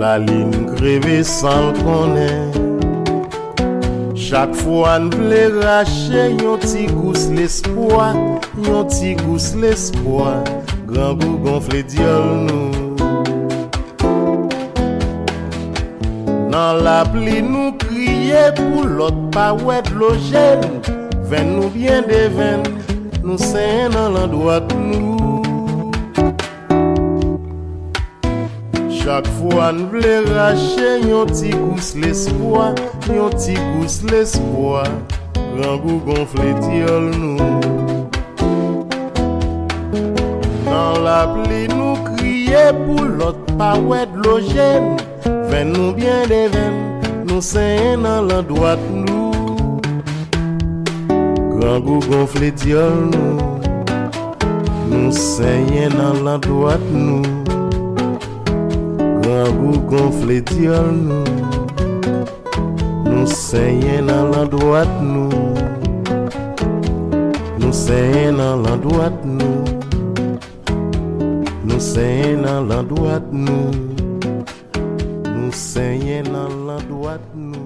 La 0.00 0.16
lin 0.26 0.50
kreve 0.72 1.20
san 1.22 1.74
konen 1.84 2.63
Chak 4.34 4.50
fwa 4.58 4.96
n 4.98 5.04
vle 5.14 5.42
rache 5.62 6.22
Yon 6.42 6.58
ti 6.58 6.88
gous 6.90 7.28
l'espoi 7.30 8.08
Yon 8.66 8.88
ti 8.90 9.12
gous 9.20 9.52
l'espoi 9.62 10.32
Gran 10.88 11.20
gou 11.20 11.36
gonfle 11.44 11.84
diol 11.92 12.26
nou. 12.48 12.72
Nan 16.50 16.82
la 16.82 16.96
pli 17.12 17.44
nou 17.46 17.76
kriye 17.84 18.48
Pou 18.58 18.82
lot 18.82 19.20
pa 19.36 19.52
wet 19.54 19.92
lo 19.94 20.10
jen. 20.26 20.66
Ven 21.30 21.54
nou 21.54 21.70
bien 21.70 22.02
de 22.10 22.24
ven 22.34 22.66
Nou 23.22 23.38
sen 23.38 23.94
nan 23.94 24.18
lan 24.18 24.34
doat 24.34 24.74
nou. 24.74 25.14
Chak 28.98 29.30
fwa 29.38 29.70
n 29.78 29.86
vle 29.94 30.18
rache 30.32 30.98
Yon 31.06 31.30
ti 31.30 31.54
gous 31.54 31.94
l'espoi 32.02 32.72
Yon 33.12 33.34
ti 33.36 33.52
gous 33.52 34.00
l'espoi 34.08 34.84
Rangou 35.60 35.98
gonfle 36.06 36.54
tiol 36.62 37.10
nou. 37.12 37.36
Nan 40.64 41.02
la 41.04 41.18
pli 41.34 41.66
nou 41.68 41.98
kriye 42.06 42.70
pou 42.78 43.04
lot 43.04 43.36
Pa 43.60 43.74
wet 43.76 44.16
lo 44.24 44.38
jen 44.40 44.94
Ven 45.52 45.74
nou 45.76 45.92
bien 45.92 46.24
de 46.32 46.46
ven 46.56 46.80
Nou 47.28 47.44
sen 47.44 48.00
nan 48.06 48.30
lan 48.30 48.48
doat 48.48 48.80
nou. 48.88 49.76
Rangou 51.60 52.00
gonfle 52.08 52.54
tiol 52.56 53.10
nou 53.12 53.54
Nou 54.88 55.12
sen 55.12 55.92
nan 55.92 56.24
lan 56.24 56.40
doat 56.48 56.80
nou. 56.88 57.20
Rangou 59.24 59.80
gonfle 59.92 60.40
tiol 60.48 60.94
nou. 61.04 61.43
Sen 63.54 64.06
nan 64.06 64.32
lan 64.34 64.48
doat 64.50 64.90
nou 64.98 65.30
Nou 67.62 67.70
sen 67.70 68.34
nan 68.34 68.64
lan 68.64 68.80
doat 68.82 69.20
nou 69.22 69.62
Nou 71.62 71.78
sen 71.78 72.42
nan 72.42 72.66
lan 72.66 72.88
doat 72.90 73.28
nou 73.30 73.70
Nou 75.28 75.52
sen 75.54 76.26
nan 76.34 76.66
lan 76.66 76.82
doat 76.90 77.22
nou 77.30 77.62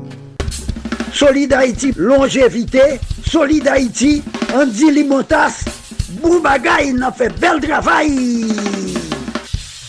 Solid 1.08 1.56
Haïti, 1.56 1.94
longévité. 1.96 3.00
Solid 3.24 3.66
Haïti, 3.66 4.22
Andy 4.54 4.92
Limotas. 4.92 5.64
Boubagaï, 6.20 6.92
n'a 6.92 7.10
fait 7.10 7.32
bel 7.40 7.60
travail. 7.60 8.44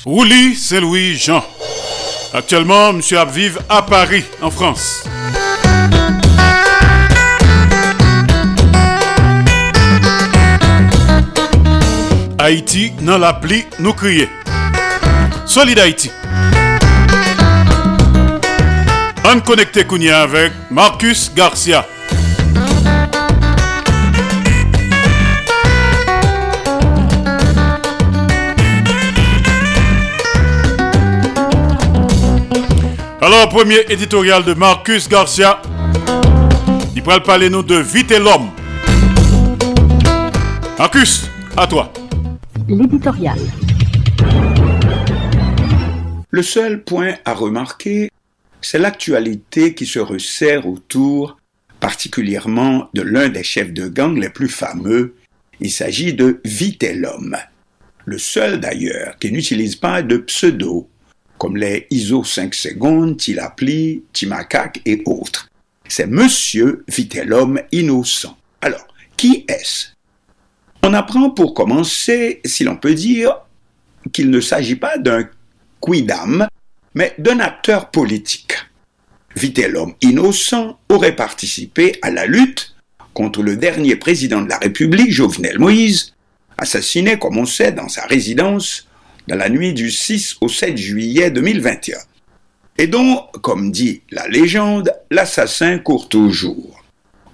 Rouli, 0.06 0.56
c'est 0.56 0.80
Louis 0.80 1.18
Jean. 1.18 1.43
Actuellement, 2.34 2.93
monsieur 2.93 3.20
Abvive 3.20 3.60
à 3.68 3.82
Paris, 3.82 4.24
en 4.41 4.50
France. 4.50 5.09
Haïti, 12.50 12.91
dans 13.02 13.20
l'appli, 13.20 13.64
nous 13.78 13.93
crier. 13.93 14.28
Solid 15.45 15.78
Haïti. 15.78 16.10
On 19.24 19.39
connecté 19.41 19.84
Kounia 19.84 20.22
avec 20.24 20.52
Marcus 20.72 21.32
Garcia. 21.36 21.86
Alors, 33.22 33.50
premier 33.50 33.82
éditorial 33.89 34.43
de 34.43 34.56
Marcus 34.56 35.08
Garcia. 35.08 35.62
Il 36.95 37.04
pourra 37.04 37.20
parler 37.20 37.52
nous 37.52 37.62
de 37.62 37.76
Vite 37.76 38.18
l'homme. 38.18 38.50
Marcus, 40.80 41.30
à 41.56 41.68
toi. 41.68 41.91
L'éditorial. 42.70 43.39
Le 46.30 46.43
seul 46.43 46.84
point 46.84 47.15
à 47.26 47.34
remarquer, 47.34 48.11
c'est 48.61 48.78
l'actualité 48.78 49.74
qui 49.74 49.88
se 49.88 49.97
resserre 49.97 50.67
autour 50.67 51.38
particulièrement 51.80 52.89
de 52.93 53.01
l'un 53.01 53.30
des 53.30 53.43
chefs 53.43 53.74
de 53.74 53.88
gang 53.88 54.15
les 54.15 54.30
plus 54.30 54.49
fameux. 54.49 55.15
Il 55.59 55.72
s'agit 55.72 56.13
de 56.13 56.41
Vitellum. 56.45 57.36
Le 58.05 58.17
seul 58.20 58.59
d'ailleurs 58.59 59.17
qui 59.17 59.32
n'utilise 59.32 59.76
pas 59.76 60.03
de 60.03 60.17
pseudo, 60.17 60.88
comme 61.39 61.57
les 61.57 61.88
ISO 61.89 62.24
5 62.24 62.53
secondes, 62.53 63.17
Tilapli, 63.17 64.03
Timacac 64.13 64.82
et 64.86 65.01
autres. 65.05 65.49
C'est 65.88 66.07
Monsieur 66.07 66.84
Vitellum 66.88 67.59
innocent. 67.72 68.38
Alors, 68.61 68.88
qui 69.17 69.45
est-ce? 69.47 69.99
On 70.84 70.93
apprend 70.93 71.30
pour 71.30 71.53
commencer, 71.53 72.41
si 72.45 72.63
l'on 72.63 72.77
peut 72.77 72.93
dire, 72.93 73.36
qu'il 74.13 74.30
ne 74.30 74.39
s'agit 74.39 74.75
pas 74.75 74.97
d'un 74.97 75.27
quidam, 75.82 76.47
mais 76.95 77.13
d'un 77.17 77.39
acteur 77.39 77.91
politique. 77.91 78.53
Vitellum 79.36 79.93
innocent 80.01 80.80
aurait 80.89 81.15
participé 81.15 81.99
à 82.01 82.11
la 82.11 82.25
lutte 82.25 82.75
contre 83.13 83.43
le 83.43 83.57
dernier 83.57 83.95
président 83.95 84.41
de 84.41 84.49
la 84.49 84.57
République, 84.57 85.11
Jovenel 85.11 85.59
Moïse, 85.59 86.13
assassiné, 86.57 87.19
comme 87.19 87.38
on 87.38 87.45
sait, 87.45 87.71
dans 87.71 87.89
sa 87.89 88.05
résidence 88.05 88.88
dans 89.30 89.36
la 89.36 89.49
nuit 89.49 89.73
du 89.73 89.91
6 89.91 90.38
au 90.41 90.49
7 90.49 90.75
juillet 90.75 91.30
2021. 91.30 91.97
Et 92.80 92.88
dont, 92.88 93.27
comme 93.43 93.71
dit 93.71 94.01
la 94.09 94.27
légende, 94.27 94.91
l'assassin 95.11 95.77
court 95.77 96.09
toujours. 96.09 96.84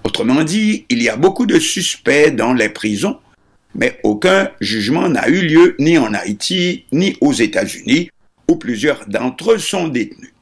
Autrement 0.04 0.44
dit, 0.44 0.84
il 0.90 1.02
y 1.02 1.08
a 1.08 1.16
beaucoup 1.16 1.46
de 1.46 1.58
suspects 1.58 2.34
dans 2.34 2.52
les 2.52 2.68
prisons, 2.68 3.18
mais 3.76 4.00
aucun 4.02 4.50
jugement 4.60 5.08
n'a 5.08 5.28
eu 5.28 5.42
lieu 5.42 5.76
ni 5.78 5.98
en 5.98 6.14
Haïti 6.14 6.84
ni 6.92 7.16
aux 7.20 7.32
États-Unis, 7.32 8.10
où 8.48 8.56
plusieurs 8.56 9.06
d'entre 9.06 9.52
eux 9.52 9.58
sont 9.58 9.88
détenus. 9.88 10.32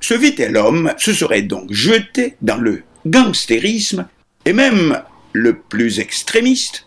Ce 0.00 0.14
Vitellum 0.14 0.92
se 0.98 1.12
serait 1.12 1.42
donc 1.42 1.72
jeté 1.72 2.36
dans 2.42 2.56
le 2.56 2.82
gangstérisme 3.06 4.06
et 4.44 4.52
même 4.52 5.02
le 5.32 5.58
plus 5.58 6.00
extrémiste 6.00 6.86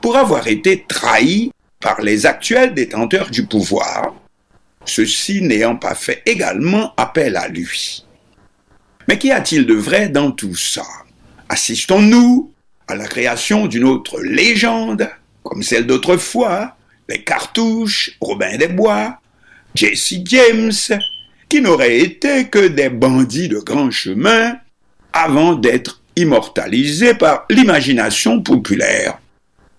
pour 0.00 0.16
avoir 0.16 0.48
été 0.48 0.84
trahi 0.86 1.50
par 1.80 2.00
les 2.00 2.26
actuels 2.26 2.74
détenteurs 2.74 3.30
du 3.30 3.46
pouvoir, 3.46 4.14
ceux-ci 4.84 5.42
n'ayant 5.42 5.76
pas 5.76 5.94
fait 5.94 6.22
également 6.26 6.94
appel 6.96 7.36
à 7.36 7.48
lui. 7.48 8.04
Mais 9.08 9.18
qu'y 9.18 9.30
a-t-il 9.30 9.66
de 9.66 9.74
vrai 9.74 10.08
dans 10.08 10.30
tout 10.30 10.54
ça? 10.54 10.84
Assistons-nous 11.48 12.53
à 12.88 12.94
la 12.94 13.06
création 13.06 13.66
d'une 13.66 13.84
autre 13.84 14.20
légende, 14.20 15.08
comme 15.42 15.62
celle 15.62 15.86
d'autrefois, 15.86 16.76
les 17.08 17.22
cartouches, 17.22 18.16
Robin 18.20 18.56
des 18.56 18.68
Bois, 18.68 19.18
Jesse 19.74 20.14
James, 20.24 20.72
qui 21.48 21.60
n'auraient 21.60 21.98
été 21.98 22.48
que 22.48 22.68
des 22.68 22.88
bandits 22.88 23.48
de 23.48 23.58
grand 23.58 23.90
chemin 23.90 24.56
avant 25.12 25.54
d'être 25.54 26.02
immortalisés 26.16 27.14
par 27.14 27.44
l'imagination 27.50 28.42
populaire, 28.42 29.18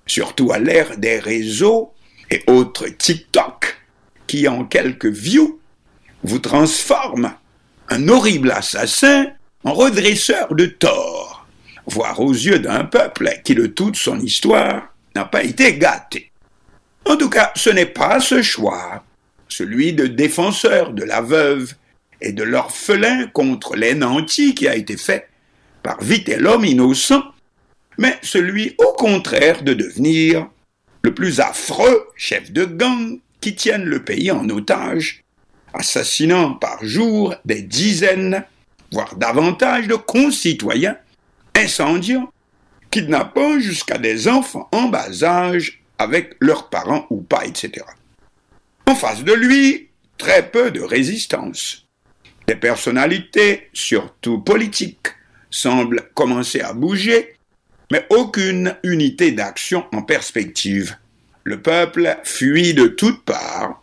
surtout 0.06 0.52
à 0.52 0.60
l'ère 0.60 0.98
des 0.98 1.20
réseaux 1.20 1.94
et 2.32 2.44
autres 2.48 2.88
TikTok, 2.88 3.78
qui 4.28 4.48
en 4.48 4.66
quelques 4.66 5.06
views 5.06 5.60
vous 6.24 6.40
transforment 6.40 7.34
un 7.90 8.08
horrible 8.10 8.52
assassin 8.52 9.28
en 9.64 9.74
redresseur 9.74 10.54
de 10.56 10.66
tort, 10.66 11.15
voire 11.88 12.20
aux 12.20 12.34
yeux 12.34 12.60
d'un 12.60 12.86
peuple 12.86 13.30
qui 13.44 13.56
de 13.56 13.68
toute 13.68 13.96
son 13.96 14.20
histoire 14.20 14.94
n'a 15.16 15.26
pas 15.26 15.44
été 15.44 15.78
gâté. 15.78 16.32
En 17.06 17.18
tout 17.18 17.30
cas, 17.30 17.52
ce 17.56 17.70
n'est 17.70 17.86
pas 17.86 18.20
ce 18.20 18.42
choix, 18.42 19.04
celui 19.48 19.94
de 19.94 20.08
défenseur 20.08 20.92
de 20.94 21.04
la 21.04 21.22
veuve 21.22 21.74
et 22.22 22.32
de 22.32 22.44
l'orphelin 22.44 23.28
contre 23.28 23.76
les 23.76 23.94
nantis 23.94 24.56
qui 24.56 24.68
a 24.68 24.76
été 24.76 24.98
fait 24.98 25.30
par 25.84 26.02
vite 26.02 26.30
l'homme 26.30 26.66
innocent, 26.66 27.24
mais 27.98 28.18
celui 28.24 28.76
au 28.80 28.94
contraire 28.94 29.64
de 29.64 29.74
devenir 29.74 30.48
le 31.04 31.14
plus 31.14 31.40
affreux 31.40 32.08
chef 32.16 32.52
de 32.52 32.66
gang 32.66 33.20
qui 33.40 33.54
tienne 33.54 33.84
le 33.84 34.04
pays 34.04 34.32
en 34.32 34.50
otage, 34.50 35.24
assassinant 35.74 36.56
par 36.56 36.84
jour 36.84 37.36
des 37.46 37.62
dizaines, 37.62 38.44
voire 38.92 39.16
davantage 39.16 39.88
de 39.88 39.96
concitoyens, 39.96 40.98
incendiant, 41.56 42.32
kidnappant 42.92 43.60
jusqu'à 43.60 43.98
des 43.98 44.28
enfants 44.28 44.70
en 44.72 44.90
bas 44.90 45.24
âge 45.24 45.82
avec 45.98 46.36
leurs 46.40 46.70
parents 46.70 47.08
ou 47.10 47.22
pas, 47.22 47.46
etc. 47.46 47.86
En 48.88 48.96
face 48.96 49.24
de 49.24 49.34
lui, 49.34 49.90
très 50.18 50.50
peu 50.50 50.72
de 50.72 50.82
résistance. 50.82 51.88
Des 52.48 52.56
personnalités, 52.56 53.70
surtout 53.74 54.40
politiques, 54.40 55.08
semblent 55.50 56.10
commencer 56.14 56.62
à 56.62 56.74
bouger, 56.74 57.36
mais 57.92 58.06
aucune 58.10 58.76
unité 58.84 59.32
d'action 59.32 59.86
en 59.94 60.02
perspective. 60.02 60.98
Le 61.44 61.62
peuple 61.62 62.18
fuit 62.24 62.74
de 62.74 62.88
toutes 62.88 63.24
parts, 63.24 63.82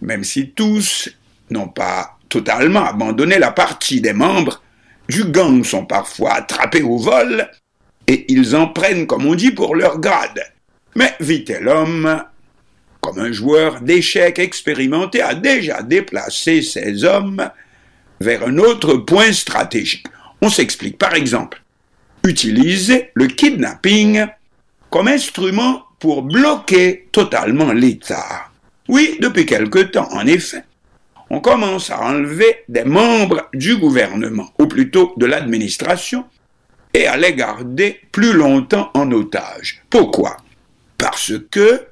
même 0.00 0.24
si 0.24 0.50
tous 0.50 1.08
n'ont 1.50 1.68
pas 1.68 2.18
totalement 2.28 2.84
abandonné 2.84 3.38
la 3.38 3.52
partie 3.52 4.00
des 4.00 4.12
membres 4.12 4.62
du 5.08 5.24
gang 5.24 5.64
sont 5.64 5.86
parfois 5.86 6.34
attrapés 6.34 6.82
au 6.82 6.98
vol 6.98 7.48
et 8.06 8.24
ils 8.32 8.54
en 8.54 8.68
prennent, 8.68 9.06
comme 9.06 9.26
on 9.26 9.34
dit, 9.34 9.50
pour 9.50 9.74
leur 9.74 9.98
grade. 9.98 10.42
Mais 10.94 11.14
l'homme, 11.60 12.22
comme 13.00 13.18
un 13.18 13.32
joueur 13.32 13.80
d'échecs 13.80 14.38
expérimenté, 14.38 15.20
a 15.20 15.34
déjà 15.34 15.82
déplacé 15.82 16.62
ses 16.62 17.04
hommes 17.04 17.50
vers 18.20 18.46
un 18.46 18.58
autre 18.58 18.94
point 18.94 19.32
stratégique. 19.32 20.06
On 20.40 20.48
s'explique. 20.48 20.98
Par 20.98 21.14
exemple, 21.14 21.62
utiliser 22.24 23.10
le 23.14 23.26
kidnapping 23.26 24.26
comme 24.90 25.08
instrument 25.08 25.84
pour 25.98 26.22
bloquer 26.22 27.08
totalement 27.12 27.72
l'État. 27.72 28.50
Oui, 28.88 29.16
depuis 29.20 29.46
quelque 29.46 29.80
temps, 29.80 30.08
en 30.12 30.26
effet, 30.26 30.62
on 31.30 31.40
commence 31.40 31.90
à 31.90 32.00
enlever 32.00 32.64
des 32.68 32.84
membres 32.84 33.48
du 33.54 33.76
gouvernement, 33.76 34.52
ou 34.58 34.66
plutôt 34.66 35.14
de 35.16 35.26
l'administration, 35.26 36.24
et 36.92 37.06
à 37.06 37.16
les 37.16 37.34
garder 37.34 38.00
plus 38.12 38.32
longtemps 38.32 38.90
en 38.94 39.10
otage. 39.10 39.82
Pourquoi? 39.90 40.36
Parce 40.98 41.32
que, 41.50 41.82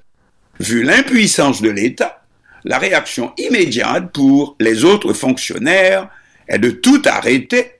vu 0.60 0.82
l'impuissance 0.82 1.60
de 1.60 1.70
l'État, 1.70 2.22
la 2.64 2.78
réaction 2.78 3.32
immédiate 3.38 4.12
pour 4.12 4.56
les 4.60 4.84
autres 4.84 5.12
fonctionnaires 5.12 6.08
est 6.46 6.58
de 6.58 6.70
tout 6.70 7.02
arrêter 7.06 7.72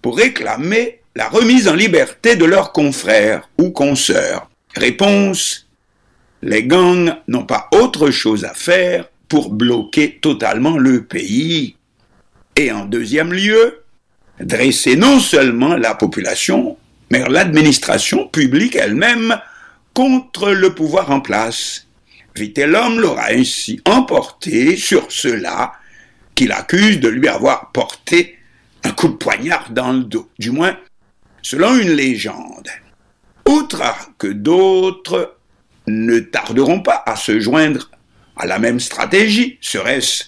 pour 0.00 0.16
réclamer 0.16 1.00
la 1.14 1.28
remise 1.28 1.68
en 1.68 1.74
liberté 1.74 2.36
de 2.36 2.46
leurs 2.46 2.72
confrères 2.72 3.50
ou 3.58 3.70
consoeurs. 3.70 4.48
Réponse 4.74 5.66
les 6.42 6.64
gangs 6.64 7.14
n'ont 7.28 7.44
pas 7.44 7.68
autre 7.72 8.10
chose 8.10 8.44
à 8.44 8.54
faire 8.54 9.09
pour 9.30 9.50
bloquer 9.50 10.18
totalement 10.20 10.76
le 10.76 11.04
pays. 11.04 11.76
Et 12.56 12.70
en 12.72 12.84
deuxième 12.84 13.32
lieu, 13.32 13.84
dresser 14.40 14.96
non 14.96 15.20
seulement 15.20 15.76
la 15.76 15.94
population, 15.94 16.76
mais 17.10 17.26
l'administration 17.26 18.26
publique 18.26 18.76
elle-même 18.76 19.40
contre 19.94 20.50
le 20.50 20.74
pouvoir 20.74 21.10
en 21.10 21.20
place. 21.20 21.86
l'homme 22.36 23.00
l'aura 23.00 23.28
ainsi 23.30 23.80
emporté 23.86 24.76
sur 24.76 25.10
cela 25.10 25.72
qu'il 26.34 26.52
accuse 26.52 26.98
de 27.00 27.08
lui 27.08 27.28
avoir 27.28 27.70
porté 27.70 28.36
un 28.82 28.90
coup 28.90 29.08
de 29.08 29.14
poignard 29.14 29.70
dans 29.70 29.92
le 29.92 30.02
dos, 30.04 30.28
du 30.38 30.50
moins 30.50 30.76
selon 31.42 31.76
une 31.78 31.92
légende. 31.92 32.68
Outre 33.48 33.82
que 34.18 34.26
d'autres 34.26 35.36
ne 35.86 36.18
tarderont 36.18 36.80
pas 36.80 37.02
à 37.06 37.14
se 37.16 37.38
joindre 37.38 37.90
à 38.40 38.46
la 38.46 38.58
même 38.58 38.80
stratégie, 38.80 39.58
serait-ce 39.60 40.24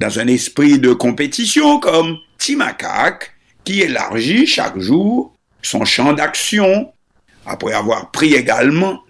dans 0.00 0.18
un 0.18 0.26
esprit 0.26 0.78
de 0.78 0.92
compétition 0.92 1.80
comme 1.80 2.18
Timakak, 2.38 3.32
qui 3.62 3.82
élargit 3.82 4.46
chaque 4.46 4.78
jour 4.78 5.34
son 5.62 5.84
champ 5.84 6.12
d'action 6.14 6.92
après 7.44 7.74
avoir 7.74 8.10
pris 8.10 8.34
également 8.34 9.02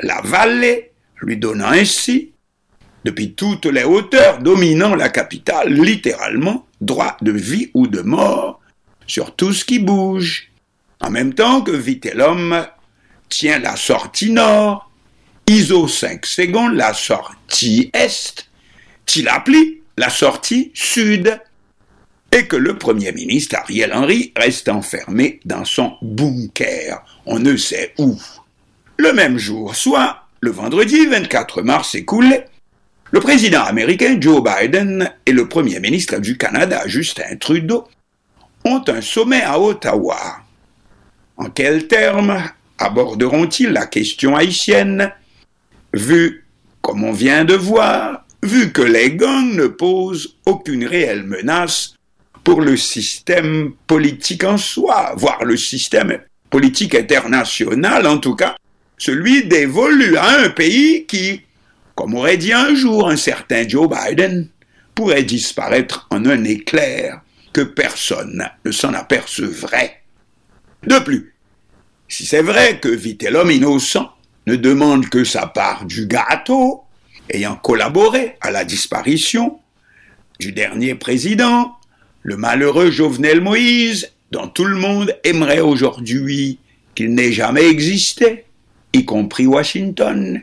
la 0.00 0.20
vallée, 0.22 0.92
lui 1.20 1.36
donnant 1.36 1.68
ainsi, 1.68 2.32
depuis 3.04 3.34
toutes 3.34 3.66
les 3.66 3.84
hauteurs 3.84 4.38
dominant 4.38 4.94
la 4.94 5.10
capitale, 5.10 5.72
littéralement, 5.72 6.66
droit 6.80 7.16
de 7.20 7.32
vie 7.32 7.70
ou 7.74 7.86
de 7.86 8.00
mort 8.00 8.60
sur 9.06 9.36
tout 9.36 9.52
ce 9.52 9.64
qui 9.64 9.78
bouge, 9.78 10.50
en 11.00 11.10
même 11.10 11.34
temps 11.34 11.60
que 11.60 11.70
Vitellum 11.70 12.66
tient 13.28 13.58
la 13.58 13.76
sortie 13.76 14.32
nord, 14.32 14.85
ISO 15.48 15.86
5 15.86 16.26
secondes 16.26 16.74
la 16.74 16.92
sortie 16.92 17.90
est, 17.92 18.48
Tilapli 19.06 19.80
la 19.96 20.10
sortie 20.10 20.72
sud, 20.74 21.40
et 22.32 22.46
que 22.46 22.56
le 22.56 22.76
Premier 22.76 23.12
ministre 23.12 23.56
Ariel 23.56 23.92
Henry 23.94 24.32
reste 24.36 24.68
enfermé 24.68 25.38
dans 25.44 25.64
son 25.64 25.92
bunker, 26.02 27.04
on 27.26 27.38
ne 27.38 27.56
sait 27.56 27.94
où. 27.98 28.20
Le 28.98 29.12
même 29.12 29.38
jour, 29.38 29.76
soit 29.76 30.24
le 30.40 30.50
vendredi 30.50 31.06
24 31.06 31.62
mars 31.62 31.94
écoulé, 31.94 32.40
le 33.12 33.20
président 33.20 33.62
américain 33.62 34.16
Joe 34.20 34.42
Biden 34.42 35.12
et 35.24 35.32
le 35.32 35.48
Premier 35.48 35.78
ministre 35.78 36.18
du 36.18 36.36
Canada 36.36 36.82
Justin 36.86 37.36
Trudeau 37.38 37.86
ont 38.64 38.82
un 38.88 39.00
sommet 39.00 39.42
à 39.42 39.60
Ottawa. 39.60 40.40
En 41.36 41.50
quels 41.50 41.86
termes 41.86 42.42
aborderont-ils 42.78 43.70
la 43.70 43.86
question 43.86 44.34
haïtienne, 44.34 45.12
vu, 45.96 46.44
comme 46.80 47.04
on 47.04 47.12
vient 47.12 47.44
de 47.44 47.54
voir, 47.54 48.24
vu 48.42 48.72
que 48.72 48.82
les 48.82 49.12
gangs 49.12 49.54
ne 49.54 49.66
posent 49.66 50.36
aucune 50.46 50.86
réelle 50.86 51.24
menace 51.24 51.94
pour 52.44 52.60
le 52.60 52.76
système 52.76 53.72
politique 53.86 54.44
en 54.44 54.56
soi, 54.56 55.14
voire 55.16 55.44
le 55.44 55.56
système 55.56 56.18
politique 56.48 56.94
international 56.94 58.06
en 58.06 58.18
tout 58.18 58.36
cas, 58.36 58.56
celui 58.98 59.44
dévolu 59.44 60.16
à 60.16 60.40
un 60.40 60.50
pays 60.50 61.06
qui, 61.06 61.42
comme 61.94 62.14
aurait 62.14 62.36
dit 62.36 62.52
un 62.52 62.74
jour 62.74 63.08
un 63.08 63.16
certain 63.16 63.66
Joe 63.66 63.88
Biden, 63.88 64.48
pourrait 64.94 65.24
disparaître 65.24 66.06
en 66.10 66.24
un 66.24 66.44
éclair 66.44 67.20
que 67.52 67.62
personne 67.62 68.48
ne 68.64 68.70
s'en 68.70 68.94
apercevrait. 68.94 70.02
De 70.86 70.98
plus, 71.00 71.34
si 72.08 72.24
c'est 72.24 72.42
vrai 72.42 72.78
que 72.78 72.88
l'homme 73.28 73.50
innocent 73.50 74.10
ne 74.46 74.56
demande 74.56 75.08
que 75.08 75.24
sa 75.24 75.46
part 75.46 75.84
du 75.84 76.06
gâteau, 76.06 76.82
ayant 77.30 77.56
collaboré 77.56 78.36
à 78.40 78.50
la 78.50 78.64
disparition 78.64 79.58
du 80.38 80.52
dernier 80.52 80.94
président, 80.94 81.76
le 82.22 82.36
malheureux 82.36 82.90
Jovenel 82.90 83.40
Moïse, 83.40 84.12
dont 84.30 84.48
tout 84.48 84.64
le 84.64 84.76
monde 84.76 85.16
aimerait 85.24 85.60
aujourd'hui 85.60 86.58
qu'il 86.94 87.14
n'ait 87.14 87.32
jamais 87.32 87.66
existé, 87.66 88.44
y 88.92 89.04
compris 89.04 89.46
Washington, 89.46 90.42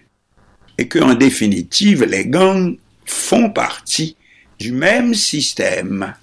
et 0.78 0.88
que, 0.88 1.00
en 1.00 1.14
définitive, 1.14 2.04
les 2.04 2.26
gangs 2.26 2.78
font 3.06 3.50
partie 3.50 4.18
du 4.60 4.72
même 4.72 5.14
système. 5.14 6.14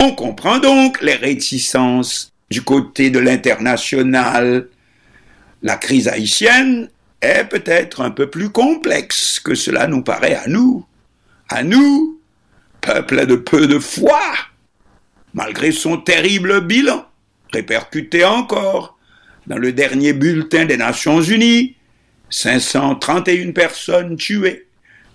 On 0.00 0.12
comprend 0.12 0.58
donc 0.58 1.02
les 1.02 1.14
réticences 1.14 2.32
du 2.50 2.62
côté 2.62 3.10
de 3.10 3.18
l'international, 3.18 4.68
la 5.62 5.76
crise 5.76 6.08
haïtienne 6.08 6.88
est 7.20 7.44
peut-être 7.44 8.00
un 8.00 8.10
peu 8.10 8.30
plus 8.30 8.50
complexe 8.50 9.40
que 9.40 9.54
cela 9.54 9.86
nous 9.86 10.02
paraît 10.02 10.34
à 10.34 10.48
nous. 10.48 10.86
À 11.48 11.62
nous, 11.62 12.20
peuple 12.80 13.26
de 13.26 13.36
peu 13.36 13.66
de 13.66 13.78
foi, 13.78 14.20
malgré 15.34 15.72
son 15.72 15.96
terrible 15.96 16.60
bilan, 16.60 17.06
répercuté 17.52 18.24
encore 18.24 18.98
dans 19.46 19.58
le 19.58 19.72
dernier 19.72 20.12
bulletin 20.12 20.66
des 20.66 20.76
Nations 20.76 21.22
Unies, 21.22 21.76
531 22.30 23.52
personnes 23.52 24.16
tuées 24.16 24.66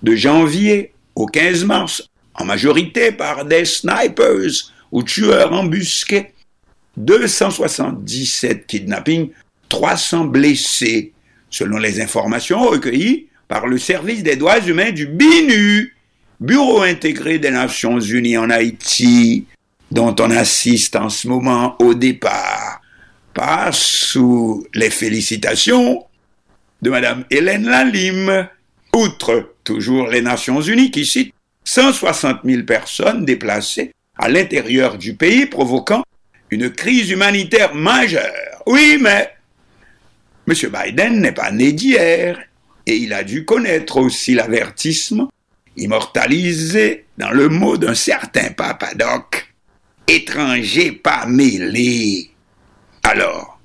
de 0.01 0.15
janvier 0.15 0.93
au 1.15 1.27
15 1.27 1.65
mars, 1.65 2.09
en 2.33 2.45
majorité 2.45 3.11
par 3.11 3.45
des 3.45 3.65
snipers 3.65 4.71
ou 4.91 5.03
tueurs 5.03 5.53
embusqués, 5.53 6.33
277 6.97 8.67
kidnappings, 8.67 9.29
300 9.69 10.25
blessés, 10.25 11.13
selon 11.53 11.77
les 11.77 12.01
informations 12.01 12.67
recueillies 12.67 13.27
par 13.47 13.67
le 13.67 13.77
service 13.77 14.23
des 14.23 14.35
droits 14.35 14.59
humains 14.59 14.91
du 14.91 15.05
BINU, 15.05 15.95
Bureau 16.39 16.81
intégré 16.81 17.37
des 17.37 17.51
Nations 17.51 17.99
Unies 17.99 18.37
en 18.37 18.49
Haïti, 18.49 19.45
dont 19.91 20.15
on 20.19 20.31
assiste 20.31 20.95
en 20.95 21.09
ce 21.09 21.27
moment 21.27 21.75
au 21.79 21.93
départ, 21.93 22.81
pas 23.35 23.69
sous 23.71 24.65
les 24.73 24.89
félicitations 24.89 26.03
de 26.81 26.89
Madame 26.89 27.23
Hélène 27.29 27.67
Lalime, 27.67 28.49
outre 28.95 29.53
toujours 29.63 30.07
les 30.07 30.21
Nations 30.21 30.59
Unies 30.59 30.91
qui 30.91 31.05
citent 31.05 31.33
160 31.65 32.39
000 32.43 32.63
personnes 32.63 33.25
déplacées 33.25 33.91
à 34.17 34.27
l'intérieur 34.27 34.97
du 34.97 35.13
pays, 35.13 35.45
provoquant 35.45 36.03
une 36.49 36.71
crise 36.71 37.11
humanitaire 37.11 37.75
majeure. 37.75 38.63
Oui, 38.65 38.97
mais 38.99 39.32
M. 40.47 40.53
Biden 40.53 41.21
n'est 41.21 41.31
pas 41.31 41.51
né 41.51 41.71
d'hier, 41.71 42.37
et 42.85 42.97
il 42.97 43.13
a 43.13 43.23
dû 43.23 43.45
connaître 43.45 43.97
aussi 43.97 44.33
l'avertissement 44.33 45.29
immortalisé 45.77 47.05
dans 47.17 47.31
le 47.31 47.49
mot 47.49 47.77
d'un 47.77 47.95
certain 47.95 48.51
Papadoc, 48.51 49.53
étranger 50.07 50.91
pas 50.91 51.25
mêlé. 51.25 52.31
Alors, 53.03 53.59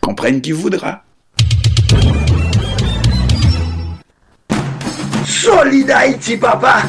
comprenne 0.00 0.40
qui 0.40 0.52
voudra. 0.52 1.04
Solid 5.26 5.90
Haïti, 5.90 6.36
papa. 6.36 6.82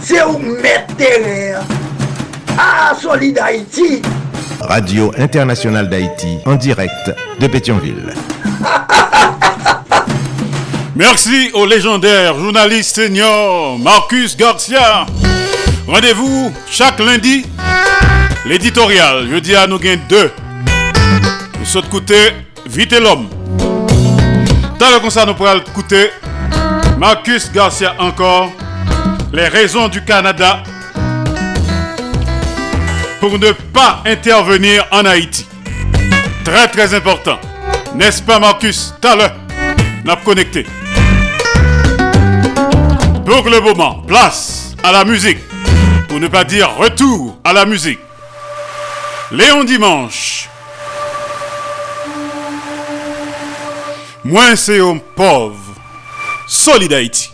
C'est 0.00 0.22
où 0.24 0.38
mettre 0.38 0.96
terrain. 0.96 1.64
Ah, 2.58 2.94
Solid 3.00 3.38
Haïti. 3.38 4.02
Radio 4.68 5.12
Internationale 5.18 5.88
d'Haïti, 5.88 6.38
en 6.46 6.54
direct 6.54 7.14
de 7.40 7.46
Pétionville. 7.46 8.14
Merci 10.94 11.50
au 11.54 11.66
légendaire 11.66 12.38
journaliste 12.38 12.96
senior 12.96 13.78
Marcus 13.78 14.36
Garcia. 14.36 15.06
Rendez-vous 15.86 16.52
chaque 16.70 16.98
lundi. 17.00 17.44
L'éditorial, 18.46 19.26
je 19.30 19.36
dis 19.36 19.54
à 19.54 19.66
nous 19.66 19.78
gain 19.78 19.96
deux. 20.08 20.30
De 21.74 21.88
côté, 21.88 22.32
vite 22.66 22.92
l'homme. 22.92 23.28
Dans 24.78 24.90
le 24.90 25.00
concert, 25.00 25.26
nous 25.26 25.34
pourrons 25.34 25.58
écouter 25.58 26.10
Marcus 26.98 27.50
Garcia 27.52 27.94
encore. 27.98 28.50
Les 29.32 29.48
raisons 29.48 29.88
du 29.88 30.04
Canada 30.04 30.62
pour 33.22 33.38
ne 33.38 33.52
pas 33.52 34.02
intervenir 34.04 34.84
en 34.90 35.04
Haïti. 35.04 35.46
Très 36.44 36.66
très 36.66 36.92
important. 36.92 37.38
N'est-ce 37.94 38.20
pas 38.20 38.40
Marcus? 38.40 38.92
L'heure, 39.00 39.36
n'a 40.04 40.16
connecté. 40.16 40.66
Pour 43.24 43.48
le 43.48 43.60
moment, 43.60 44.02
place 44.08 44.74
à 44.82 44.90
la 44.90 45.04
musique. 45.04 45.38
Pour 46.08 46.18
ne 46.18 46.26
pas 46.26 46.42
dire 46.42 46.74
retour 46.76 47.38
à 47.44 47.52
la 47.52 47.64
musique. 47.64 48.00
Léon 49.30 49.62
Dimanche. 49.62 50.48
Moins 54.24 54.56
c'est 54.56 54.80
un 54.80 54.98
pauvre. 55.14 55.76
Solid 56.48 56.92
Haïti. 56.92 57.31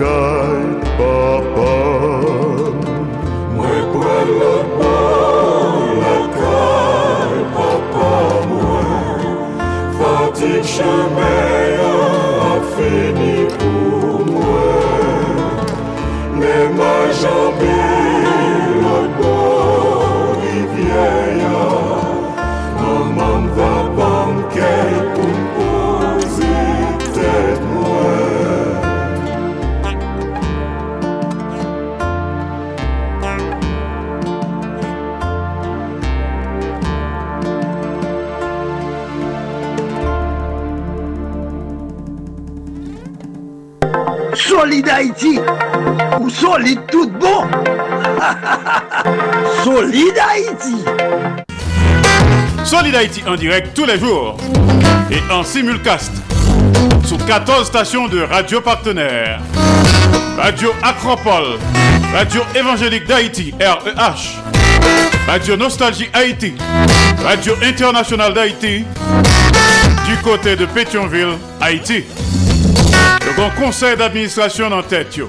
La 0.00 0.41
Haïti 45.02 45.36
ou 46.20 46.30
solide 46.30 46.78
tout 46.88 47.10
bon 47.10 47.42
Solide 49.64 50.14
Haïti 50.30 50.76
Solid 52.62 52.94
Haïti 52.94 53.24
en 53.26 53.34
direct 53.34 53.74
tous 53.74 53.84
les 53.84 53.98
jours 53.98 54.36
et 55.10 55.18
en 55.32 55.42
simulcast 55.42 56.12
sur 57.04 57.16
14 57.26 57.66
stations 57.66 58.06
de 58.06 58.22
radio 58.22 58.60
partenaires. 58.60 59.40
Radio 60.38 60.72
Acropole, 60.84 61.58
Radio 62.14 62.42
Évangélique 62.54 63.08
d'Haïti, 63.08 63.52
REH, 63.60 64.38
Radio 65.26 65.56
Nostalgie 65.56 66.10
Haïti, 66.12 66.54
Radio 67.24 67.54
Internationale 67.64 68.34
d'Haïti, 68.34 68.84
du 70.06 70.16
côté 70.22 70.54
de 70.54 70.66
Pétionville, 70.66 71.38
Haïti. 71.60 72.04
Grand 73.42 73.50
conseil 73.60 73.96
d'administration 73.96 74.70
en 74.70 74.84
tête. 74.84 75.16
yo. 75.16 75.28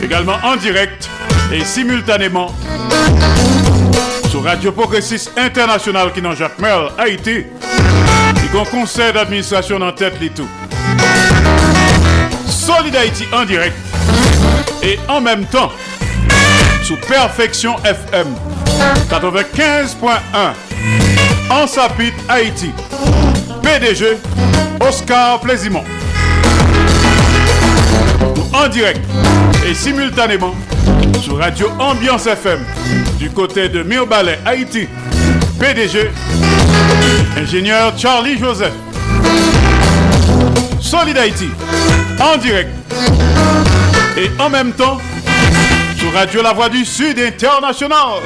Également 0.00 0.36
en 0.44 0.54
direct 0.54 1.10
et 1.52 1.64
simultanément 1.64 2.54
sur 4.30 4.44
Radio 4.44 4.70
Progressiste 4.70 5.32
International 5.36 6.12
qui 6.12 6.22
dans 6.22 6.32
Jacques 6.32 6.62
Haïti. 6.96 7.46
Grand 8.52 8.66
conseil 8.66 9.12
d'administration 9.12 9.80
en 9.82 9.90
tête 9.90 10.14
les 10.20 10.30
tout. 10.30 10.46
Solid 12.46 12.94
Haïti 12.94 13.24
en 13.32 13.44
direct 13.44 13.74
et 14.84 15.00
en 15.08 15.20
même 15.20 15.44
temps 15.46 15.72
sous 16.84 16.96
Perfection 17.08 17.74
FM 17.82 18.28
95.1 19.10 20.12
en 21.50 21.66
Sapit 21.66 22.12
Haïti. 22.28 22.70
PDG 23.60 24.16
Oscar 24.80 25.40
Plaisimont. 25.40 25.82
En 28.56 28.68
direct 28.68 29.00
et 29.68 29.74
simultanément 29.74 30.54
sur 31.20 31.36
Radio 31.38 31.68
Ambiance 31.78 32.26
FM 32.26 32.64
du 33.18 33.28
côté 33.28 33.68
de 33.68 33.82
Mirbalet, 33.82 34.38
Haïti. 34.46 34.88
PDG, 35.60 36.10
ingénieur 37.36 37.92
Charlie 37.98 38.38
Joseph. 38.38 38.72
Solid 40.80 41.18
Haïti, 41.18 41.50
en 42.18 42.38
direct 42.38 42.70
et 44.16 44.30
en 44.38 44.48
même 44.48 44.72
temps 44.72 44.98
sur 45.98 46.12
Radio 46.14 46.40
La 46.40 46.54
Voix 46.54 46.70
du 46.70 46.84
Sud 46.86 47.18
International. 47.18 48.20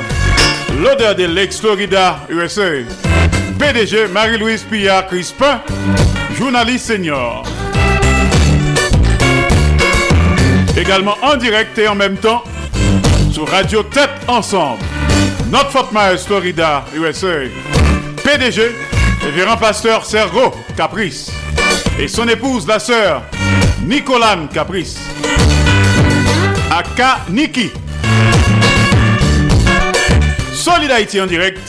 L'odeur 0.80 1.16
de 1.16 1.24
l'ex-Florida, 1.24 2.20
USA. 2.28 2.70
PDG 3.58 4.06
Marie-Louise 4.12 4.62
Pillard 4.62 5.08
Crispin, 5.08 5.60
journaliste 6.38 6.86
senior. 6.86 7.44
Également 10.80 11.16
en 11.20 11.36
direct 11.36 11.76
et 11.78 11.86
en 11.88 11.94
même 11.94 12.16
temps 12.16 12.42
sur 13.30 13.46
Radio 13.46 13.82
Tête 13.82 14.08
Ensemble. 14.26 14.82
Notre 15.50 15.70
Fort 15.70 15.90
Myers, 15.92 16.16
Florida, 16.24 16.86
USA. 16.94 17.48
PDG, 18.24 18.74
révérend 19.22 19.58
pasteur 19.58 20.06
Sergo 20.06 20.54
Caprice. 20.78 21.30
Et 21.98 22.08
son 22.08 22.26
épouse, 22.28 22.66
la 22.66 22.78
sœur 22.78 23.22
Nicolane 23.84 24.48
Caprice. 24.48 24.98
Aka 26.70 27.26
Niki. 27.28 27.70
Solid 30.54 30.90
Haïti 30.90 31.20
en 31.20 31.26
direct 31.26 31.60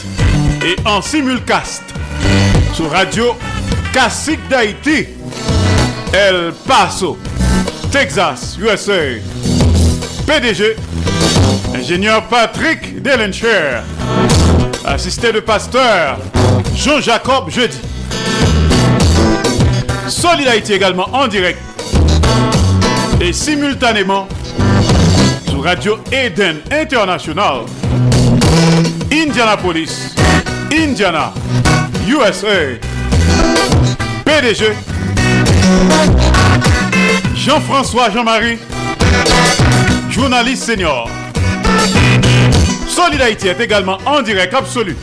et 0.64 0.76
en 0.86 1.02
simulcast 1.02 1.82
sur 2.72 2.90
Radio 2.90 3.36
Classique 3.92 4.48
d'Haïti, 4.48 5.06
El 6.14 6.54
Paso, 6.66 7.18
Texas, 7.92 8.56
USA. 8.58 9.20
PDG, 10.26 10.76
ingénieur 11.74 12.22
Patrick 12.26 13.02
Delencher, 13.02 13.82
assisté 14.86 15.30
de 15.30 15.40
pasteur 15.40 16.16
Jean-Jacob 16.74 17.50
Jeudi. 17.50 17.76
Solid 20.08 20.48
Haïti 20.48 20.72
également 20.72 21.06
en 21.12 21.28
direct 21.28 21.58
et 23.20 23.34
simultanément 23.34 24.26
sur 25.46 25.62
Radio 25.62 25.98
Eden 26.10 26.62
International, 26.70 27.66
Indianapolis, 29.12 30.14
Indiana, 30.72 31.34
USA. 32.08 32.78
PDG 34.24 34.72
Jean-François 37.44 38.08
Jean-Marie, 38.08 38.56
journaliste 40.10 40.62
senior. 40.62 41.10
Solid 42.86 43.20
Haïti 43.20 43.48
est 43.48 43.58
également 43.58 43.98
en 44.06 44.22
direct 44.22 44.54
absolu 44.54 44.96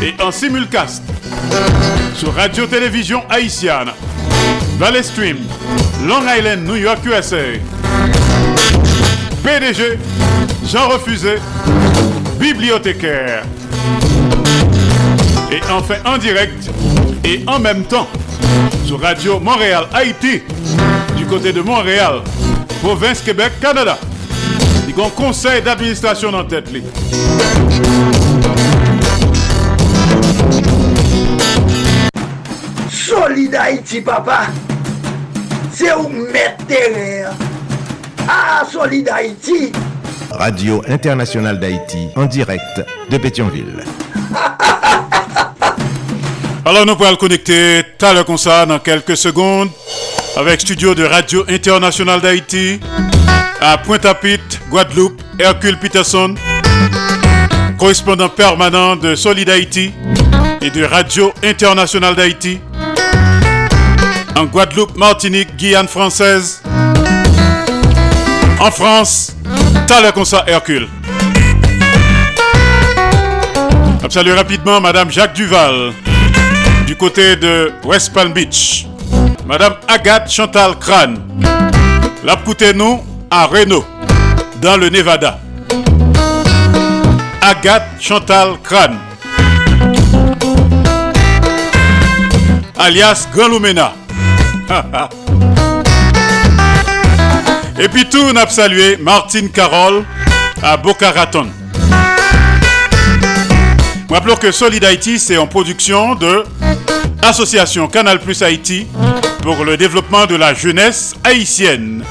et 0.00 0.14
en 0.22 0.30
simulcast 0.30 1.02
sur 2.14 2.32
Radio-Télévision 2.32 3.24
Haïtienne, 3.28 3.90
Valley 4.78 5.02
Stream, 5.02 5.38
Long 6.06 6.22
Island, 6.22 6.64
New 6.64 6.76
York, 6.76 7.00
USA. 7.04 7.58
PDG 9.42 9.98
Jean 10.64 10.88
Refusé, 10.90 11.38
bibliothécaire. 12.38 13.42
Et 15.50 15.60
enfin 15.72 15.96
en 16.04 16.18
direct 16.18 16.70
et 17.24 17.42
en 17.48 17.58
même 17.58 17.82
temps 17.82 18.06
sur 18.84 19.00
Radio 19.00 19.40
Montréal 19.40 19.86
Haïti 19.92 20.42
du 21.26 21.32
côté 21.32 21.52
de 21.52 21.60
Montréal, 21.60 22.20
province 22.80 23.20
Québec, 23.20 23.52
Canada. 23.60 23.98
Il 24.88 24.96
y 24.96 25.00
a 25.00 25.04
un 25.06 25.10
conseil 25.10 25.60
d'administration 25.60 26.32
en 26.32 26.44
tête. 26.44 26.70
li. 26.70 26.84
Solide 32.90 33.56
Haïti, 33.56 34.00
papa. 34.00 34.42
C'est 35.72 35.92
où 35.94 36.08
mettre 36.08 36.64
terre. 36.66 37.32
Ah, 38.28 38.62
Solide 38.70 39.08
Haïti. 39.08 39.72
Radio 40.30 40.80
Internationale 40.88 41.58
d'Haïti 41.58 42.08
en 42.14 42.26
direct 42.26 42.84
de 43.10 43.18
Pétionville. 43.18 43.82
Alors 46.64 46.86
nous 46.86 46.94
pourrons 46.96 47.10
le 47.10 47.16
connecter 47.16 47.82
tout 47.98 48.06
à 48.06 48.12
l'heure 48.12 48.24
comme 48.24 48.38
ça 48.38 48.64
dans 48.66 48.78
quelques 48.80 49.16
secondes 49.16 49.70
avec 50.36 50.60
studio 50.60 50.94
de 50.94 51.02
Radio 51.04 51.44
Internationale 51.48 52.20
d'Haïti 52.20 52.78
à 53.60 53.78
Pointe-à-Pitre, 53.78 54.58
Guadeloupe, 54.68 55.22
Hercule 55.38 55.78
Peterson, 55.78 56.34
correspondant 57.78 58.28
permanent 58.28 58.96
de 58.96 59.14
Solid 59.14 59.48
Haïti 59.48 59.92
et 60.60 60.70
de 60.70 60.84
Radio 60.84 61.32
Internationale 61.42 62.14
d'Haïti 62.14 62.60
en 64.36 64.44
Guadeloupe, 64.44 64.94
Martinique, 64.96 65.56
Guyane 65.56 65.88
française, 65.88 66.62
en 68.60 68.70
France, 68.70 69.34
l'heure 69.88 70.12
comme 70.12 70.26
ça 70.26 70.44
Hercule. 70.46 70.86
Salut 74.10 74.32
rapidement 74.32 74.80
Madame 74.80 75.10
Jacques 75.10 75.34
Duval 75.34 75.92
du 76.86 76.94
côté 76.94 77.36
de 77.36 77.72
West 77.84 78.12
Palm 78.12 78.32
Beach. 78.32 78.86
Madame 79.46 79.76
Agathe 79.86 80.28
Chantal 80.28 80.76
Crane. 80.80 81.20
La 82.24 82.36
nous 82.74 83.00
à 83.30 83.46
Reno, 83.46 83.84
dans 84.60 84.76
le 84.76 84.88
Nevada. 84.88 85.38
Agathe 87.40 87.86
Chantal 88.00 88.56
Crane. 88.64 88.98
Alias 92.76 93.28
Grand 93.32 93.46
Lumena. 93.46 93.92
Et 97.78 97.88
puis 97.88 98.08
tout, 98.08 98.24
on 98.32 98.34
a 98.34 98.48
salué 98.48 98.96
Martine 98.96 99.50
Carole 99.50 100.02
à 100.60 100.76
Boca 100.76 101.12
Raton. 101.12 101.46
Rappelons 104.10 104.36
que 104.36 104.50
Solid 104.50 104.84
Haïti, 104.84 105.20
c'est 105.20 105.36
en 105.36 105.46
production 105.46 106.16
de 106.16 106.42
Association 107.22 107.86
Canal 107.86 108.18
Plus 108.20 108.42
Haïti 108.42 108.88
pour 109.46 109.64
le 109.64 109.76
développement 109.76 110.26
de 110.26 110.34
la 110.34 110.54
jeunesse 110.54 111.14
haïtienne. 111.22 112.02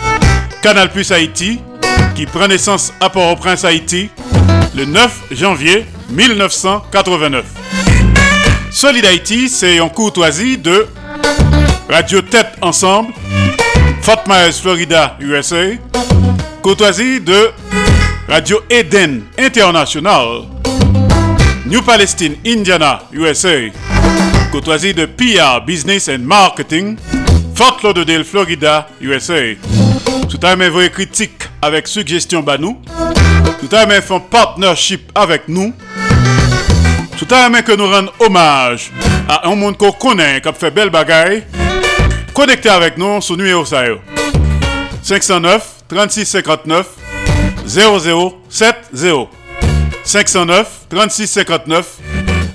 Canal 0.62 0.90
Plus 0.90 1.12
Haïti, 1.12 1.60
qui 2.16 2.26
prend 2.26 2.48
naissance 2.48 2.94
à 3.02 3.10
Port-au-Prince, 3.10 3.66
Haïti, 3.66 4.10
le 4.74 4.86
9 4.86 5.24
janvier 5.32 5.86
1989. 6.12 7.44
Solid 8.72 9.06
Haïti, 9.06 9.50
c'est 9.50 9.82
en 9.82 9.90
courtoisie 9.90 10.58
de 10.58 10.88
Radio 11.90 12.22
Tête 12.22 12.54
Ensemble, 12.62 13.12
Fort 14.02 14.24
Myers, 14.30 14.54
Florida, 14.54 15.18
USA, 15.20 15.74
courtoisie 16.62 17.20
de 17.20 17.52
Radio 18.30 18.62
Eden 18.70 19.24
International, 19.38 20.44
New 21.66 21.82
Palestine, 21.82 22.38
Indiana, 22.48 23.02
USA. 23.12 23.70
Courtoisie 24.52 24.94
de 24.94 25.06
PR 25.06 25.60
Business 25.66 26.08
and 26.08 26.20
Marketing, 26.20 26.96
Fort 27.56 27.80
Lauderdale, 27.84 28.26
Florida, 28.26 28.90
USA. 29.00 29.56
Tout 30.30 30.40
à 30.44 30.58
même 30.58 30.74
vos 30.74 30.90
critiques 30.90 31.44
avec 31.62 31.88
suggestion 31.88 32.42
banou. 32.42 32.82
Tout 33.62 33.74
à 33.74 33.86
même 33.86 34.02
font 34.02 34.20
partnership 34.20 35.10
avec 35.16 35.48
nous. 35.48 35.74
Tout 37.18 37.28
à 37.34 37.50
même 37.50 37.64
que 37.64 37.72
nous 37.72 37.90
rendons 37.90 38.12
hommage 38.20 38.92
à 39.30 39.48
un 39.48 39.56
monde 39.56 39.78
qu'on 39.78 39.94
connaît, 39.94 40.42
qui 40.42 40.50
a 40.50 40.54
fait 40.54 40.70
belle 40.70 40.90
bagaille. 40.90 41.44
Connectez 42.34 42.70
avec 42.70 42.98
nous 42.98 43.22
sur 43.22 43.38
numéro 43.38 43.64
509 43.64 45.66
36 45.88 46.26
59 46.26 46.88
0070. 47.66 49.28
509 50.04 50.68
36 50.90 51.28
59 51.28 51.88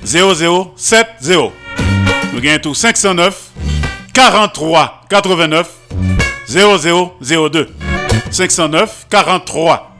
0070. 0.04 1.38
Nous 2.34 2.40
gagnons 2.40 2.58
tout 2.58 2.74
509 2.74 3.34
43 4.12 5.02
89 5.08 5.68
0002. 6.48 7.68
509 8.30 9.06
43 9.08 9.96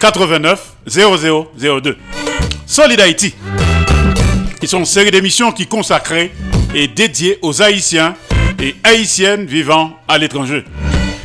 89 0.00 0.60
0002. 0.86 1.98
Solid 2.66 3.00
Haïti. 3.00 3.34
Ils 4.62 4.68
sont 4.68 4.78
une 4.80 4.84
série 4.84 5.10
d'émissions 5.10 5.52
qui 5.52 5.66
consacrées 5.66 6.32
et 6.74 6.88
dédiées 6.88 7.38
aux 7.42 7.62
Haïtiens 7.62 8.14
et 8.60 8.74
Haïtiennes 8.84 9.46
vivant 9.46 9.92
à 10.08 10.18
l'étranger. 10.18 10.64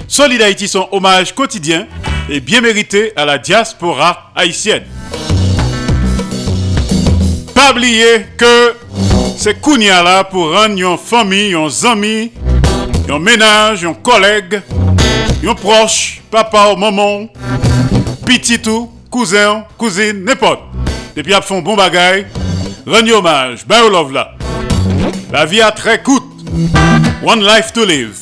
Solid 0.08 0.41
Haïti, 0.41 0.68
son 0.68 0.88
hommage 0.91 1.34
quotidien 1.34 1.88
et 2.30 2.40
bien 2.40 2.62
mérité 2.62 3.14
à 3.16 3.26
la 3.26 3.38
diaspora 3.38 4.32
haïtienne. 4.36 4.84
Pas 7.53 7.72
oublier 7.72 8.26
que 8.38 8.76
c'est 9.38 9.60
Kounia 9.60 10.03
là 10.03 10.24
pour 10.24 10.52
rendre 10.52 10.78
une 10.78 10.98
famille, 10.98 11.53
un 11.53 11.68
ami, 11.90 12.32
un 13.10 13.20
ménage, 13.20 13.86
un 13.86 13.94
collègue, 13.94 14.62
un 15.48 15.53
proche, 15.53 16.22
papa 16.30 16.72
ou 16.74 16.78
maman, 16.78 17.28
petit 18.26 18.60
tout, 18.60 18.90
cousin, 19.10 19.66
cousine, 19.78 20.24
n'importe. 20.24 20.62
Depuis 21.16 21.34
qu'ils 21.34 21.41
font 21.44 21.62
bon 21.62 21.76
bagaille, 21.76 22.26
rendre 22.86 23.16
hommage, 23.16 23.66
ben 23.68 23.90
love 23.90 24.14
là. 24.14 24.36
La 25.32 25.45
vie 25.45 25.62
a 25.62 25.72
très 25.72 26.02
coûte. 26.02 26.24
One 27.24 27.44
life 27.44 27.72
to 27.74 27.86
live. 27.86 28.18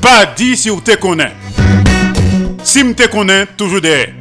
Pas 0.00 0.26
dit 0.36 0.56
si 0.56 0.68
vous 0.68 0.80
te 0.80 0.94
connaissez. 0.96 1.32
Si 2.62 2.82
vous 2.82 2.94
te 2.94 3.06
connaissez, 3.08 3.48
toujours 3.56 3.80
derrière. 3.80 4.14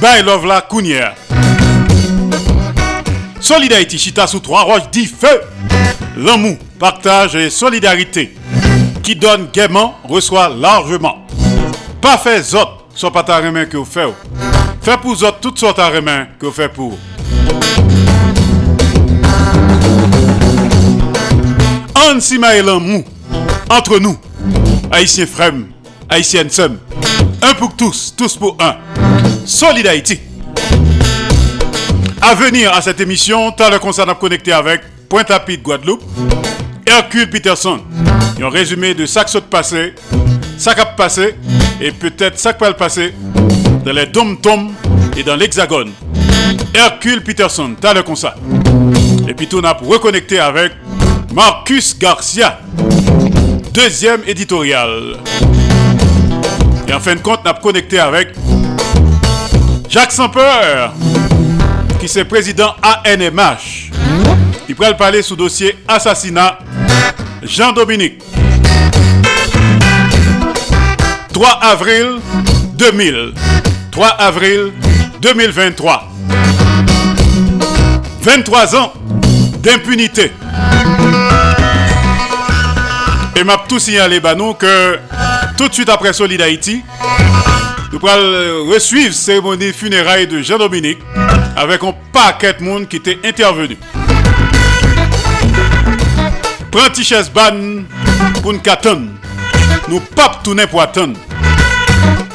Bye 0.00 0.22
love 0.24 0.46
la 0.46 0.60
Kounia. 0.60 1.14
Solidarité 3.40 3.98
Chita 3.98 4.26
sous 4.26 4.40
trois 4.40 4.62
roches 4.62 4.90
dit 4.90 5.06
feu. 5.06 5.40
L'amour, 6.16 6.56
partage 6.78 7.36
et 7.36 7.50
solidarité. 7.50 8.34
Qui 9.02 9.14
donne 9.16 9.48
gaiement, 9.52 9.94
reçoit 10.04 10.48
largement. 10.48 11.26
Pas 12.00 12.18
fait 12.18 12.54
autres, 12.54 12.86
soit 12.94 13.12
pas 13.12 13.22
ta 13.22 13.40
main 13.50 13.66
que 13.66 13.76
vous 13.76 13.84
faites. 13.84 14.14
Fait 14.82 14.96
pour 14.98 15.12
autres 15.12 15.38
toutes 15.40 15.58
sortes 15.58 15.78
de 15.78 16.00
main 16.00 16.26
que 16.38 16.46
vous 16.46 16.52
faites 16.52 16.72
pour. 16.72 16.96
Ansima 21.94 22.56
et 22.56 22.62
l'amour 22.62 23.04
entre 23.68 23.98
nous, 23.98 24.16
haïtiens 24.92 25.26
frères, 25.26 25.52
haïtiennes 26.08 26.50
sœurs. 26.50 26.70
Un 27.42 27.54
pour 27.54 27.74
tous, 27.74 28.14
tous 28.16 28.36
pour 28.36 28.56
un. 28.60 28.76
Solidarité 29.44 30.20
à 32.28 32.34
venir 32.34 32.72
à 32.72 32.82
cette 32.82 33.00
émission, 33.00 33.52
t'as 33.52 33.70
le 33.70 33.78
concert 33.78 34.08
à 34.08 34.14
connecter 34.16 34.52
avec 34.52 34.80
Pointe-à-Pitre 35.08 35.62
Guadeloupe, 35.62 36.02
Hercule 36.84 37.30
Peterson. 37.30 37.78
Un 38.42 38.48
résumé 38.48 38.94
de 38.94 39.06
ça 39.06 39.22
qui 39.22 39.40
passé, 39.42 39.94
qui 40.58 40.68
a 40.68 40.86
passé, 40.86 41.36
et 41.80 41.92
peut-être 41.92 42.34
qui 42.34 42.60
va 42.60 42.68
le 42.68 42.74
passer 42.74 43.14
dans 43.84 43.92
les 43.92 44.06
dom-toms 44.06 44.72
et 45.16 45.22
dans 45.22 45.36
l'hexagone. 45.36 45.92
Hercule 46.74 47.22
Peterson, 47.22 47.76
t'as 47.80 47.94
le 47.94 48.02
concert. 48.02 48.34
Et 49.28 49.34
puis 49.34 49.46
tout 49.46 49.60
on 49.60 49.64
a 49.64 49.76
pour 49.76 49.86
reconnecter 49.86 50.40
avec 50.40 50.72
Marcus 51.32 51.96
Garcia, 51.96 52.58
deuxième 53.72 54.22
éditorial. 54.26 55.18
Et 56.88 56.92
en 56.92 56.98
fin 56.98 57.14
de 57.14 57.20
compte, 57.20 57.42
on 57.44 57.50
a 57.50 57.54
connecté 57.54 58.00
avec 58.00 58.30
Jacques 59.88 60.10
Sampeur 60.10 60.92
qui 62.06 62.12
c'est 62.12 62.24
président 62.24 62.72
ANMH. 63.04 63.90
Il 64.68 64.76
pourrait 64.76 64.96
parler 64.96 65.22
sous 65.22 65.34
dossier 65.34 65.76
assassinat 65.88 66.58
Jean-Dominique. 67.42 68.22
3 71.32 71.48
avril 71.62 72.18
2000. 72.74 73.32
3 73.90 74.08
avril 74.08 74.72
2023. 75.20 76.08
23 78.20 78.76
ans 78.76 78.92
d'impunité. 79.58 80.32
Et 83.34 83.44
m'a 83.44 83.56
tout 83.68 83.80
signalé 83.80 84.20
nous 84.36 84.54
que 84.54 84.98
tout 85.56 85.68
de 85.68 85.74
suite 85.74 85.88
après 85.88 86.12
Solid 86.12 86.40
Haïti, 86.40 86.82
nous 87.92 88.08
allons 88.08 88.70
resuivre 88.72 89.12
cérémonie 89.12 89.72
funéraire 89.72 90.26
de 90.28 90.40
Jean-Dominique 90.40 90.98
avec 91.56 91.82
un 91.82 91.94
paquet 92.12 92.52
de 92.52 92.62
monde 92.62 92.86
qui 92.86 92.96
était 92.96 93.18
intervenu. 93.24 93.76
Prends 96.70 96.90
ban 97.34 97.84
pour 98.42 98.52
nous 98.52 98.60
Nous 99.88 100.00
pas 100.00 100.40
pour 100.70 100.82
attendre. 100.82 101.18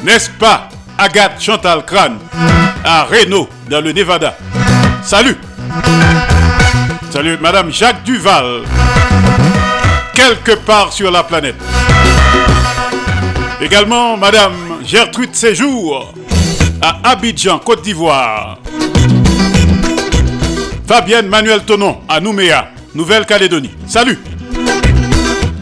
N'est-ce 0.04 0.32
pas, 0.32 0.70
Agathe 0.98 1.40
Chantal 1.40 1.86
Crane, 1.86 2.18
à 2.84 3.04
Reno, 3.04 3.48
dans 3.70 3.82
le 3.82 3.92
Nevada? 3.92 4.36
Salut! 5.04 5.38
Salut, 7.12 7.38
Madame 7.40 7.72
Jacques 7.72 8.04
Duval, 8.04 8.62
quelque 10.16 10.54
part 10.54 10.92
sur 10.94 11.12
la 11.12 11.24
planète. 11.24 11.58
Également, 13.60 14.18
Madame 14.18 14.54
Gertrude 14.84 15.36
Séjour, 15.36 16.14
à 16.82 17.12
Abidjan, 17.12 17.60
Côte 17.60 17.84
d'Ivoire. 17.84 18.61
Fabienne 20.88 21.28
Manuel 21.28 21.62
Tonon 21.64 22.00
à 22.08 22.20
Nouméa, 22.20 22.70
Nouvelle-Calédonie. 22.96 23.72
Salut 23.88 24.20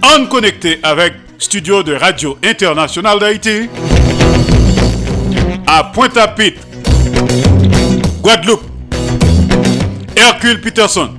On 0.04 0.26
connecté 0.26 0.80
avec 0.84 1.14
studio 1.38 1.84
de 1.84 1.94
Radio 1.94 2.38
Internationale 2.44 3.20
d'Haïti 3.20 3.70
à 5.68 5.84
Pointe-à-Pitre, 5.84 6.62
Guadeloupe, 8.22 8.64
Hercule 10.16 10.60
Peterson. 10.62 11.10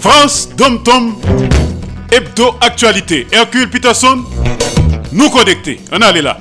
France, 0.00 0.50
Dom 0.54 0.82
Tom, 0.82 1.14
Hebdo 2.12 2.56
Actualité. 2.60 3.26
Hercule 3.32 3.70
Peterson, 3.70 4.22
nous 5.12 5.30
connecter. 5.30 5.80
On 5.90 6.00
allait 6.02 6.20
là. 6.20 6.38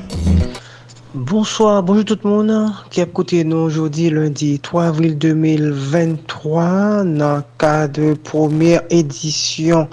Bonsoir, 1.16 1.84
bonjour 1.84 2.06
tout 2.06 2.18
le 2.24 2.28
monde 2.28 2.72
qui 2.90 3.00
a 3.00 3.04
écouté 3.04 3.44
nous 3.44 3.58
aujourd'hui 3.58 4.10
lundi 4.10 4.60
3 4.60 4.86
avril 4.86 5.16
2023 5.16 7.04
dans 7.04 7.36
le 7.36 7.44
cadre 7.60 8.02
de 8.02 8.14
première 8.16 8.82
édition 8.90 9.88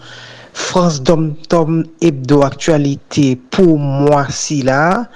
France 0.55 1.03
Dom 1.03 1.35
Tom 1.47 1.85
Hebdo 2.01 2.41
Actualité 2.41 3.37
pour 3.37 3.79
moi 3.79 4.29
si 4.31 4.63
là 4.63 5.11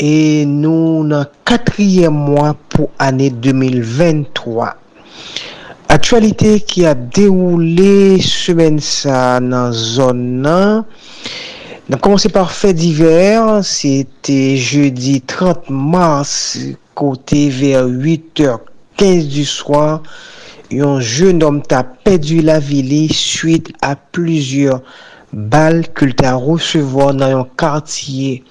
et 0.00 0.44
nous 0.46 1.06
dans 1.06 1.24
quatrième 1.44 2.12
mois 2.12 2.56
pour 2.68 2.90
année 2.98 3.30
2023. 3.30 4.74
Actualité 5.88 6.58
qui 6.58 6.84
a 6.84 6.94
déroulé 6.94 8.20
semaine 8.20 8.80
ça 8.80 9.38
dans 9.38 9.70
zone 9.70 10.44
1 10.44 10.84
donc, 11.90 12.02
commencer 12.02 12.28
par 12.28 12.52
fait 12.52 12.72
divers, 12.72 13.64
c'était 13.64 14.56
jeudi 14.56 15.22
30 15.22 15.70
mars, 15.70 16.56
côté 16.94 17.48
vers 17.48 17.84
8h15 17.84 19.26
du 19.26 19.44
soir, 19.44 20.00
un 20.72 21.00
jeune 21.00 21.42
homme 21.42 21.62
t'a 21.62 21.82
perdu 21.82 22.42
la 22.42 22.60
ville 22.60 23.12
suite 23.12 23.72
à 23.82 23.96
plusieurs 23.96 24.82
balles 25.32 25.92
qu'il 25.92 26.14
t'a 26.14 26.34
recevoir 26.34 27.12
dans 27.12 27.40
un 27.40 27.46
quartier 27.56 28.44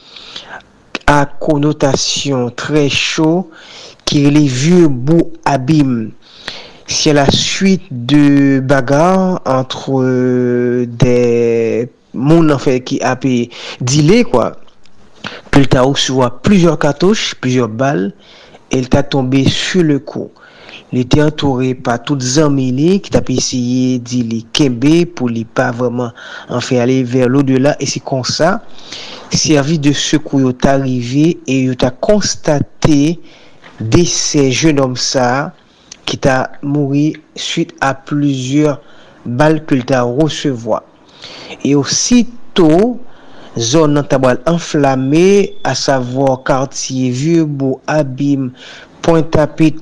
à 1.07 1.25
connotation 1.25 2.49
très 2.49 2.89
chaud 2.89 3.49
qui 4.03 4.25
est 4.25 4.31
les 4.31 4.47
vieux 4.47 4.89
bouts 4.89 5.31
abîmes. 5.45 6.11
C'est 6.87 7.13
la 7.13 7.31
suite 7.31 7.83
de 7.89 8.59
bagarres 8.59 9.39
entre 9.45 10.01
euh, 10.01 10.85
des 10.85 11.87
moun 12.13 12.51
an 12.53 12.61
fè 12.61 12.79
ki 12.85 12.99
apè 13.05 13.35
dile 13.79 14.23
kwa. 14.29 14.51
Pèl 15.51 15.67
ta 15.67 15.85
ouswa 15.85 16.29
plusieurs 16.43 16.79
katouche, 16.79 17.35
plusieurs 17.41 17.69
bal, 17.69 18.11
el 18.71 18.89
ta 18.89 19.03
tombe 19.03 19.43
su 19.49 19.83
le 19.83 19.99
kou. 19.99 20.29
Li 20.93 21.03
te 21.05 21.19
entoure 21.21 21.75
pa 21.85 21.99
tout 22.01 22.21
zanmi 22.23 22.71
li 22.73 22.87
ki 23.03 23.11
ta 23.13 23.21
pe 23.25 23.35
esye 23.37 23.99
di 24.01 24.23
li 24.25 24.39
kembe 24.57 25.03
pou 25.05 25.29
li 25.29 25.43
pa 25.45 25.67
vreman 25.75 26.15
an 26.49 26.63
fe 26.65 26.79
ale 26.81 27.03
ver 27.05 27.29
lo 27.29 27.43
de 27.45 27.59
la. 27.61 27.75
E 27.77 27.85
se 27.89 28.01
kon 28.01 28.25
sa, 28.25 28.55
servi 29.29 29.77
de 29.81 29.93
sekou 29.93 30.41
yo 30.41 30.53
ta 30.57 30.79
rive 30.81 31.35
e 31.45 31.59
yo 31.67 31.77
ta 31.77 31.91
konstate 31.93 33.19
de 33.79 34.03
se 34.09 34.47
jen 34.49 34.81
om 34.81 34.97
sa 34.97 35.51
ki 36.09 36.17
ta 36.25 36.39
mouri 36.65 37.11
suite 37.37 37.77
a 37.85 37.93
plusieurs 37.93 38.81
bal 39.25 39.61
ke 39.69 39.77
li 39.77 39.85
ta 39.85 40.01
resevoa. 40.07 40.81
E 41.65 41.75
osito, 41.75 42.99
zon 43.59 43.97
nan 43.97 44.07
tabal 44.07 44.39
enflame, 44.49 45.55
a 45.67 45.73
savo 45.75 46.37
kartiye 46.47 47.11
Vyebo, 47.11 47.79
Abim, 47.89 48.51
Pointe-Apit, 49.03 49.81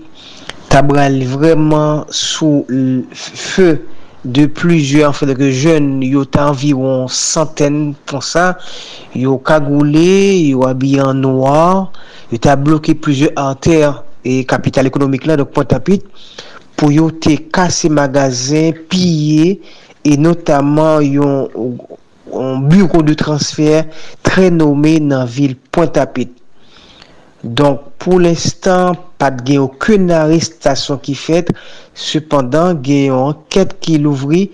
tabal 0.72 1.22
vreman 1.32 2.06
sou 2.14 2.66
fe 3.14 3.78
de 4.28 4.48
plujer, 4.52 5.14
fèdè 5.16 5.36
ke 5.38 5.52
jen 5.56 6.02
yo 6.04 6.26
ta 6.28 6.50
anviron 6.52 7.08
santen 7.14 7.94
pon 8.10 8.24
sa, 8.26 8.50
yo 9.16 9.38
kagoule, 9.48 10.50
yo 10.50 10.66
abye 10.68 11.00
an 11.04 11.22
noa, 11.24 11.88
yo 12.32 12.42
ta 12.44 12.58
bloke 12.60 12.98
plujer 13.04 13.32
anter 13.40 14.02
e 14.28 14.42
kapital 14.50 14.90
ekonomik 14.90 15.28
la, 15.30 15.38
dok 15.40 15.54
Pointe-Apit, 15.56 16.08
pou 16.78 16.92
yo 16.94 17.10
te 17.24 17.38
kase 17.54 17.90
magazen, 17.94 18.76
piye, 18.92 19.58
e 20.08 20.16
notaman 20.22 21.04
yon, 21.06 21.48
yon 22.32 22.66
bureau 22.72 23.04
de 23.04 23.16
transfer 23.18 23.86
tre 24.26 24.50
nomé 24.54 24.98
nan 25.04 25.28
vil 25.28 25.58
Pointe-à-Pitre. 25.76 26.38
Donk 27.44 27.84
pou 28.02 28.18
l'instant, 28.18 28.98
pat 29.22 29.44
gen 29.46 29.62
yon 29.62 29.76
kwen 29.82 30.10
arrestasyon 30.14 30.98
ki 31.06 31.14
fet, 31.18 31.52
sepandan 31.98 32.80
gen 32.84 33.12
yon 33.12 33.34
anket 33.34 33.76
ki 33.84 34.00
louvri 34.02 34.48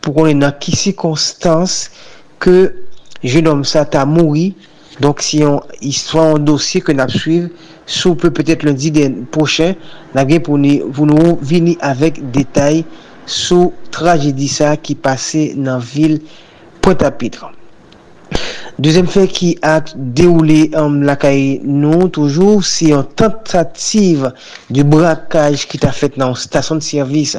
pou 0.00 0.16
konen 0.16 0.40
nan 0.46 0.56
kisi 0.62 0.94
konstans 0.96 1.90
ke 2.40 2.70
jenom 3.20 3.62
sa 3.68 3.84
ta 3.84 4.06
mouri. 4.08 4.50
Donk 5.00 5.22
si 5.24 5.40
yon 5.40 5.60
histwa 5.80 6.30
yon 6.32 6.48
dosye 6.48 6.82
ke 6.84 6.96
nap 6.96 7.12
suiv, 7.12 7.50
sou 7.88 8.16
pe 8.20 8.32
petet 8.34 8.64
lundi 8.66 8.90
den 8.92 9.22
pochen, 9.32 9.76
nan 10.16 10.28
gen 10.28 10.42
pou, 10.44 10.60
ni, 10.60 10.78
pou 10.80 11.08
nou 11.08 11.38
vini 11.40 11.76
avek 11.84 12.20
detay 12.34 12.82
sou 13.30 13.70
tragedi 13.94 14.50
sa 14.50 14.74
ki 14.76 14.98
pase 14.98 15.50
nan 15.56 15.80
vil 15.80 16.18
Pointe-à-Pitre. 16.80 17.50
Dezem 18.80 19.08
fe 19.10 19.26
ki 19.28 19.50
ak 19.66 19.90
deoule 20.16 20.70
an 20.78 21.02
lakay 21.04 21.58
nou 21.60 22.08
toujou 22.14 22.62
si 22.64 22.88
an 22.96 23.04
tentative 23.18 24.30
du 24.72 24.86
brakaj 24.88 25.66
ki 25.68 25.80
ta 25.82 25.90
fet 25.92 26.16
nan 26.20 26.32
stasyon 26.38 26.80
de 26.80 26.86
servis 26.86 27.36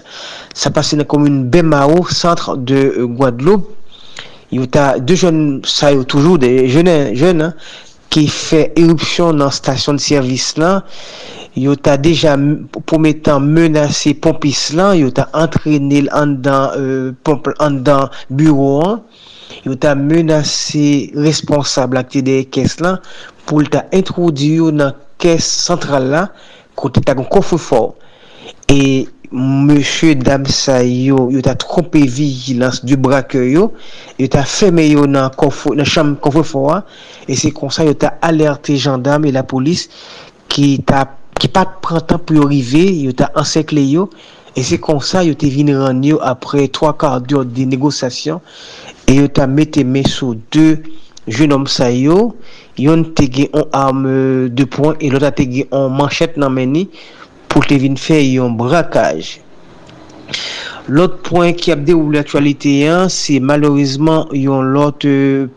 sa 0.54 0.74
pase 0.76 1.00
nan 1.00 1.08
komoun 1.10 1.48
Bemao, 1.50 2.04
sentre 2.14 2.58
de 2.58 3.08
Guadeloupe. 3.18 3.78
Yo 4.52 4.68
ta 4.68 4.98
de 5.00 5.16
jen, 5.16 5.38
sa 5.64 5.94
yo 5.96 6.04
toujou 6.04 6.38
de 6.38 6.68
jenen, 6.70 7.16
jenen, 7.16 7.56
ki 8.12 8.26
fè 8.32 8.62
erupsyon 8.80 9.40
nan 9.42 9.54
stasyon 9.54 10.00
de 10.00 10.04
servis 10.04 10.52
lan, 10.60 10.82
yo 11.58 11.76
ta 11.76 11.98
deja 12.00 12.36
pou 12.76 13.00
metan 13.04 13.48
menase 13.56 14.14
pompis 14.24 14.70
lan, 14.78 14.96
yo 15.00 15.12
ta 15.16 15.28
antrenil 15.38 16.10
an 16.16 16.38
dan, 16.44 16.76
euh, 16.80 17.12
pomp, 17.24 17.50
an 17.64 17.82
dan 17.88 18.12
bureau 18.30 18.82
an, 18.86 19.02
yo 19.64 19.76
ta 19.80 19.96
menase 19.96 21.12
responsable 21.16 22.00
akte 22.02 22.24
de 22.28 22.42
kes 22.52 22.80
lan, 22.84 23.00
pou 23.48 23.64
ta 23.68 23.86
introduyo 23.96 24.72
nan 24.76 24.96
kes 25.22 25.48
sentral 25.68 26.12
lan, 26.12 26.30
kote 26.80 27.04
ta 27.06 27.16
kon 27.18 27.32
konfou 27.32 27.62
for. 27.62 27.90
E... 28.72 29.08
mèche 29.32 30.16
Damsa 30.20 30.84
yo, 30.84 31.30
yo 31.32 31.42
ta 31.42 31.56
trompe 31.56 31.96
vigilans 31.96 32.84
du 32.84 32.98
brake 32.98 33.40
yo, 33.40 33.72
yo 34.20 34.28
ta 34.28 34.44
feme 34.44 34.84
yo 34.90 35.06
nan, 35.08 35.32
konfo, 35.40 35.72
nan 35.76 35.88
chanm 35.88 36.18
konfo 36.20 36.44
fwa, 36.44 36.82
e 37.32 37.38
se 37.40 37.54
konsa 37.56 37.86
yo 37.88 37.96
ta 37.96 38.18
alerte 38.28 38.76
jandam 38.76 39.26
e 39.26 39.32
la 39.32 39.46
polis 39.48 39.88
ki, 40.52 40.82
ta, 40.88 41.06
ki 41.40 41.48
pat 41.56 41.80
prantan 41.86 42.20
pou 42.20 42.42
yo 42.42 42.50
rive, 42.52 42.84
yo 43.08 43.16
ta 43.16 43.32
ansekle 43.40 43.86
yo, 43.88 44.10
e 44.52 44.66
se 44.68 44.82
konsa 44.84 45.24
yo 45.24 45.38
te 45.40 45.48
vin 45.54 45.72
ran 45.80 46.04
yo 46.04 46.20
apre 46.28 46.68
3 46.68 46.92
kar 47.00 47.22
diyo 47.24 47.46
de 47.48 47.70
negosasyon, 47.72 48.44
e 49.08 49.16
yo 49.22 49.32
ta 49.32 49.48
mette 49.48 49.86
men 49.88 50.04
sou 50.12 50.36
2 50.52 51.32
jenom 51.32 51.64
sa 51.72 51.88
yo, 51.88 52.34
yon 52.82 53.08
te 53.16 53.30
gen 53.32 53.56
an 53.56 53.72
arme 53.80 54.14
2 54.52 54.70
pon, 54.76 55.00
e 55.00 55.08
yo 55.08 55.24
ta 55.24 55.32
te 55.32 55.48
gen 55.48 55.72
an 55.78 55.88
manchet 55.96 56.36
nan 56.36 56.52
meni, 56.60 56.90
pour 57.52 57.66
te 57.68 57.74
venir 57.74 58.00
faire 58.00 58.44
un 58.44 58.50
braquage. 58.50 59.42
L'autre 60.88 61.18
point 61.18 61.52
qui 61.52 61.72
a 61.72 61.76
déroulé 61.76 62.20
l'actualité, 62.20 62.88
hein, 62.88 63.10
c'est 63.10 63.42
malheureusement 63.42 64.28
yon 64.32 64.62
l'autre 64.62 65.50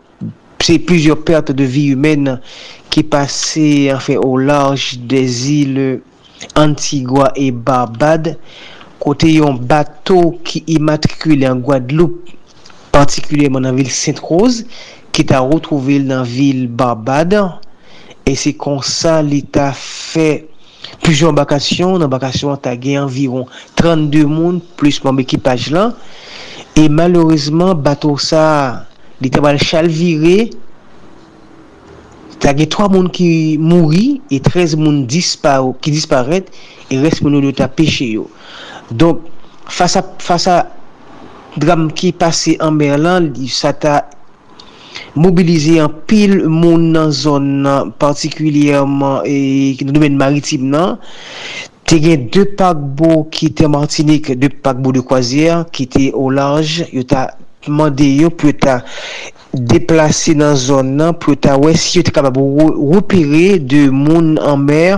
c'est 0.61 0.79
plusieurs 0.79 1.23
pertes 1.23 1.53
de 1.53 1.63
vie 1.63 1.89
humaines 1.89 2.41
qui 2.91 3.03
passait 3.03 3.93
enfin, 3.93 4.17
au 4.17 4.39
large 4.39 4.99
des 4.99 5.53
îles 5.53 6.01
Antigua 6.57 7.33
et 7.37 7.53
Barbade, 7.53 8.39
côté 8.99 9.41
un 9.41 9.53
bateau 9.53 10.41
qui 10.43 10.65
immatriculé 10.67 11.47
en 11.47 11.57
Guadeloupe, 11.57 12.29
particulièrement 12.91 13.61
dans 13.61 13.71
la 13.71 13.77
ville 13.77 13.91
Sainte-Rose, 13.91 14.65
qui 15.13 15.23
est 15.23 15.37
retrouvé 15.37 16.01
dans 16.01 16.19
la 16.19 16.23
ville 16.23 16.67
Barbade. 16.67 17.41
Et 18.27 18.35
c'est 18.35 18.55
comme 18.55 18.83
ça 18.83 19.23
l'État 19.23 19.73
plusieurs 21.03 21.31
embarcations. 21.31 21.99
L'embarcation 21.99 22.53
a 22.53 22.59
gagné 22.77 22.99
environ 22.99 23.47
32 23.77 24.25
monde 24.25 24.61
plus 24.77 25.03
mon 25.05 25.17
équipage 25.19 25.71
là. 25.71 25.95
Et 26.77 26.89
malheureusement, 26.89 27.75
bateau 27.75 28.19
ça, 28.19 28.87
l'État 29.21 29.41
va 29.41 29.53
le 29.53 29.89
virer 29.89 30.51
il 32.53 32.61
y 32.61 32.63
a 32.63 32.67
trois 32.67 32.89
personnes 32.89 33.11
qui 33.11 33.57
mourent 33.59 33.93
et 34.31 34.41
13 34.41 34.77
personnes 34.77 35.07
qui 35.81 35.91
disparaissent 35.91 36.43
et 36.91 36.99
reste 36.99 37.23
moun 37.23 37.41
de 37.41 37.51
ta 37.51 37.71
face 39.67 39.97
à, 39.97 40.05
face 40.19 40.47
à 40.47 40.71
drame 41.57 41.93
qui 41.93 42.09
est 42.09 42.13
passé 42.13 42.59
en 42.61 42.71
Merlan, 42.71 43.33
ça 43.49 43.73
t'a 43.73 44.11
mobilize 45.15 45.79
an 45.83 45.93
pil 46.09 46.41
moun 46.49 46.91
nan 46.95 47.13
zon 47.15 47.47
nan 47.67 47.95
partikulyèman 48.03 49.23
e 49.29 49.39
nan 49.85 49.95
domen 49.95 50.19
maritim 50.19 50.69
nan. 50.75 50.99
Te 51.85 51.99
gen 52.01 52.29
de 52.33 52.47
pakbo 52.57 53.27
ki 53.33 53.51
te 53.53 53.69
Martinik 53.69 54.31
de 54.41 54.49
pakbo 54.49 54.95
de 54.97 55.03
kwazier 55.05 55.67
ki 55.75 55.85
te 55.93 56.05
o 56.17 56.31
larj 56.33 56.79
yo 56.97 57.03
ta 57.05 57.27
mande 57.69 58.07
yo 58.09 58.31
pou 58.33 58.49
yo 58.49 58.57
ta 58.57 58.79
deplase 59.53 60.33
nan 60.39 60.57
zon 60.57 60.95
nan 60.97 61.13
pou 61.21 61.35
yo 61.35 61.41
ta 61.45 61.59
wè 61.61 61.75
si 61.77 61.99
yo 61.99 62.07
te 62.09 62.15
kapab 62.17 62.41
repere 62.41 63.59
de 63.61 63.83
moun 63.93 64.39
an 64.41 64.65
mer 64.65 64.97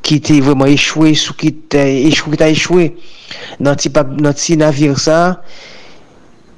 ki 0.00 0.22
te 0.24 0.38
vèman 0.46 0.72
echwe 0.72 1.12
sou 1.20 1.36
ki 1.36 1.52
ta 1.68 1.84
echwe 1.84 2.88
nan 3.60 3.76
ti, 3.76 3.92
ti 3.92 4.56
navir 4.56 4.96
sa 4.96 5.18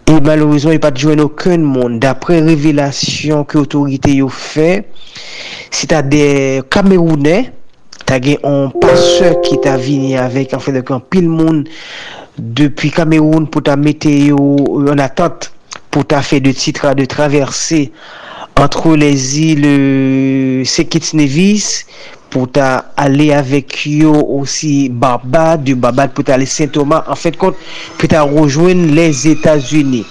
dans 0.07 0.21
petit 0.21 0.27
navire 0.27 0.61
ça 0.61 0.71
E 0.75 0.75
malorizman, 0.75 0.75
yon 0.75 0.83
pa 0.83 0.91
djwen 0.93 1.23
okon 1.25 1.65
moun. 1.65 1.99
Dapre 2.03 2.39
revelasyon 2.45 3.45
ki 3.49 3.59
otorite 3.61 4.13
yon 4.19 4.33
fe, 4.33 4.85
si 5.73 5.89
ta 5.91 6.03
de 6.03 6.63
Kamerounè, 6.73 7.51
ta 8.05 8.19
gen 8.21 8.39
yon 8.43 8.71
paseur 8.83 9.41
ki 9.45 9.61
ta 9.65 9.77
vini 9.81 10.15
avek 10.21 10.55
an 10.55 10.63
fe 10.63 10.75
de 10.77 10.85
kan 10.85 11.01
pil 11.01 11.29
moun 11.31 11.65
depi 12.37 12.91
Kameroun 12.93 13.47
pou 13.49 13.65
ta 13.65 13.77
mete 13.81 14.13
yon 14.29 15.01
atat 15.03 15.51
pou 15.91 16.05
ta 16.05 16.21
fe 16.27 16.41
de 16.43 16.53
titra 16.53 16.95
de 16.99 17.07
traverse 17.09 17.87
antre 18.61 18.97
les 18.97 19.41
il 19.41 19.65
Sekits 20.67 21.15
Nevis 21.15 21.87
pou 22.35 22.51
ta 22.51 22.91
ale 22.99 23.29
avek 23.37 23.77
yo 23.87 24.13
osi 24.41 24.91
Barbad, 24.91 25.63
du 25.63 25.77
Barbad 25.79 26.11
pou 26.17 26.27
ta 26.27 26.35
ale 26.35 26.49
Saint-Thomas, 26.51 27.07
an 27.07 27.19
fèd 27.19 27.39
kont 27.39 27.59
pou 28.01 28.11
ta 28.11 28.25
rejouen 28.27 28.89
les 28.97 29.23
Etats-Unis. 29.31 30.09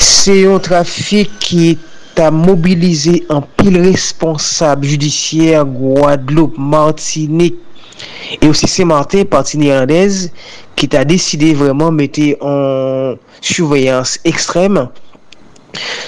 Se 0.00 0.36
yon 0.44 0.62
trafik 0.62 1.34
ki 1.42 1.74
ta 2.14 2.30
mobilize 2.30 3.18
an 3.34 3.42
pil 3.58 3.80
responsable 3.82 4.86
judisyer 4.86 5.66
Guadeloupe, 5.66 6.60
Martinique 6.60 7.58
e 8.38 8.46
osi 8.46 8.70
Saint-Martin, 8.70 9.26
partini 9.26 9.74
Andez, 9.74 10.28
ki 10.78 10.86
ta 10.88 11.02
deside 11.04 11.50
vreman 11.58 11.98
mette 11.98 12.32
an 12.40 13.18
souveyans 13.42 14.20
ekstrem 14.28 14.78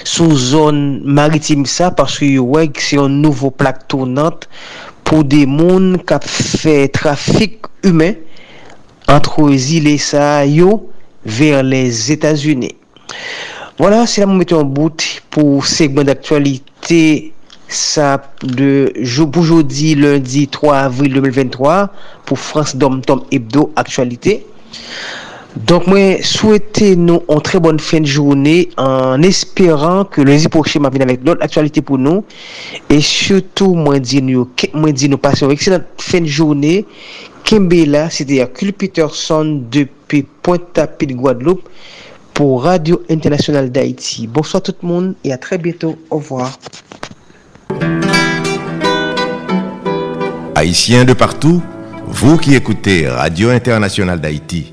sou 0.08 0.34
zon 0.34 1.02
maritim 1.04 1.66
sa, 1.68 1.90
parce 1.94 2.24
yon 2.26 2.48
wèk 2.54 2.80
se 2.82 2.96
yon 2.96 3.20
nouvo 3.22 3.50
plak 3.54 3.84
tournante 3.90 4.48
pou 5.12 5.20
de 5.28 5.42
moun 5.44 5.98
kap 6.08 6.24
fè 6.24 6.86
trafik 6.96 7.66
humè 7.84 8.14
antre 9.12 9.44
zile 9.60 9.98
sa 10.00 10.40
yo 10.48 10.78
ver 11.26 11.60
les 11.62 12.06
Etats-Unis. 12.14 12.72
Voilà, 13.76 14.06
se 14.06 14.22
la 14.22 14.26
moun 14.30 14.40
mette 14.40 14.56
an 14.56 14.64
bout 14.64 15.04
pou 15.28 15.60
segmen 15.68 16.08
d'aktualite 16.08 17.02
sa 17.68 18.14
pou 18.40 19.44
jodi 19.44 19.92
lundi 20.00 20.46
3 20.48 20.78
avril 20.86 21.20
2023 21.20 21.76
pou 22.24 22.40
France 22.40 22.80
Dom 22.80 23.02
Tom 23.04 23.26
Hebdo 23.28 23.68
aktualite. 23.76 24.38
Donk 25.52 25.84
mwen 25.90 26.22
souwete 26.24 26.94
nou 26.96 27.20
an 27.32 27.42
tre 27.44 27.60
bonne 27.60 27.82
fen 27.82 28.06
jouni 28.08 28.70
an 28.80 29.24
esperan 29.26 30.06
ke 30.12 30.24
lundi 30.24 30.48
poche 30.52 30.80
ma 30.80 30.90
vin 30.92 31.04
avèk 31.04 31.26
lout 31.26 31.44
aktualite 31.44 31.82
pou 31.84 32.00
nou 32.00 32.24
e 32.88 33.00
soutou 33.04 33.76
mwen 33.76 34.00
di 34.00 34.22
nou 34.24 35.20
pase 35.20 35.48
wèk 35.48 35.60
se 35.60 35.74
nan 35.74 35.84
fen 36.00 36.24
jouni 36.24 36.80
kembe 37.44 37.84
la, 37.86 38.08
se 38.10 38.24
de 38.24 38.40
Akul 38.40 38.72
Peterson 38.72 39.58
depi 39.70 40.22
Pointe-à-Pied 40.42 41.14
Guadeloupe 41.14 41.68
pou 42.32 42.56
Radio 42.56 43.02
Internationale 43.10 43.70
d'Haïti. 43.70 44.26
Bonsoit 44.26 44.60
tout 44.60 44.76
moun 44.82 45.14
e 45.24 45.32
a 45.32 45.38
tre 45.38 45.58
bieto. 45.58 45.98
Au 46.10 46.16
revoir. 46.16 46.58
Haïtien 50.54 51.04
de 51.04 51.12
partout, 51.12 51.62
vous 52.06 52.38
qui 52.38 52.54
écoutez 52.54 53.08
Radio 53.08 53.50
Internationale 53.50 54.20
d'Haïti, 54.20 54.72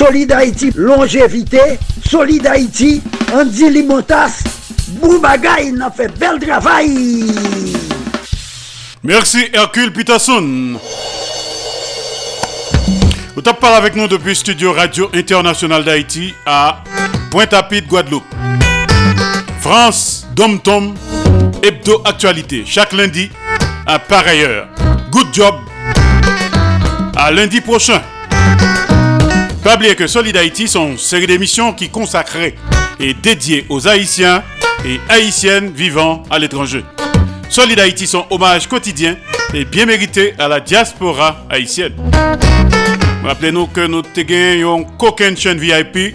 Solid 0.00 0.32
Haïti, 0.32 0.72
longévité. 0.76 1.78
Solid 2.08 2.46
Haïti, 2.46 3.02
Andy 3.34 3.68
Limotas. 3.68 4.42
Boubagaï, 4.92 5.72
n'a 5.72 5.90
fait 5.90 6.08
bel 6.18 6.38
travail. 6.40 7.26
Merci 9.02 9.50
Hercule 9.52 9.92
Peterson. 9.92 10.78
Vous 13.34 13.42
tapez 13.42 13.66
avec 13.66 13.94
nous 13.94 14.08
depuis 14.08 14.34
Studio 14.34 14.72
Radio 14.72 15.10
International 15.12 15.84
d'Haïti 15.84 16.32
à 16.46 16.82
Pointe-à-Pitre, 17.30 17.86
Guadeloupe. 17.86 18.24
France, 19.60 20.26
Dom 20.34 20.60
Tom, 20.60 20.94
Hebdo 21.62 22.00
Actualité. 22.06 22.64
Chaque 22.66 22.94
lundi 22.94 23.30
à 23.86 23.98
pareille 23.98 24.44
heure. 24.44 24.66
Good 25.10 25.26
job. 25.34 25.56
À 27.14 27.30
lundi 27.30 27.60
prochain. 27.60 28.00
Pas 29.62 29.76
oublier 29.76 29.94
que 29.94 30.06
Solid 30.06 30.34
Haïti 30.36 30.68
sont 30.68 30.92
une 30.92 30.98
série 30.98 31.26
d'émissions 31.26 31.74
qui 31.74 31.90
consacrées 31.90 32.54
et 32.98 33.12
dédiées 33.12 33.66
aux 33.68 33.86
Haïtiens 33.86 34.42
et 34.86 34.98
Haïtiennes 35.10 35.70
vivant 35.70 36.22
à 36.30 36.38
l'étranger. 36.38 36.82
Solid 37.50 37.78
Haïti 37.78 38.06
son 38.06 38.24
hommage 38.30 38.68
quotidien 38.68 39.16
et 39.52 39.66
bien 39.66 39.84
mérité 39.84 40.32
à 40.38 40.48
la 40.48 40.60
diaspora 40.60 41.44
haïtienne. 41.50 41.92
Rappelez-nous 43.22 43.66
que 43.66 43.86
nous 43.86 44.02
avons 44.62 44.84
coquin 44.84 45.36
chaîne 45.36 45.58
VIP 45.58 46.14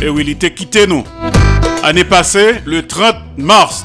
et 0.00 0.08
où 0.08 0.20
il 0.20 0.28
était 0.28 0.52
quitté 0.52 0.86
nous. 0.86 1.02
Année 1.82 2.04
passée, 2.04 2.56
le 2.64 2.86
30 2.86 3.16
mars 3.38 3.84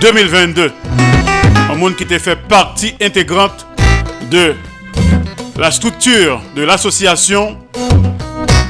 2022. 0.00 0.72
Un 1.70 1.74
monde 1.74 1.96
qui 1.96 2.04
était 2.04 2.18
fait 2.18 2.36
partie 2.36 2.94
intégrante 3.02 3.66
de 4.30 4.54
la 5.58 5.70
structure 5.70 6.40
de 6.54 6.62
l'association 6.62 7.56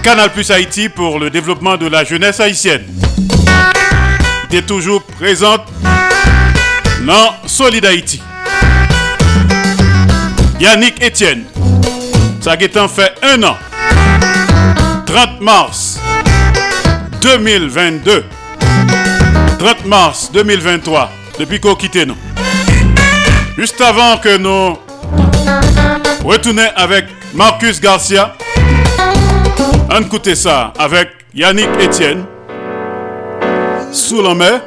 Canal 0.03 0.33
Plus 0.33 0.51
Haïti 0.51 0.89
pour 0.89 1.19
le 1.19 1.31
développement 1.31 1.77
de 1.77 1.87
la 1.87 2.05
jeunesse 2.05 2.39
haïtienne. 2.39 2.85
Il 4.49 4.57
était 4.57 4.67
toujours 4.67 5.03
présente 5.03 5.63
dans 7.05 7.35
Solid 7.47 7.85
Haïti. 7.85 8.23
Yannick 10.61 11.03
Etienne. 11.05 11.45
Ça 12.41 12.53
a 12.53 12.89
fait 12.89 13.15
un 13.23 13.43
an. 13.43 13.57
30 15.07 15.41
mars 15.41 15.99
2022. 17.21 18.25
30 19.59 19.87
mars 19.87 20.31
2023. 20.33 21.11
Depuis 21.41 21.59
qu'on 21.59 21.75
quitté 21.75 22.07
nous. 22.07 22.17
Juste 23.59 23.81
avant 23.81 24.19
que 24.19 24.37
nous 24.37 24.79
retournions 26.27 26.70
avec 26.74 27.05
Marcus 27.35 27.81
Garcia. 27.81 28.35
On 29.90 30.01
écoute 30.01 30.35
ça 30.35 30.73
avec 30.78 31.09
Yannick 31.32 31.69
Etienne. 31.81 32.24
Sous 33.93 34.20
la 34.20 34.35
mer. 34.35 34.61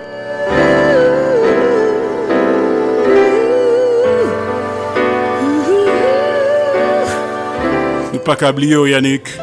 Nous 8.14 8.20
pas 8.20 8.36
qu'à 8.36 8.52
oublier, 8.52 8.92
Yannick. 8.92 9.28
Sous 9.28 9.42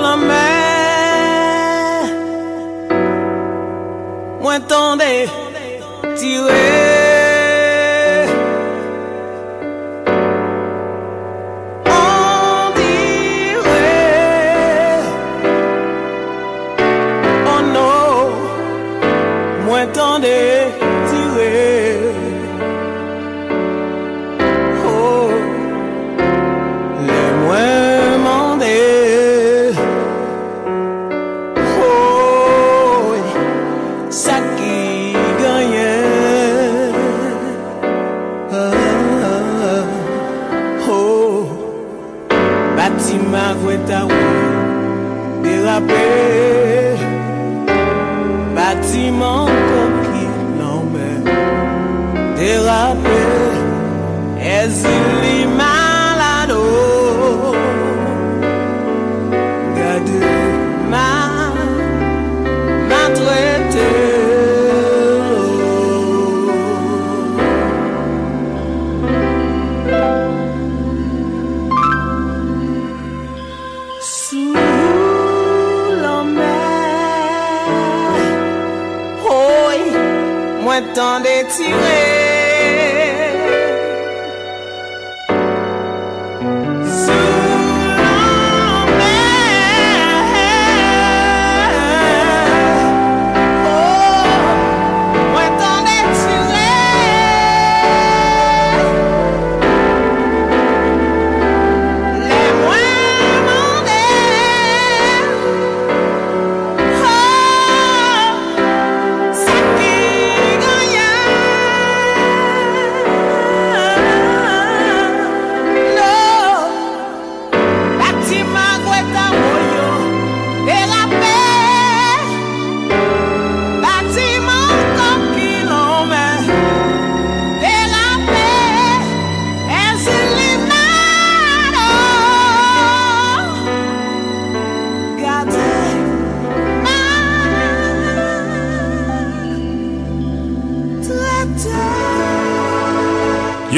la 0.00 0.16
mer, 0.16 0.46
moi. 4.40 4.58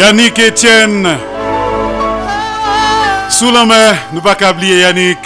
Yannick 0.09 0.39
Etienne. 0.39 1.07
Sous 3.29 3.53
la 3.53 3.67
main, 3.67 3.95
nous 4.15 4.23
pas 4.23 4.39
oublier 4.51 4.81
Yannick. 4.81 5.19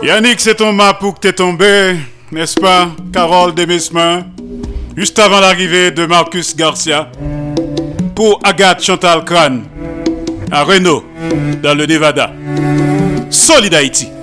Yannick, 0.00 0.38
c'est 0.38 0.54
ton 0.54 0.72
map 0.72 0.94
pour 0.94 1.14
que 1.14 1.18
t'es 1.18 1.32
tombé, 1.32 1.96
n'est-ce 2.30 2.54
pas, 2.54 2.86
Carole 3.12 3.52
Demesmin, 3.52 4.26
juste 4.96 5.18
avant 5.18 5.40
l'arrivée 5.40 5.90
de 5.90 6.06
Marcus 6.06 6.54
Garcia, 6.54 7.08
pour 8.14 8.38
Agathe 8.44 8.84
Chantal 8.84 9.24
Kran, 9.24 9.62
à 10.52 10.62
Reno, 10.62 11.02
dans 11.64 11.74
le 11.74 11.84
Nevada. 11.84 12.30
Solid 13.28 13.74
Haïti. 13.74 14.13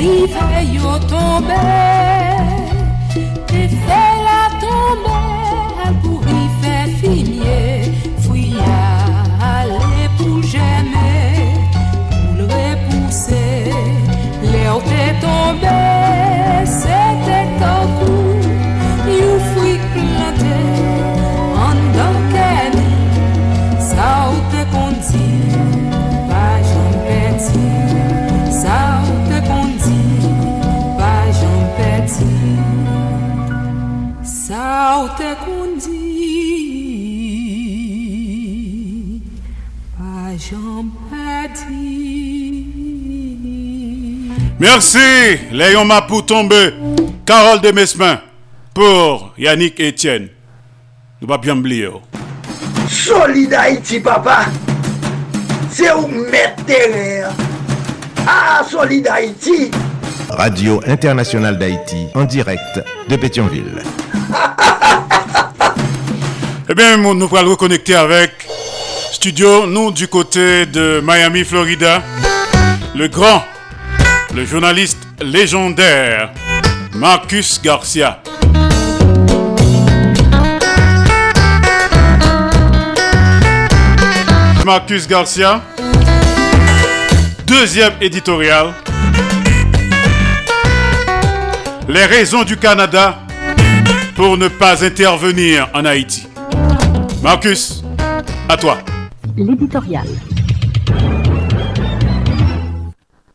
Lè 0.00 0.64
rive 0.64 1.89
Merci, 44.60 44.98
Léon 45.52 45.86
Mapou 45.86 46.20
tombé, 46.20 46.74
Carole 47.24 47.62
de 47.62 47.70
Mesmin, 47.72 48.20
pour 48.74 49.32
Yannick 49.38 49.80
Etienne. 49.80 50.28
Nous 51.18 51.26
pas 51.26 51.38
bien 51.38 51.56
oublier. 51.56 51.86
oh. 51.86 52.02
Solid 52.86 53.54
Haïti, 53.54 54.00
papa. 54.00 54.40
C'est 55.70 55.90
où 55.92 56.06
mettre. 56.08 56.62
Ah, 58.26 58.62
Solid 58.70 59.08
Haïti. 59.08 59.70
Radio 60.28 60.82
Internationale 60.86 61.56
d'Haïti, 61.56 62.08
en 62.14 62.24
direct 62.24 62.82
de 63.08 63.16
Pétionville. 63.16 63.82
Eh 66.72 66.74
bien, 66.74 66.96
nous 66.98 67.14
nous 67.14 67.28
allons 67.36 67.50
reconnecter 67.50 67.96
avec 67.96 68.46
studio, 69.10 69.66
nous 69.66 69.90
du 69.90 70.06
côté 70.06 70.66
de 70.66 71.02
Miami, 71.04 71.42
Florida. 71.42 72.00
Le 72.94 73.08
grand, 73.08 73.42
le 74.34 74.44
journaliste 74.44 74.98
légendaire 75.20 76.32
Marcus 76.94 77.60
Garcia. 77.62 78.22
Marcus 84.64 85.08
Garcia, 85.08 85.60
deuxième 87.46 87.92
éditorial. 88.00 88.72
Les 91.88 92.04
raisons 92.04 92.44
du 92.44 92.56
Canada 92.56 93.18
pour 94.14 94.36
ne 94.36 94.48
pas 94.48 94.84
intervenir 94.84 95.68
en 95.74 95.84
Haïti. 95.84 96.28
Marcus, 97.22 97.82
à 98.48 98.56
toi. 98.56 98.78
L'éditorial. 99.36 100.06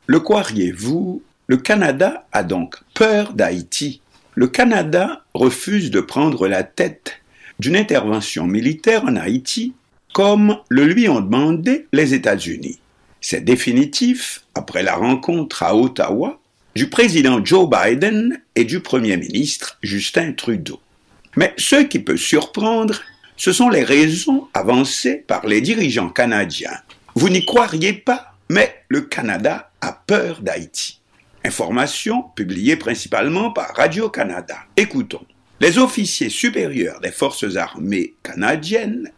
Le 0.08 0.20
croiriez-vous, 0.20 1.24
le 1.48 1.58
Canada 1.58 2.28
a 2.32 2.44
donc 2.44 2.76
peur 2.94 3.34
d'Haïti. 3.34 4.02
Le 4.36 4.48
Canada 4.48 5.24
refuse 5.34 5.90
de 5.90 6.00
prendre 6.00 6.48
la 6.48 6.64
tête 6.64 7.22
d'une 7.60 7.76
intervention 7.76 8.46
militaire 8.46 9.04
en 9.06 9.16
Haïti 9.16 9.74
comme 10.14 10.60
le 10.70 10.86
lui 10.86 11.10
ont 11.10 11.22
demandé 11.22 11.88
les 11.92 12.14
États-Unis. 12.14 12.80
C'est 13.20 13.44
définitif 13.44 14.44
après 14.54 14.84
la 14.84 14.96
rencontre 14.96 15.64
à 15.64 15.76
Ottawa 15.76 16.40
du 16.76 16.90
président 16.90 17.44
Joe 17.44 17.68
Biden 17.70 18.40
et 18.56 18.64
du 18.64 18.82
Premier 18.82 19.18
ministre 19.18 19.78
Justin 19.82 20.34
Trudeau. 20.34 20.80
Mais 21.36 21.54
ce 21.58 21.84
qui 21.84 22.00
peut 22.00 22.18
surprendre, 22.18 23.02
ce 23.38 23.52
sont 23.52 23.70
les 23.70 23.84
raisons 23.84 24.48
avancées 24.54 25.24
par 25.28 25.48
les 25.48 25.62
dirigeants 25.62 26.10
canadiens. 26.10 26.78
Vous 27.16 27.30
n'y 27.30 27.44
croiriez 27.44 27.94
pas, 27.94 28.36
mais 28.50 28.84
le 28.88 29.02
Canada 29.02 29.72
peur 29.92 30.42
d'Haïti. 30.42 31.02
Information 31.44 32.24
publiée 32.36 32.76
principalement 32.76 33.52
par 33.52 33.76
Radio-Canada. 33.76 34.58
Écoutons. 34.78 35.26
Les 35.62 35.78
officiers 35.78 36.30
supérieurs 36.30 37.00
des 37.00 37.12
forces 37.12 37.56
armées 37.56 38.14
canadiennes, 38.24 39.12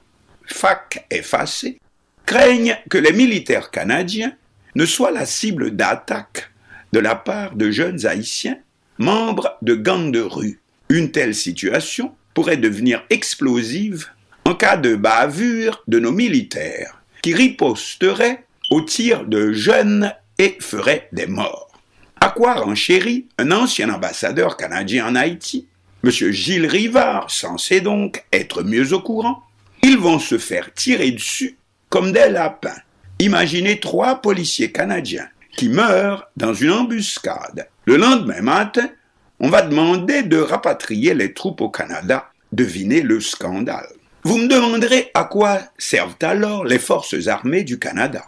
FAC 0.45 1.05
et 1.09 1.21
FAC, 1.21 1.77
craignent 2.25 2.77
que 2.89 2.97
les 2.97 3.13
militaires 3.13 3.71
canadiens 3.71 4.33
ne 4.75 4.85
soient 4.85 5.11
la 5.11 5.25
cible 5.25 5.75
d'attaques 5.75 6.51
de 6.93 6.99
la 6.99 7.15
part 7.15 7.55
de 7.55 7.71
jeunes 7.71 8.05
haïtiens, 8.05 8.59
membres 8.97 9.57
de 9.61 9.73
gangs 9.75 10.11
de 10.11 10.21
rue. 10.21 10.59
Une 10.89 11.11
telle 11.11 11.33
situation 11.35 12.13
pourrait 12.33 12.57
devenir 12.57 13.03
explosive 13.09 14.09
en 14.45 14.53
cas 14.53 14.77
de 14.77 14.95
bavure 14.95 15.83
de 15.87 15.99
nos 15.99 16.11
militaires, 16.11 17.01
qui 17.21 17.33
riposteraient 17.33 18.45
aux 18.69 18.81
tirs 18.81 19.25
de 19.25 19.51
jeunes 19.51 20.13
et 20.37 20.57
feraient 20.59 21.09
des 21.11 21.27
morts. 21.27 21.67
À 22.19 22.29
quoi 22.29 22.55
renchérit 22.55 23.27
un 23.37 23.51
ancien 23.51 23.89
ambassadeur 23.89 24.57
canadien 24.57 25.07
en 25.07 25.15
Haïti, 25.15 25.67
M. 26.03 26.11
Gilles 26.11 26.67
Rivard, 26.67 27.29
censé 27.29 27.81
donc 27.81 28.23
être 28.31 28.63
mieux 28.63 28.93
au 28.93 29.01
courant, 29.01 29.43
ils 29.83 29.97
vont 29.97 30.19
se 30.19 30.37
faire 30.37 30.73
tirer 30.73 31.11
dessus 31.11 31.57
comme 31.89 32.11
des 32.11 32.29
lapins. 32.29 32.81
Imaginez 33.19 33.79
trois 33.79 34.21
policiers 34.21 34.71
canadiens 34.71 35.27
qui 35.55 35.69
meurent 35.69 36.27
dans 36.37 36.53
une 36.53 36.71
embuscade. 36.71 37.67
Le 37.85 37.97
lendemain 37.97 38.41
matin, 38.41 38.89
on 39.39 39.49
va 39.49 39.61
demander 39.61 40.23
de 40.23 40.37
rapatrier 40.37 41.13
les 41.13 41.33
troupes 41.33 41.61
au 41.61 41.69
Canada. 41.69 42.29
Devinez 42.51 43.01
le 43.01 43.19
scandale. 43.19 43.87
Vous 44.23 44.37
me 44.37 44.47
demanderez 44.47 45.11
à 45.13 45.23
quoi 45.23 45.59
servent 45.77 46.17
alors 46.21 46.65
les 46.65 46.79
forces 46.79 47.27
armées 47.27 47.63
du 47.63 47.79
Canada. 47.79 48.23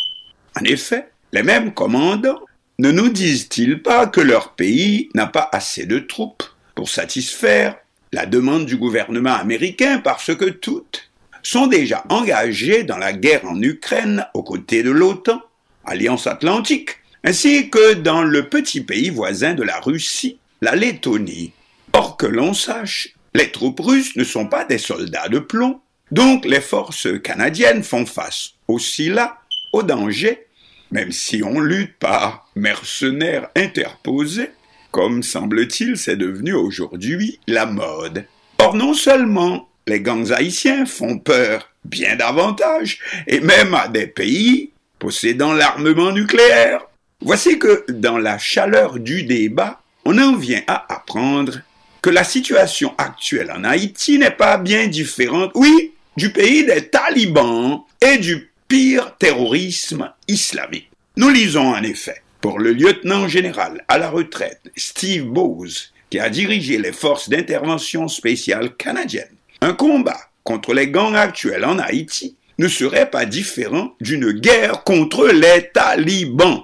En 0.59 0.63
effet, 0.63 1.09
les 1.31 1.43
mêmes 1.43 1.73
commandants 1.73 2.41
ne 2.79 2.91
nous 2.91 3.09
disent-ils 3.09 3.81
pas 3.81 4.07
que 4.07 4.21
leur 4.21 4.53
pays 4.53 5.09
n'a 5.13 5.27
pas 5.27 5.49
assez 5.51 5.85
de 5.85 5.99
troupes 5.99 6.43
pour 6.75 6.89
satisfaire 6.89 7.75
la 8.11 8.25
demande 8.25 8.65
du 8.65 8.77
gouvernement 8.77 9.33
américain 9.33 9.99
parce 9.99 10.35
que 10.35 10.49
toutes 10.49 11.09
sont 11.43 11.67
déjà 11.67 12.03
engagées 12.09 12.83
dans 12.83 12.97
la 12.97 13.13
guerre 13.13 13.45
en 13.45 13.61
Ukraine 13.61 14.25
aux 14.33 14.43
côtés 14.43 14.83
de 14.83 14.91
l'OTAN, 14.91 15.41
Alliance 15.85 16.27
Atlantique, 16.27 16.97
ainsi 17.23 17.69
que 17.69 17.93
dans 17.93 18.23
le 18.23 18.49
petit 18.49 18.81
pays 18.81 19.09
voisin 19.09 19.53
de 19.53 19.63
la 19.63 19.79
Russie, 19.79 20.39
la 20.61 20.75
Lettonie. 20.75 21.53
Or 21.93 22.17
que 22.17 22.25
l'on 22.25 22.53
sache, 22.53 23.09
les 23.35 23.51
troupes 23.51 23.79
russes 23.79 24.15
ne 24.15 24.23
sont 24.23 24.47
pas 24.47 24.65
des 24.65 24.77
soldats 24.77 25.29
de 25.29 25.39
plomb, 25.39 25.81
donc 26.11 26.45
les 26.45 26.61
forces 26.61 27.07
canadiennes 27.23 27.83
font 27.83 28.05
face 28.05 28.53
aussi 28.67 29.09
là 29.09 29.39
au 29.73 29.83
danger, 29.83 30.47
même 30.91 31.11
si 31.11 31.43
on 31.43 31.59
lutte 31.59 31.97
par 31.99 32.49
mercenaires 32.55 33.49
interposés, 33.55 34.51
comme 34.91 35.23
semble-t-il 35.23 35.97
c'est 35.97 36.15
devenu 36.15 36.53
aujourd'hui 36.53 37.39
la 37.47 37.65
mode. 37.65 38.25
Or 38.57 38.75
non 38.75 38.93
seulement 38.93 39.69
les 39.87 40.01
gangs 40.01 40.31
haïtiens 40.31 40.85
font 40.85 41.17
peur 41.17 41.69
bien 41.85 42.15
davantage, 42.15 42.99
et 43.27 43.39
même 43.39 43.73
à 43.73 43.87
des 43.87 44.07
pays 44.07 44.71
possédant 44.99 45.53
l'armement 45.53 46.11
nucléaire. 46.11 46.81
Voici 47.21 47.57
que 47.57 47.85
dans 47.89 48.17
la 48.17 48.37
chaleur 48.37 48.99
du 48.99 49.23
débat, 49.23 49.81
on 50.05 50.17
en 50.17 50.35
vient 50.35 50.61
à 50.67 50.93
apprendre 50.93 51.59
que 52.01 52.09
la 52.09 52.23
situation 52.23 52.93
actuelle 52.97 53.51
en 53.51 53.63
Haïti 53.63 54.17
n'est 54.17 54.31
pas 54.31 54.57
bien 54.57 54.87
différente, 54.87 55.51
oui, 55.55 55.93
du 56.17 56.31
pays 56.31 56.65
des 56.65 56.87
talibans 56.87 57.81
et 58.01 58.17
du 58.17 58.48
pire 58.69 59.15
terrorisme 59.17 60.13
islamique. 60.27 60.91
Nous 61.17 61.29
lisons 61.29 61.73
en 61.73 61.81
effet 61.81 62.21
pour 62.39 62.59
le 62.59 62.71
lieutenant 62.71 63.27
général 63.27 63.83
à 63.87 63.97
la 63.97 64.11
retraite 64.11 64.61
Steve 64.77 65.25
Bose, 65.25 65.91
qui 66.11 66.19
a 66.19 66.29
dirigé 66.29 66.77
les 66.77 66.91
forces 66.91 67.29
d'intervention 67.29 68.07
spéciales 68.07 68.75
canadiennes. 68.75 69.35
Un 69.61 69.73
combat 69.73 70.19
contre 70.43 70.75
les 70.75 70.87
gangs 70.87 71.15
actuels 71.15 71.65
en 71.65 71.79
Haïti 71.79 72.35
ne 72.59 72.67
serait 72.67 73.09
pas 73.09 73.25
différent 73.25 73.95
d'une 74.01 74.31
guerre 74.31 74.83
contre 74.83 75.27
les 75.27 75.69
talibans. 75.73 76.63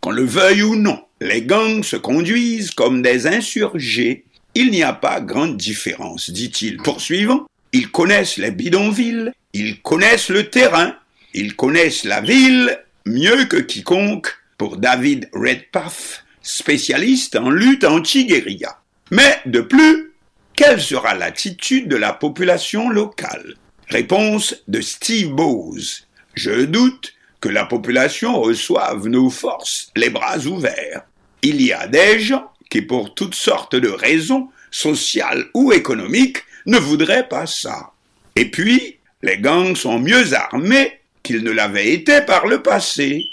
Qu'on 0.00 0.10
le 0.10 0.24
veuille 0.24 0.62
ou 0.62 0.74
non, 0.74 1.04
les 1.20 1.42
gangs 1.42 1.82
se 1.82 1.96
conduisent 1.96 2.70
comme 2.70 3.02
des 3.02 3.26
insurgés. 3.26 4.24
Il 4.54 4.70
n'y 4.70 4.82
a 4.82 4.94
pas 4.94 5.20
grande 5.20 5.58
différence, 5.58 6.30
dit-il. 6.30 6.78
Poursuivant, 6.78 7.46
ils 7.72 7.90
connaissent 7.90 8.38
les 8.38 8.50
bidonvilles, 8.50 9.32
ils 9.52 9.80
connaissent 9.82 10.30
le 10.30 10.48
terrain, 10.48 10.96
ils 11.34 11.56
connaissent 11.56 12.04
la 12.04 12.20
ville 12.20 12.78
mieux 13.06 13.44
que 13.46 13.56
quiconque 13.56 14.34
pour 14.58 14.76
David 14.76 15.28
Redpath, 15.32 16.24
spécialiste 16.42 17.36
en 17.36 17.50
lutte 17.50 17.84
anti-guérilla. 17.84 18.78
Mais 19.10 19.40
de 19.46 19.60
plus, 19.60 20.12
quelle 20.54 20.80
sera 20.80 21.14
l'attitude 21.14 21.88
de 21.88 21.96
la 21.96 22.12
population 22.12 22.90
locale? 22.90 23.54
Réponse 23.88 24.54
de 24.68 24.80
Steve 24.80 25.30
Bose. 25.30 26.06
Je 26.34 26.64
doute 26.64 27.14
que 27.40 27.48
la 27.48 27.64
population 27.64 28.40
reçoive 28.40 29.08
nos 29.08 29.30
forces 29.30 29.90
les 29.96 30.10
bras 30.10 30.38
ouverts. 30.46 31.02
Il 31.42 31.60
y 31.60 31.72
a 31.72 31.86
des 31.88 32.20
gens 32.20 32.50
qui, 32.70 32.82
pour 32.82 33.14
toutes 33.14 33.34
sortes 33.34 33.74
de 33.74 33.88
raisons, 33.88 34.48
sociales 34.70 35.46
ou 35.54 35.72
économiques, 35.72 36.44
ne 36.66 36.78
voudraient 36.78 37.28
pas 37.28 37.46
ça. 37.46 37.92
Et 38.36 38.50
puis, 38.50 38.98
les 39.22 39.38
gangs 39.38 39.76
sont 39.76 39.98
mieux 39.98 40.34
armés 40.34 41.00
qu'ils 41.22 41.42
ne 41.42 41.50
l'avaient 41.50 41.92
été 41.92 42.20
par 42.22 42.46
le 42.46 42.62
passé. 42.62 43.24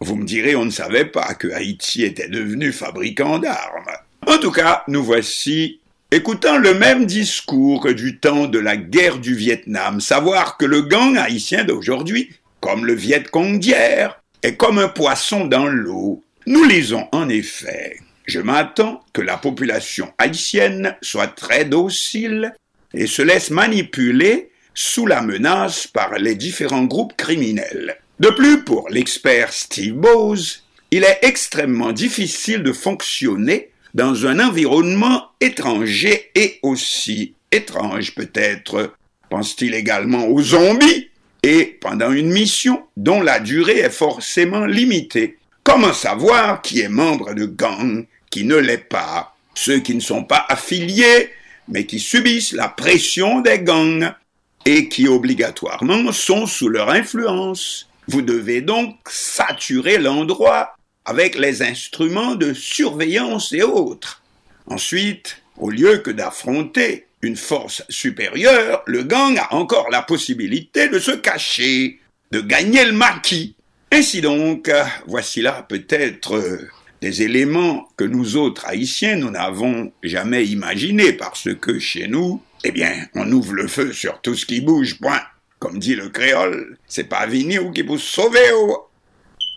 Vous 0.00 0.16
me 0.16 0.24
direz, 0.24 0.54
on 0.56 0.64
ne 0.64 0.70
savait 0.70 1.04
pas 1.04 1.34
que 1.34 1.48
Haïti 1.48 2.04
était 2.04 2.28
devenu 2.28 2.72
fabricant 2.72 3.38
d'armes. 3.38 3.90
En 4.26 4.38
tout 4.38 4.52
cas, 4.52 4.84
nous 4.88 5.02
voici 5.02 5.80
écoutant 6.10 6.58
le 6.58 6.74
même 6.74 7.06
discours 7.06 7.82
que 7.82 7.88
du 7.88 8.18
temps 8.18 8.46
de 8.46 8.58
la 8.58 8.76
guerre 8.76 9.18
du 9.18 9.34
Vietnam, 9.34 10.00
savoir 10.00 10.56
que 10.56 10.64
le 10.64 10.82
gang 10.82 11.16
haïtien 11.16 11.64
d'aujourd'hui, 11.64 12.30
comme 12.60 12.86
le 12.86 12.94
Viet 12.94 13.24
Cong 13.24 13.58
d'hier, 13.58 14.22
est 14.42 14.56
comme 14.56 14.78
un 14.78 14.88
poisson 14.88 15.46
dans 15.46 15.66
l'eau. 15.66 16.22
Nous 16.46 16.64
lisons 16.64 17.08
en 17.12 17.28
effet, 17.28 17.98
je 18.26 18.40
m'attends 18.40 19.02
que 19.12 19.20
la 19.20 19.36
population 19.36 20.12
haïtienne 20.18 20.96
soit 21.02 21.28
très 21.28 21.64
docile 21.64 22.54
et 22.94 23.06
se 23.06 23.22
laisse 23.22 23.50
manipuler 23.50 24.50
sous 24.80 25.06
la 25.06 25.22
menace 25.22 25.88
par 25.88 26.20
les 26.20 26.36
différents 26.36 26.84
groupes 26.84 27.16
criminels. 27.16 27.98
De 28.20 28.28
plus, 28.28 28.62
pour 28.62 28.88
l'expert 28.90 29.52
Steve 29.52 29.94
Bose, 29.94 30.62
il 30.92 31.02
est 31.02 31.18
extrêmement 31.22 31.90
difficile 31.90 32.62
de 32.62 32.72
fonctionner 32.72 33.70
dans 33.94 34.24
un 34.24 34.38
environnement 34.38 35.30
étranger 35.40 36.30
et 36.36 36.60
aussi 36.62 37.34
étrange 37.50 38.14
peut-être, 38.14 38.94
pense-t-il 39.30 39.74
également 39.74 40.28
aux 40.28 40.42
zombies, 40.42 41.08
et 41.42 41.64
pendant 41.80 42.12
une 42.12 42.30
mission 42.30 42.84
dont 42.96 43.20
la 43.20 43.40
durée 43.40 43.80
est 43.80 43.90
forcément 43.90 44.64
limitée. 44.64 45.38
Comment 45.64 45.92
savoir 45.92 46.62
qui 46.62 46.82
est 46.82 46.88
membre 46.88 47.34
de 47.34 47.46
gang, 47.46 48.06
qui 48.30 48.44
ne 48.44 48.54
l'est 48.54 48.88
pas, 48.88 49.34
ceux 49.54 49.80
qui 49.80 49.96
ne 49.96 50.00
sont 50.00 50.22
pas 50.22 50.46
affiliés, 50.48 51.30
mais 51.66 51.84
qui 51.84 51.98
subissent 51.98 52.52
la 52.52 52.68
pression 52.68 53.40
des 53.40 53.58
gangs 53.58 54.12
et 54.68 54.90
qui 54.90 55.08
obligatoirement 55.08 56.12
sont 56.12 56.46
sous 56.46 56.68
leur 56.68 56.90
influence. 56.90 57.88
Vous 58.06 58.20
devez 58.20 58.60
donc 58.60 58.96
saturer 59.08 59.96
l'endroit 59.96 60.74
avec 61.06 61.38
les 61.38 61.62
instruments 61.62 62.34
de 62.34 62.52
surveillance 62.52 63.54
et 63.54 63.62
autres. 63.62 64.22
Ensuite, 64.66 65.40
au 65.56 65.70
lieu 65.70 65.96
que 65.98 66.10
d'affronter 66.10 67.06
une 67.22 67.36
force 67.36 67.82
supérieure, 67.88 68.82
le 68.84 69.04
gang 69.04 69.38
a 69.38 69.54
encore 69.54 69.88
la 69.90 70.02
possibilité 70.02 70.88
de 70.88 70.98
se 70.98 71.12
cacher 71.12 71.98
de 72.30 72.42
gagner 72.42 72.84
le 72.84 72.92
maquis. 72.92 73.54
Ainsi 73.90 74.20
donc, 74.20 74.70
voici 75.06 75.40
là 75.40 75.64
peut-être 75.66 76.36
euh, 76.36 76.68
des 77.00 77.22
éléments 77.22 77.88
que 77.96 78.04
nous 78.04 78.36
autres 78.36 78.66
Haïtiens, 78.66 79.16
nous 79.16 79.30
n'avons 79.30 79.90
jamais 80.02 80.44
imaginés 80.44 81.14
parce 81.14 81.48
que 81.58 81.78
chez 81.78 82.06
nous, 82.06 82.42
eh 82.64 82.70
bien, 82.72 83.06
on 83.14 83.30
ouvre 83.32 83.54
le 83.54 83.68
feu 83.68 83.92
sur 83.92 84.20
tout 84.20 84.34
ce 84.34 84.46
qui 84.46 84.60
bouge, 84.60 84.98
point. 84.98 85.22
Comme 85.58 85.78
dit 85.78 85.96
le 85.96 86.08
créole, 86.08 86.78
c'est 86.86 87.08
pas 87.08 87.26
ou 87.26 87.72
qui 87.72 87.82
vous 87.82 87.98
sauver 87.98 88.52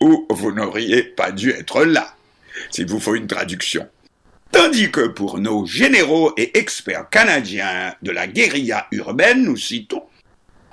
ou 0.00 0.26
vous 0.30 0.52
n'auriez 0.52 1.04
pas 1.04 1.30
dû 1.30 1.50
être 1.50 1.84
là, 1.84 2.16
s'il 2.70 2.86
vous 2.86 2.98
faut 2.98 3.14
une 3.14 3.28
traduction. 3.28 3.88
Tandis 4.50 4.90
que 4.90 5.06
pour 5.06 5.38
nos 5.38 5.64
généraux 5.64 6.34
et 6.36 6.58
experts 6.58 7.08
canadiens 7.08 7.94
de 8.02 8.10
la 8.10 8.26
guérilla 8.26 8.86
urbaine, 8.90 9.44
nous 9.44 9.56
citons, 9.56 10.02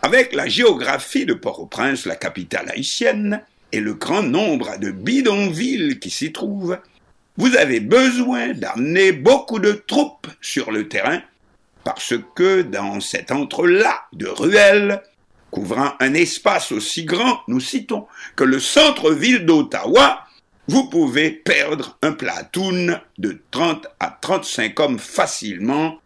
avec 0.02 0.34
la 0.34 0.48
géographie 0.48 1.26
de 1.26 1.34
Port-au-Prince, 1.34 2.06
la 2.06 2.16
capitale 2.16 2.70
haïtienne, 2.70 3.42
et 3.72 3.80
le 3.80 3.94
grand 3.94 4.24
nombre 4.24 4.80
de 4.80 4.92
bidonvilles 4.92 6.00
qui 6.00 6.10
s'y 6.10 6.32
trouvent, 6.32 6.80
vous 7.38 7.56
avez 7.56 7.80
besoin 7.80 8.54
d'amener 8.54 9.12
beaucoup 9.12 9.60
de 9.60 9.72
troupes 9.72 10.28
sur 10.42 10.72
le 10.72 10.88
terrain, 10.88 11.22
parce 11.84 12.14
que 12.36 12.62
dans 12.62 13.00
cet 13.00 13.32
entrelac 13.32 14.04
de 14.14 14.28
ruelles, 14.28 15.02
couvrant 15.52 15.94
un 16.00 16.14
espace 16.14 16.72
aussi 16.72 17.06
grand, 17.06 17.42
nous 17.48 17.60
citons, 17.60 18.08
que 18.36 18.44
le 18.44 18.60
centre-ville 18.60 19.46
d'Ottawa, 19.46 20.26
vous 20.68 20.88
pouvez 20.90 21.32
perdre 21.32 21.98
un 22.02 22.12
platoon 22.12 23.00
de 23.18 23.42
30 23.52 23.88
à 24.00 24.18
35 24.22 24.80
hommes 24.80 25.00
facilement 25.00 26.00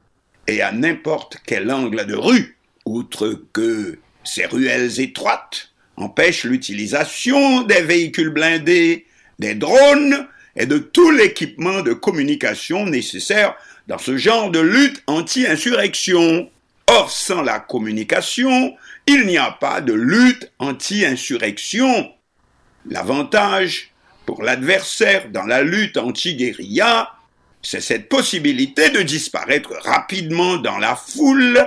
et 0.47 0.61
à 0.61 0.71
n'importe 0.71 1.37
quel 1.45 1.71
angle 1.71 2.05
de 2.05 2.15
rue, 2.15 2.57
outre 2.85 3.41
que 3.51 3.97
ces 4.23 4.45
ruelles 4.45 4.99
étroites 4.99 5.71
empêchent 5.97 6.45
l'utilisation 6.45 7.63
des 7.63 7.81
véhicules 7.81 8.29
blindés, 8.29 9.05
des 9.39 9.55
drones 9.55 10.27
et 10.55 10.65
de 10.65 10.77
tout 10.77 11.11
l'équipement 11.11 11.81
de 11.81 11.93
communication 11.93 12.85
nécessaire 12.85 13.55
dans 13.88 13.97
ce 13.97 14.18
genre 14.18 14.49
de 14.51 14.60
lutte 14.60 15.03
anti-insurrection. 15.07 16.49
Or, 16.88 17.10
sans 17.10 17.41
la 17.41 17.60
communication, 17.60 18.76
il 19.07 19.26
n'y 19.26 19.38
a 19.38 19.51
pas 19.51 19.81
de 19.81 19.93
lutte 19.93 20.51
anti-insurrection. 20.60 22.11
L'avantage 22.89 23.91
pour 24.26 24.43
l'adversaire 24.43 25.30
dans 25.30 25.45
la 25.45 25.64
lutte 25.64 25.97
anti-guérilla, 25.97 27.11
c'est 27.61 27.81
cette 27.81 28.10
possibilité 28.10 28.89
de 28.89 29.01
disparaître 29.01 29.73
rapidement 29.84 30.57
dans 30.57 30.77
la 30.77 30.95
foule 30.95 31.65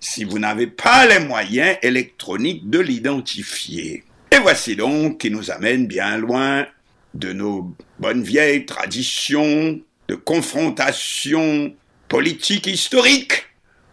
si 0.00 0.24
vous 0.24 0.38
n'avez 0.38 0.66
pas 0.66 1.06
les 1.06 1.20
moyens 1.20 1.76
électroniques 1.82 2.68
de 2.68 2.78
l'identifier. 2.78 4.04
Et 4.30 4.38
voici 4.38 4.76
donc 4.76 5.18
qui 5.18 5.30
nous 5.30 5.50
amène 5.50 5.86
bien 5.86 6.18
loin 6.18 6.66
de 7.14 7.32
nos 7.32 7.74
bonnes 7.98 8.22
vieilles 8.22 8.66
traditions 8.66 9.80
de 10.08 10.14
confrontation 10.14 11.74
politique 12.08 12.66
historique. 12.66 13.44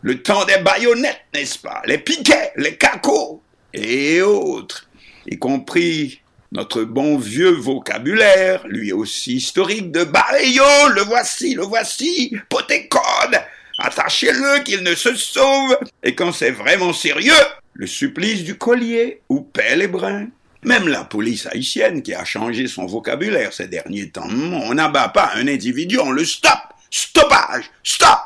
Le 0.02 0.22
temps 0.22 0.46
des 0.46 0.58
baïonnettes, 0.58 1.26
n'est-ce 1.34 1.60
pas? 1.60 1.82
Les 1.86 1.98
piquets, 1.98 2.52
les 2.56 2.78
cacots 2.78 3.42
et 3.74 4.22
autres, 4.22 4.90
y 5.28 5.38
compris 5.38 6.22
notre 6.52 6.84
bon 6.84 7.18
vieux 7.18 7.52
vocabulaire, 7.52 8.66
lui 8.68 8.94
aussi 8.94 9.36
historique, 9.36 9.92
de 9.92 10.04
Bayo, 10.04 10.90
le 10.94 11.02
voici, 11.02 11.56
le 11.56 11.64
voici, 11.64 12.34
potécode, 12.50 13.42
attachez-le 13.80 14.64
qu'il 14.64 14.84
ne 14.84 14.96
se 14.96 15.16
sauve, 15.16 15.78
et 16.04 16.16
quand 16.16 16.32
c'est 16.32 16.52
vraiment 16.52 16.94
sérieux, 16.94 17.34
le 17.74 17.88
supplice 17.88 18.44
du 18.44 18.58
collier 18.58 19.22
ou 19.28 19.42
pelle 19.42 19.82
et 19.82 19.88
brin. 19.88 20.28
Même 20.66 20.88
la 20.88 21.04
police 21.04 21.46
haïtienne 21.46 22.02
qui 22.02 22.16
a 22.16 22.26
changé 22.26 22.66
son 22.66 22.88
vocabulaire 22.88 23.54
ces 23.54 23.68
derniers 23.68 24.10
temps, 24.10 24.28
on 24.28 24.74
n'abat 24.74 25.10
pas 25.10 25.32
un 25.36 25.48
individu, 25.48 26.00
on 26.00 26.10
le 26.10 26.26
stoppe, 26.26 26.74
stoppage, 26.90 27.66
stop. 27.84 28.18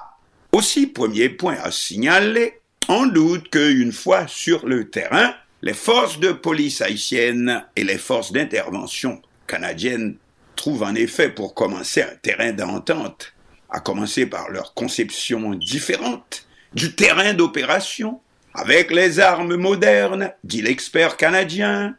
Aussi, 0.53 0.87
premier 0.87 1.27
point 1.27 1.57
à 1.61 1.69
signaler, 1.69 2.61
on 2.87 3.07
doute 3.07 3.49
qu'une 3.49 3.91
fois 3.91 4.25
sur 4.27 4.65
le 4.65 4.89
terrain, 4.89 5.35
les 5.61 5.73
forces 5.73 6.21
de 6.21 6.31
police 6.31 6.81
haïtiennes 6.81 7.65
et 7.75 7.83
les 7.83 7.97
forces 7.97 8.31
d'intervention 8.31 9.21
canadiennes 9.45 10.15
trouvent 10.55 10.83
en 10.83 10.95
effet 10.95 11.27
pour 11.27 11.53
commencer 11.53 12.03
un 12.03 12.15
terrain 12.21 12.53
d'entente, 12.53 13.33
à 13.69 13.81
commencer 13.81 14.25
par 14.25 14.49
leur 14.49 14.73
conception 14.73 15.55
différente 15.55 16.47
du 16.73 16.95
terrain 16.95 17.33
d'opération. 17.33 18.21
Avec 18.53 18.91
les 18.91 19.19
armes 19.19 19.55
modernes, 19.55 20.31
dit 20.45 20.61
l'expert 20.61 21.17
canadien, 21.17 21.95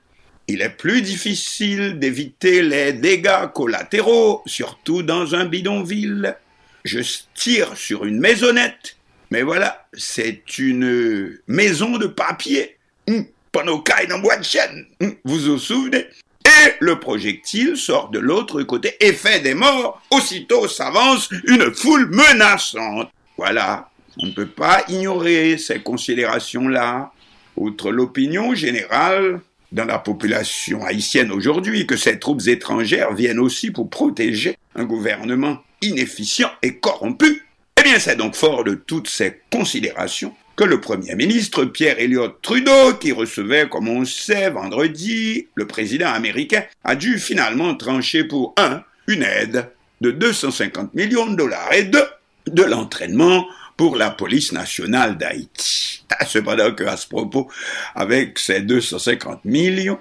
il 0.51 0.63
est 0.63 0.77
plus 0.77 1.03
difficile 1.03 1.99
d'éviter 1.99 2.63
les 2.63 2.93
dégâts 2.93 3.47
collatéraux, 3.55 4.43
surtout 4.47 5.03
dans 5.03 5.35
un 5.35 5.45
bidonville 5.45 6.37
je 6.85 7.01
tire 7.35 7.77
sur 7.77 8.05
une 8.05 8.21
maisonnette, 8.21 8.97
mais 9.31 9.43
voilà, 9.43 9.87
c'est 9.93 10.59
une 10.59 11.39
maison 11.47 11.99
de 11.99 12.07
papier. 12.07 12.77
Hum, 13.09 13.27
Panokai 13.53 14.07
dans 14.09 14.19
bois 14.19 14.37
de 14.37 14.45
chaîne. 14.45 14.87
Hum, 15.01 15.15
vous 15.25 15.39
vous 15.39 15.59
souvenez? 15.59 16.07
Et 16.47 16.73
le 16.81 16.99
projectile 16.99 17.77
sort 17.77 18.11
de 18.11 18.19
l'autre 18.19 18.63
côté 18.63 18.97
et 19.01 19.13
fait 19.13 19.41
des 19.41 19.55
morts. 19.55 20.03
Aussitôt 20.11 20.69
s'avance 20.69 21.29
une 21.45 21.73
foule 21.75 22.09
menaçante. 22.11 23.11
Voilà, 23.37 23.91
on 24.19 24.27
ne 24.27 24.33
peut 24.33 24.47
pas 24.47 24.85
ignorer 24.89 25.59
ces 25.59 25.81
considérations-là. 25.81 27.13
Outre 27.57 27.91
l'opinion 27.91 28.55
générale 28.55 29.41
dans 29.73 29.85
la 29.85 29.99
population 29.99 30.85
haïtienne 30.85 31.31
aujourd'hui 31.31 31.87
que 31.87 31.97
ces 31.97 32.19
troupes 32.19 32.47
étrangères 32.47 33.15
viennent 33.15 33.39
aussi 33.39 33.71
pour 33.71 33.89
protéger 33.89 34.57
un 34.75 34.85
gouvernement 34.85 35.59
inefficient 35.83 36.51
et 36.63 36.77
corrompu. 36.77 37.47
Eh 37.79 37.83
bien, 37.83 37.99
c'est 37.99 38.17
donc 38.17 38.35
fort 38.35 38.65
de 38.65 38.75
toutes 38.75 39.09
ces 39.09 39.41
considérations 39.51 40.35
que 40.57 40.65
le 40.65 40.81
Premier 40.81 41.15
ministre 41.15 41.65
Pierre 41.65 41.99
Elliott 41.99 42.43
Trudeau, 42.43 42.95
qui 43.01 43.13
recevait, 43.13 43.69
comme 43.69 43.89
on 43.89 44.05
sait, 44.05 44.51
vendredi, 44.51 45.47
le 45.55 45.67
président 45.67 46.09
américain, 46.09 46.65
a 46.85 46.97
dû 46.97 47.19
finalement 47.19 47.75
trancher 47.75 48.25
pour 48.25 48.53
un, 48.59 48.83
une 49.07 49.23
aide 49.23 49.71
de 50.03 50.11
250 50.11 50.95
millions 50.95 51.27
de 51.29 51.37
dollars 51.37 51.73
et 51.73 51.85
deux, 51.85 52.05
de 52.47 52.63
l'entraînement 52.63 53.47
pour 53.81 53.97
la 53.97 54.11
police 54.11 54.53
nationale 54.53 55.17
d'Haïti. 55.17 56.05
Ah, 56.11 56.27
cependant 56.27 56.75
que, 56.75 56.85
à 56.85 56.99
ce 56.99 57.07
propos, 57.09 57.51
avec 57.95 58.39
ces 58.39 58.61
250 58.61 59.47
millions, 59.47 59.99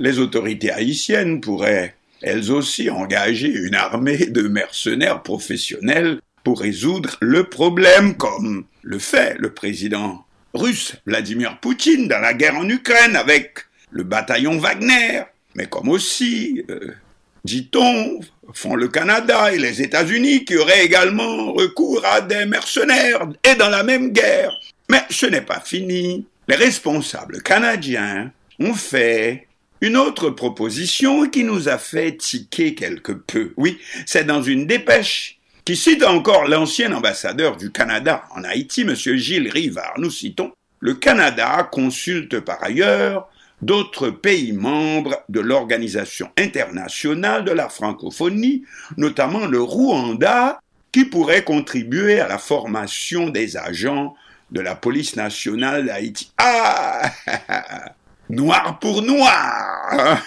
les 0.00 0.18
autorités 0.18 0.72
haïtiennes 0.72 1.40
pourraient 1.40 1.94
elles 2.22 2.50
aussi 2.50 2.90
engagé 2.90 3.46
une 3.46 3.76
armée 3.76 4.26
de 4.26 4.48
mercenaires 4.48 5.22
professionnels 5.22 6.18
pour 6.42 6.58
résoudre 6.58 7.18
le 7.20 7.44
problème, 7.44 8.16
comme 8.16 8.64
le 8.82 8.98
fait 8.98 9.36
le 9.38 9.54
président 9.54 10.24
russe 10.52 10.96
Vladimir 11.06 11.60
Poutine 11.60 12.08
dans 12.08 12.18
la 12.18 12.34
guerre 12.34 12.56
en 12.56 12.68
Ukraine 12.68 13.14
avec 13.14 13.60
le 13.92 14.02
bataillon 14.02 14.58
Wagner, 14.58 15.22
mais 15.54 15.66
comme 15.66 15.88
aussi, 15.88 16.64
euh, 16.68 16.94
dit-on, 17.44 18.18
font 18.54 18.74
le 18.74 18.88
Canada 18.88 19.52
et 19.52 19.58
les 19.58 19.82
États-Unis 19.82 20.44
qui 20.44 20.56
auraient 20.56 20.84
également 20.84 21.52
recours 21.52 22.04
à 22.04 22.20
des 22.20 22.46
mercenaires 22.46 23.28
et 23.44 23.54
dans 23.54 23.68
la 23.68 23.82
même 23.82 24.12
guerre. 24.12 24.52
Mais 24.88 25.02
ce 25.10 25.26
n'est 25.26 25.40
pas 25.40 25.60
fini. 25.60 26.26
Les 26.48 26.56
responsables 26.56 27.42
canadiens 27.42 28.32
ont 28.58 28.74
fait 28.74 29.46
une 29.80 29.96
autre 29.96 30.30
proposition 30.30 31.28
qui 31.28 31.44
nous 31.44 31.68
a 31.68 31.78
fait 31.78 32.16
tiquer 32.16 32.74
quelque 32.74 33.12
peu, 33.12 33.52
oui, 33.56 33.78
c'est 34.04 34.24
dans 34.24 34.42
une 34.42 34.66
dépêche 34.66 35.38
qui 35.64 35.76
cite 35.76 36.02
encore 36.02 36.48
l'ancien 36.48 36.92
ambassadeur 36.92 37.56
du 37.56 37.70
Canada 37.70 38.24
en 38.34 38.44
Haïti, 38.44 38.82
M. 38.82 38.94
Gilles 38.94 39.50
Rivard. 39.50 39.94
Nous 39.98 40.10
citons, 40.10 40.52
le 40.80 40.94
Canada 40.94 41.68
consulte 41.70 42.40
par 42.40 42.62
ailleurs 42.62 43.28
d'autres 43.62 44.10
pays 44.10 44.52
membres 44.52 45.22
de 45.28 45.40
l'Organisation 45.40 46.30
internationale 46.38 47.44
de 47.44 47.52
la 47.52 47.68
francophonie, 47.68 48.64
notamment 48.96 49.46
le 49.46 49.60
Rwanda, 49.60 50.60
qui 50.92 51.04
pourrait 51.04 51.44
contribuer 51.44 52.20
à 52.20 52.28
la 52.28 52.38
formation 52.38 53.28
des 53.28 53.56
agents 53.56 54.14
de 54.50 54.60
la 54.60 54.74
police 54.74 55.16
nationale 55.16 55.86
d'Haïti. 55.86 56.32
Ah 56.38 57.10
noir 58.30 58.78
pour 58.78 59.02
noir. 59.02 60.22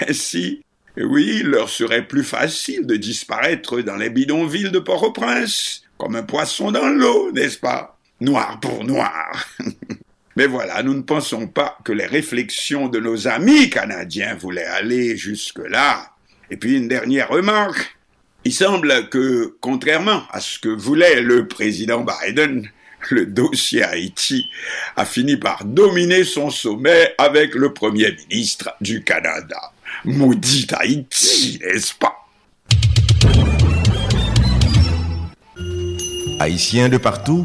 Ainsi, 0.08 0.64
oui, 0.96 1.38
il 1.40 1.48
leur 1.48 1.68
serait 1.68 2.06
plus 2.06 2.24
facile 2.24 2.86
de 2.86 2.96
disparaître 2.96 3.80
dans 3.80 3.96
les 3.96 4.10
bidonvilles 4.10 4.70
de 4.70 4.78
Port-au-Prince, 4.78 5.82
comme 5.96 6.16
un 6.16 6.22
poisson 6.22 6.72
dans 6.72 6.88
l'eau, 6.88 7.30
n'est-ce 7.32 7.58
pas? 7.58 7.96
Noir 8.20 8.58
pour 8.60 8.84
noir. 8.84 9.46
Mais 10.38 10.46
voilà, 10.46 10.84
nous 10.84 10.94
ne 10.94 11.02
pensons 11.02 11.48
pas 11.48 11.76
que 11.84 11.90
les 11.90 12.06
réflexions 12.06 12.86
de 12.86 13.00
nos 13.00 13.26
amis 13.26 13.70
canadiens 13.70 14.36
voulaient 14.36 14.62
aller 14.62 15.16
jusque-là. 15.16 16.12
Et 16.48 16.56
puis 16.56 16.76
une 16.76 16.86
dernière 16.86 17.28
remarque. 17.28 17.98
Il 18.44 18.54
semble 18.54 19.08
que, 19.08 19.56
contrairement 19.60 20.22
à 20.30 20.38
ce 20.38 20.60
que 20.60 20.68
voulait 20.68 21.22
le 21.22 21.48
président 21.48 22.06
Biden, 22.06 22.70
le 23.10 23.26
dossier 23.26 23.82
Haïti 23.82 24.46
a 24.94 25.04
fini 25.04 25.36
par 25.38 25.64
dominer 25.64 26.22
son 26.22 26.50
sommet 26.50 27.16
avec 27.18 27.56
le 27.56 27.74
Premier 27.74 28.16
ministre 28.30 28.72
du 28.80 29.02
Canada. 29.02 29.72
Maudit 30.04 30.68
Haïti, 30.70 31.58
n'est-ce 31.64 31.94
pas? 31.94 32.14
Haïtiens 36.38 36.88
de 36.88 36.98
partout, 36.98 37.44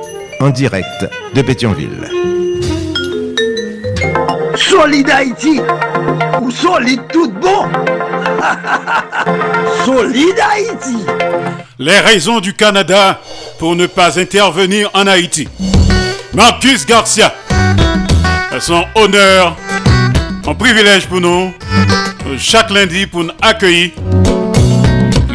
en 0.41 0.49
direct 0.49 1.07
de 1.35 1.41
Pétionville. 1.41 2.09
Solide 4.55 5.09
Haïti 5.09 5.61
ou 6.41 6.49
solide 6.49 7.01
tout 7.11 7.31
bon 7.31 7.67
Solide 9.85 10.39
Haïti 10.39 10.97
Les 11.77 11.99
raisons 11.99 12.39
du 12.39 12.53
Canada 12.53 13.21
pour 13.59 13.75
ne 13.75 13.85
pas 13.85 14.19
intervenir 14.19 14.89
en 14.93 15.05
Haïti. 15.05 15.47
Marcus 16.33 16.85
Garcia, 16.85 17.33
son 18.59 18.85
honneur, 18.95 19.55
un 20.47 20.53
privilège 20.55 21.07
pour 21.07 21.21
nous, 21.21 21.53
chaque 22.37 22.71
lundi 22.71 23.05
pour 23.05 23.23
nous 23.25 23.31
accueillir 23.41 23.91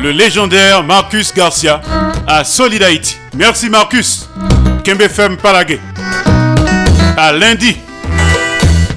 le 0.03 0.11
légendaire 0.11 0.83
Marcus 0.83 1.33
Garcia 1.33 1.81
à 2.27 2.43
Solid 2.45 2.83
Haïti. 2.83 3.17
Merci 3.35 3.69
Marcus. 3.71 4.29
Kembe 4.87 5.09
Femme 5.09 5.37
Palagé. 5.37 5.81
À 7.17 7.33
lundi. 7.33 7.77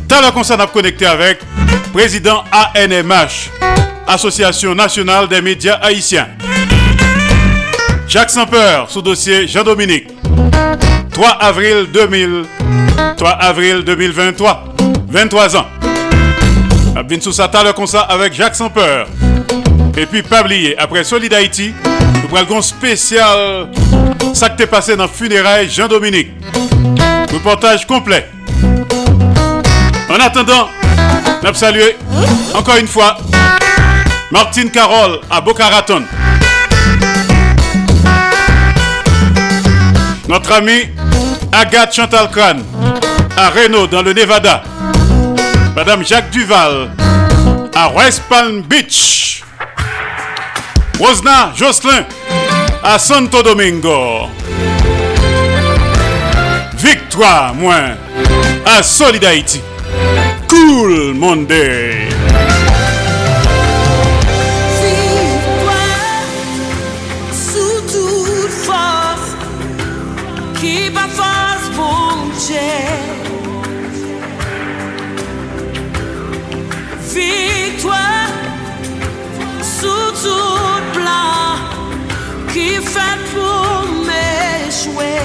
T'as 0.07 0.22
la 0.22 0.30
concerne 0.30 0.61
à 0.61 0.68
connecter 0.68 1.07
avec 1.07 1.40
président 1.91 2.44
ANMH, 2.76 3.49
Association 4.06 4.76
nationale 4.76 5.28
des 5.28 5.41
médias 5.41 5.80
haïtiens. 5.82 6.28
Jacques 8.07 8.30
Sampeur, 8.30 8.88
sous 8.91 9.02
dossier 9.02 9.48
Jean-Dominique. 9.48 10.10
3 11.11 11.28
avril 11.40 11.88
2000, 11.91 12.44
3 13.18 13.32
avril 13.32 13.82
2023, 13.84 14.76
23 15.07 15.57
ans. 15.57 15.66
Abdin 16.95 17.20
Soussata 17.20 17.64
le 17.64 17.74
concert 17.74 18.06
avec 18.11 18.34
Jacques 18.34 18.56
Sampeur. 18.56 19.07
Et 19.98 20.06
puis, 20.06 20.22
pas 20.22 20.41
oublier, 20.41 20.78
après 20.78 21.03
Solid 21.03 21.34
Haïti, 21.34 21.74
nous 22.22 22.28
prenons 22.28 22.61
spécial 22.61 23.70
ça 24.34 24.49
qui 24.49 24.57
t'est 24.57 24.68
passé 24.68 24.95
dans 24.95 25.03
le 25.03 25.10
funérailles 25.10 25.69
Jean-Dominique. 25.69 26.31
Reportage 27.31 27.86
complet. 27.86 28.30
En 30.10 30.15
attendant, 30.19 30.69
nous 31.44 31.53
saluer 31.53 31.95
encore 32.53 32.77
une 32.77 32.88
fois 32.88 33.18
Martine 34.31 34.72
Carole 34.72 35.19
à 35.30 35.41
Boca 35.41 35.68
Raton. 35.68 36.03
Notre 40.27 40.52
ami 40.53 40.90
Agathe 41.52 41.94
Chantal 41.94 42.30
Kran 42.31 42.60
à 43.38 43.49
Reno 43.49 43.88
dans 43.88 44.02
le 44.02 44.14
Nevada. 44.14 44.64
Madame 45.76 46.06
Jacques 46.06 46.30
Duval 46.30 46.90
à 47.76 47.91
West 47.94 48.23
Palm 48.30 48.61
Beach. 48.61 49.44
Rosna 50.99 51.52
Jocelyn 51.56 52.06
à 52.84 52.98
Santo 53.00 53.42
Domingo. 53.44 54.30
Victoire, 56.76 57.54
moins, 57.54 57.98
à 58.66 58.84
Solid. 58.84 59.24
Cool 60.48 61.14
Monday. 61.14 62.19
fèt 82.94 83.26
pou 83.34 84.03
mè 84.07 84.70
chouè 84.82 85.16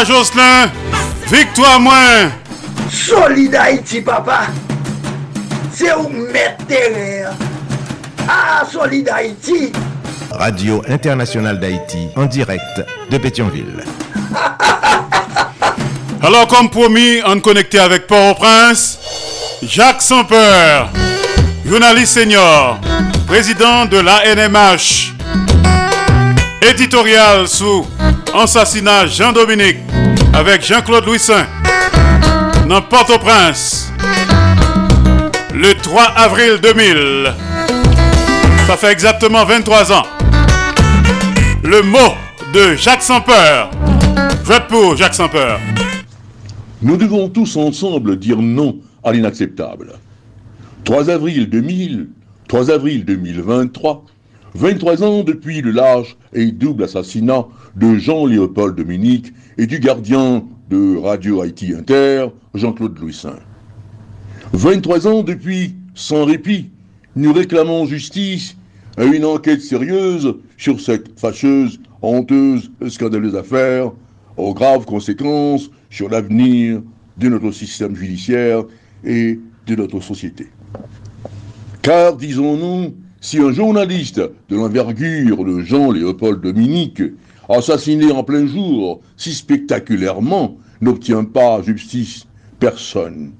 Rosna 0.00 0.14
Jocelyn, 0.14 0.70
victoire 1.30 1.78
moins. 1.78 2.32
Solid 2.90 3.54
Haïti, 3.54 4.00
papa. 4.00 4.46
C'est 5.72 5.92
où 5.94 6.08
mettre 6.08 6.64
terrain. 6.66 7.34
Ah, 8.26 8.64
Solid 8.70 9.08
Haïti. 9.08 9.72
Radio 10.30 10.82
Internationale 10.88 11.60
d'Haïti, 11.60 12.08
en 12.16 12.24
direct 12.24 12.82
de 13.10 13.18
Pétionville. 13.18 13.84
Alors, 16.22 16.46
comme 16.46 16.70
promis, 16.70 17.20
on 17.26 17.38
connecté 17.40 17.78
avec 17.78 18.06
Port-au-Prince, 18.06 18.98
Jacques 19.62 20.02
Sampeur, 20.02 20.88
journaliste 21.66 22.14
senior, 22.14 22.78
président 23.26 23.84
de 23.84 23.98
l'ANMH, 23.98 25.12
éditorial 26.62 27.46
sous 27.48 27.86
assassinat 28.34 29.06
Jean-Dominique 29.06 29.89
avec 30.34 30.64
Jean-Claude 30.64 31.04
Louis 31.06 31.18
Saint 31.18 31.46
dans 32.68 32.82
Port-au-Prince 32.82 33.92
le 35.54 35.74
3 35.74 36.02
avril 36.16 36.58
2000. 36.62 37.32
Ça 38.66 38.76
fait 38.76 38.92
exactement 38.92 39.44
23 39.44 39.92
ans. 39.92 40.06
Le 41.62 41.82
mot 41.82 42.14
de 42.54 42.76
Jacques 42.76 43.02
Sampeur. 43.02 43.70
Vote 44.44 44.66
pour 44.68 44.96
Jacques 44.96 45.14
Sampeur. 45.14 45.58
Nous 46.82 46.96
devons 46.96 47.28
tous 47.28 47.56
ensemble 47.56 48.18
dire 48.18 48.38
non 48.38 48.78
à 49.04 49.12
l'inacceptable. 49.12 49.94
3 50.84 51.10
avril 51.10 51.50
2000, 51.50 52.08
3 52.48 52.70
avril 52.70 53.04
2023, 53.04 54.04
23 54.54 55.04
ans 55.04 55.22
depuis 55.22 55.60
le 55.60 55.70
large 55.70 56.16
et 56.32 56.50
double 56.50 56.84
assassinat 56.84 57.46
de 57.76 57.96
Jean-Léopold 57.96 58.74
Dominique 58.74 59.32
et 59.58 59.66
du 59.66 59.78
gardien 59.78 60.44
de 60.68 60.96
Radio 60.96 61.40
Haïti 61.40 61.72
Inter, 61.72 62.26
Jean-Claude 62.54 62.98
Louis 62.98 63.14
Saint. 63.14 63.38
23 64.52 65.06
ans 65.06 65.22
depuis, 65.22 65.76
sans 65.94 66.24
répit, 66.24 66.70
nous 67.14 67.32
réclamons 67.32 67.86
justice 67.86 68.56
à 68.96 69.04
une 69.04 69.24
enquête 69.24 69.62
sérieuse 69.62 70.34
sur 70.56 70.80
cette 70.80 71.18
fâcheuse, 71.18 71.80
honteuse, 72.02 72.72
scandaleuse 72.88 73.36
affaire, 73.36 73.92
aux 74.36 74.54
graves 74.54 74.84
conséquences 74.84 75.70
sur 75.90 76.08
l'avenir 76.08 76.82
de 77.18 77.28
notre 77.28 77.52
système 77.52 77.94
judiciaire 77.94 78.64
et 79.04 79.38
de 79.66 79.76
notre 79.76 80.00
société. 80.00 80.48
Car, 81.82 82.16
disons-nous, 82.16 82.94
si 83.20 83.38
un 83.38 83.52
journaliste 83.52 84.20
de 84.48 84.56
l'envergure 84.56 85.44
de 85.44 85.60
Jean-Léopold 85.60 86.40
Dominique, 86.40 87.02
assassiné 87.48 88.10
en 88.12 88.24
plein 88.24 88.46
jour 88.46 89.00
si 89.16 89.34
spectaculairement, 89.34 90.56
n'obtient 90.80 91.24
pas 91.24 91.62
justice, 91.62 92.26
personne, 92.58 93.32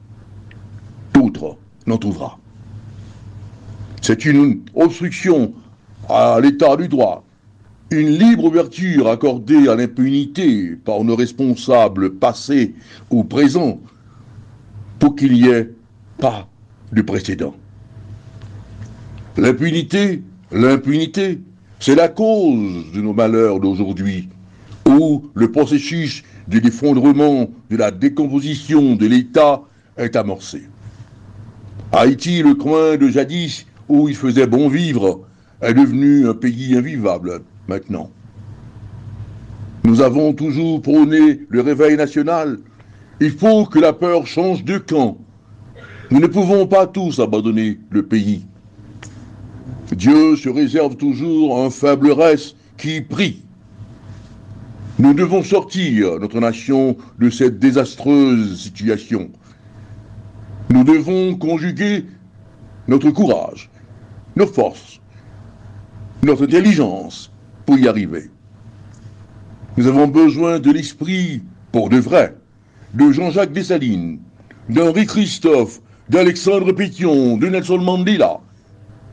d'autre 1.15 1.57
n'en 1.87 1.97
trouvera. 1.97 2.39
C'est 4.03 4.25
une 4.25 4.63
obstruction 4.75 5.55
à 6.09 6.39
l'état 6.41 6.77
du 6.77 6.89
droit, 6.89 7.25
une 7.91 8.11
libre 8.11 8.45
ouverture 8.45 9.09
accordée 9.09 9.69
à 9.69 9.77
l'impunité 9.77 10.77
par 10.77 11.05
nos 11.05 11.17
responsables 11.17 12.15
passés 12.17 12.75
ou 13.11 13.25
présents 13.25 13.81
pour 14.99 15.17
qu'il 15.17 15.33
n'y 15.33 15.49
ait 15.49 15.71
pas 16.19 16.49
de 16.93 17.01
précédent. 17.03 17.55
L'impunité, 19.41 20.23
l'impunité, 20.53 21.41
c'est 21.79 21.95
la 21.95 22.09
cause 22.09 22.93
de 22.95 23.01
nos 23.01 23.15
malheurs 23.15 23.59
d'aujourd'hui, 23.59 24.29
où 24.87 25.31
le 25.33 25.51
processus 25.51 26.23
de 26.47 26.59
l'effondrement, 26.59 27.49
de 27.71 27.77
la 27.79 27.91
décomposition 27.91 28.97
de 28.97 29.07
l'État 29.07 29.63
est 29.97 30.15
amorcé. 30.15 30.65
Haïti, 31.91 32.43
le 32.43 32.53
coin 32.53 32.99
de 32.99 33.09
jadis 33.09 33.65
où 33.89 34.11
il 34.11 34.15
faisait 34.15 34.47
bon 34.47 34.69
vivre, 34.69 35.23
est 35.63 35.73
devenu 35.73 36.29
un 36.29 36.35
pays 36.35 36.77
invivable 36.77 37.41
maintenant. 37.67 38.11
Nous 39.85 40.03
avons 40.03 40.35
toujours 40.35 40.83
prôné 40.83 41.47
le 41.49 41.63
réveil 41.63 41.97
national. 41.97 42.59
Il 43.23 43.31
faut 43.31 43.65
que 43.65 43.79
la 43.79 43.95
peur 43.95 44.27
change 44.27 44.65
de 44.65 44.77
camp. 44.77 45.17
Nous 46.11 46.21
ne 46.21 46.27
pouvons 46.27 46.67
pas 46.67 46.87
tous 46.87 47.21
abandonner 47.21 47.79
le 47.89 48.03
pays. 48.03 48.45
Dieu 49.93 50.37
se 50.37 50.49
réserve 50.49 50.97
toujours 50.97 51.63
un 51.63 51.71
faible 51.71 52.11
reste 52.13 52.57
qui 52.77 53.01
prie. 53.01 53.43
Nous 54.99 55.15
devons 55.15 55.43
sortir 55.43 56.19
notre 56.21 56.41
nation 56.41 56.97
de 57.19 57.31
cette 57.31 57.59
désastreuse 57.59 58.61
situation. 58.61 59.31
Nous 60.71 60.85
devons 60.85 61.35
conjuguer 61.37 62.05
notre 62.87 63.11
courage, 63.11 63.71
nos 64.37 64.47
forces, 64.47 65.01
notre 66.23 66.45
intelligence 66.45 67.33
pour 67.67 67.79
y 67.79 67.89
arriver. 67.89 68.31
Nous 69.77 69.87
avons 69.87 70.07
besoin 70.07 70.59
de 70.59 70.71
l'esprit 70.71 71.43
pour 71.73 71.89
de 71.89 71.99
vrai, 71.99 72.37
de 72.95 73.11
Jean-Jacques 73.11 73.53
Dessalines, 73.53 74.21
d'Henri 74.69 75.07
Christophe, 75.07 75.81
d'Alexandre 76.09 76.73
Pétion, 76.73 77.37
de 77.37 77.47
Nelson 77.47 77.79
Mandela. 77.79 78.41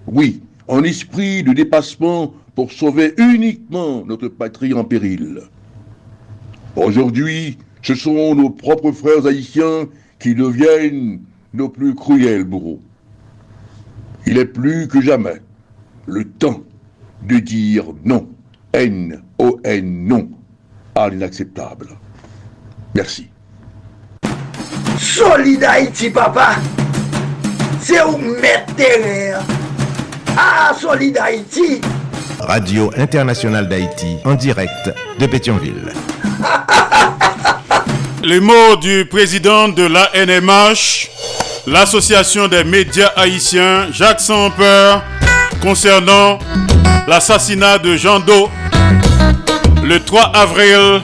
Oui, 0.07 0.41
un 0.69 0.84
esprit 0.84 1.44
de 1.44 1.53
dépassement 1.53 2.34
pour 2.56 2.72
sauver 2.72 3.14
uniquement 3.18 4.03
notre 4.06 4.27
patrie 4.27 4.73
en 4.73 4.84
péril. 4.84 5.41
Aujourd'hui, 6.76 7.57
ce 7.81 7.95
sont 7.95 8.35
nos 8.35 8.49
propres 8.49 8.91
frères 8.91 9.26
haïtiens 9.26 9.88
qui 10.19 10.35
deviennent 10.35 11.22
nos 11.53 11.69
plus 11.69 11.95
cruels 11.95 12.44
bourreaux. 12.44 12.81
Il 14.26 14.38
est 14.38 14.45
plus 14.45 14.88
que 14.88 15.02
jamais 15.02 15.41
le 16.06 16.26
temps 16.26 16.61
de 17.23 17.38
dire 17.38 17.85
non, 18.03 18.27
N-O-N, 18.73 20.07
non, 20.07 20.30
à 20.95 21.10
l'inacceptable. 21.10 21.88
Merci. 22.94 23.27
Papa. 26.14 26.56
C'est 27.80 28.03
où 28.03 28.18
mettre. 28.18 28.68
Ah, 30.38 30.72
Solid 30.80 31.18
Haïti. 31.18 31.81
Radio 32.39 32.91
Internationale 32.95 33.68
d'Haïti, 33.68 34.18
en 34.23 34.35
direct 34.35 34.93
de 35.18 35.26
Pétionville. 35.26 35.91
Les 38.23 38.39
mots 38.39 38.76
du 38.80 39.05
président 39.05 39.68
de 39.68 39.84
l'ANMH, 39.84 41.09
l'Association 41.65 42.47
des 42.47 42.64
médias 42.64 43.11
haïtiens, 43.15 43.88
Jacques 43.91 44.19
Sampeur, 44.19 45.01
concernant 45.61 46.38
l'assassinat 47.07 47.80
de 47.80 47.95
Jean 47.95 48.19
Do 48.19 48.49
le 49.84 49.99
3 49.99 50.31
avril 50.35 51.01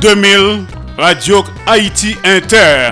2000, 0.00 0.64
Radio 0.96 1.44
Haïti 1.66 2.16
Inter. 2.24 2.90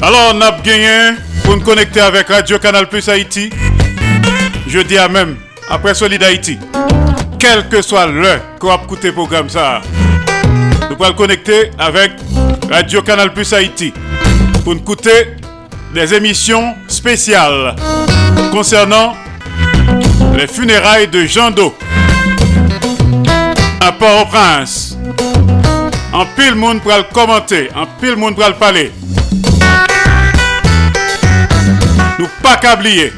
Alors, 0.00 0.32
on 0.34 0.40
a 0.40 0.52
gagné 0.62 1.16
pour 1.50 1.58
nous 1.58 1.64
connecter 1.64 1.98
avec 2.00 2.28
Radio 2.28 2.60
Canal 2.60 2.88
Plus 2.88 3.08
Haïti. 3.08 3.50
Je 4.68 4.78
dis 4.78 4.96
à 4.96 5.08
même, 5.08 5.34
après 5.68 5.94
Solid 5.94 6.22
Haïti, 6.22 6.56
quel 7.40 7.68
que 7.68 7.82
soit 7.82 8.06
l'heure 8.06 8.40
qu'on 8.60 8.68
va 8.68 8.80
écouter 8.84 9.10
programme 9.10 9.48
ça, 9.48 9.80
nous 10.88 11.14
connecter 11.14 11.72
avec 11.76 12.12
Radio 12.70 13.02
Canal 13.02 13.34
Plus 13.34 13.52
Haïti 13.52 13.92
pour 14.62 14.74
nous 14.76 14.80
écouter 14.80 15.34
des 15.92 16.14
émissions 16.14 16.72
spéciales 16.86 17.74
concernant 18.52 19.16
les 20.36 20.46
funérailles 20.46 21.08
de 21.08 21.24
Jean 21.24 21.50
Do 21.50 21.74
à 23.80 23.90
Port-au-Prince. 23.90 24.96
En 26.12 26.26
pile 26.26 26.54
monde 26.54 26.80
pour 26.80 26.92
le 26.92 27.12
commenter, 27.12 27.70
en 27.74 27.86
pile 28.00 28.14
monde 28.14 28.36
pour 28.36 28.46
le 28.46 28.54
parler. 28.54 28.92
Nous 32.20 32.28
pas 32.42 32.58
qu'oublier. 32.58 33.14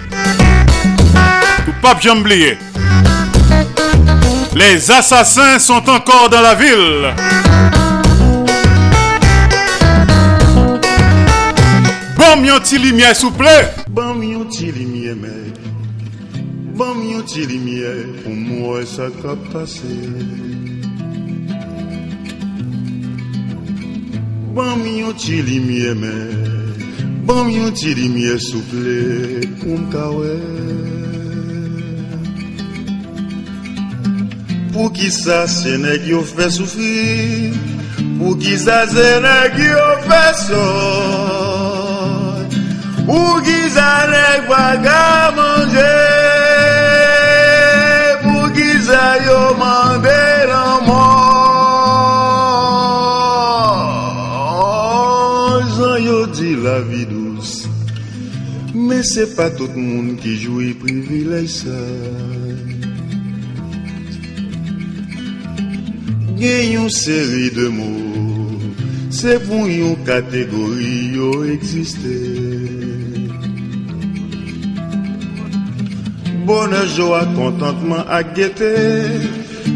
Nous 1.67 1.73
pas 1.83 1.95
bien 1.95 2.17
oublier. 2.17 2.57
Les 4.55 4.89
assassins 4.93 5.59
sont 5.59 5.83
encore 5.91 6.31
dans 6.31 6.41
la 6.41 6.55
ville. 6.55 7.13
Bon, 12.17 12.45
yon 12.45 12.61
ti 12.63 12.79
lumière, 12.79 13.17
s'il 13.17 13.31
vous 13.31 13.33
plaît. 13.33 13.75
Bon, 13.89 14.23
yon 14.23 14.45
ti. 14.45 14.73
Bon, 16.77 16.95
yon 17.03 17.23
ti 17.23 17.45
lumière, 17.45 18.07
pour 18.23 18.33
moi, 18.33 18.87
ça 18.87 19.09
qu'a 19.21 19.35
passé. 19.53 19.83
Bon, 24.55 24.77
yon 24.87 25.13
ti. 25.15 25.43
Bon 27.27 27.47
yon 27.49 27.71
ti 27.79 27.95
di 27.95 28.09
mye 28.11 28.39
souple 28.43 28.99
pou 29.61 29.79
mka 29.79 30.07
we. 30.17 30.33
Pou 34.73 34.89
ki 34.97 35.11
sa 35.13 35.43
se 35.53 35.77
neg 35.77 36.07
yo 36.09 36.23
fe 36.25 36.47
soufri 36.51 37.53
Pou 38.17 38.33
ki 38.41 38.55
sa 38.57 38.79
se 38.89 39.05
neg 39.21 39.59
yo 39.61 39.83
fe 40.07 40.23
son 40.41 40.57
Pou 43.05 43.37
ki 43.45 43.61
sa 43.77 43.91
neg 44.15 44.49
waga 44.49 45.05
manje 45.37 45.93
Pou 48.25 48.49
ki 48.57 48.71
sa 48.89 49.05
yo 49.29 49.41
manje 49.61 49.82
E 59.03 59.05
se 59.05 59.25
pa 59.35 59.49
tout 59.51 59.75
moun 59.75 60.13
ki 60.15 60.33
joui 60.39 60.69
privilej 60.79 61.49
sa 61.51 61.79
Gen 66.39 66.69
yon 66.71 66.87
seri 66.87 67.49
de 67.57 67.67
mou 67.75 68.61
Se 69.11 69.35
pou 69.49 69.67
yon 69.67 69.99
kategori 70.07 70.95
yo 71.17 71.33
eksiste 71.51 72.15
Bonne 76.47 76.87
jo 76.95 77.11
a 77.19 77.25
kontantman 77.35 78.07
ak 78.07 78.31
gete 78.39 78.71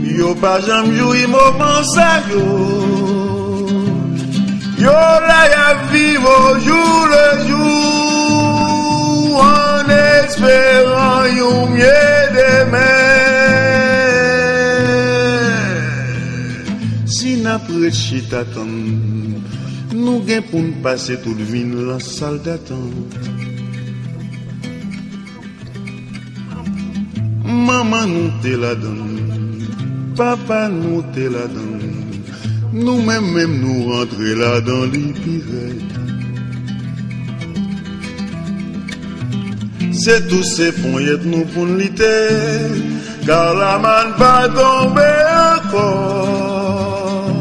Yo 0.06 0.36
pa 0.38 0.60
jam 0.68 0.94
joui 1.00 1.26
mouman 1.34 1.82
sa 1.96 2.12
yo 2.30 2.46
Yo 4.86 5.00
la 5.26 5.42
ya 5.56 5.66
vivo 5.90 6.38
jou 6.62 7.10
le 7.10 7.26
jou 7.50 8.15
an 9.42 9.90
esperan 9.90 11.36
yon 11.38 11.72
mye 11.74 12.02
demen. 12.36 13.26
Si 17.06 17.30
na 17.42 17.56
pret 17.66 17.94
chit 17.94 18.32
nou 19.96 20.20
gen 20.26 20.42
pou 20.50 20.60
n'pase 20.60 21.16
tout 21.24 21.38
vin 21.50 21.70
la 21.88 21.98
sal 22.02 22.36
datan. 22.44 22.90
Maman 27.66 28.12
nou 28.12 28.30
te 28.42 28.54
la 28.62 28.74
dan, 28.78 29.00
papa 30.18 30.66
nou 30.70 31.02
te 31.16 31.26
la 31.32 31.46
dan, 31.54 31.84
nou 32.72 33.00
men 33.08 33.30
men 33.34 33.60
nou 33.62 33.90
rentre 33.92 34.34
la 34.40 34.56
dan 34.66 34.90
li 34.92 35.06
piret. 35.22 35.95
C'est 40.08 40.28
tous 40.28 40.44
ces 40.44 40.70
poignettes 40.70 41.24
nous 41.24 41.44
pour 41.46 41.66
l'été, 41.66 42.04
car 43.26 43.54
la 43.54 43.76
manne 43.76 44.12
va 44.16 44.46
tomber 44.46 45.16
encore. 45.56 47.32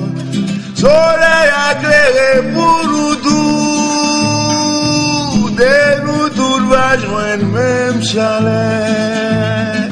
Soleil 0.73 1.51
éclairé 1.71 2.31
pour 2.55 2.79
nous 2.91 3.15
tous, 3.27 4.31
dès 5.59 6.01
nous 6.05 6.27
tous 6.29 6.63
va 6.67 6.87
joindre 6.97 7.45
même 7.53 8.01
chalet. 8.01 9.91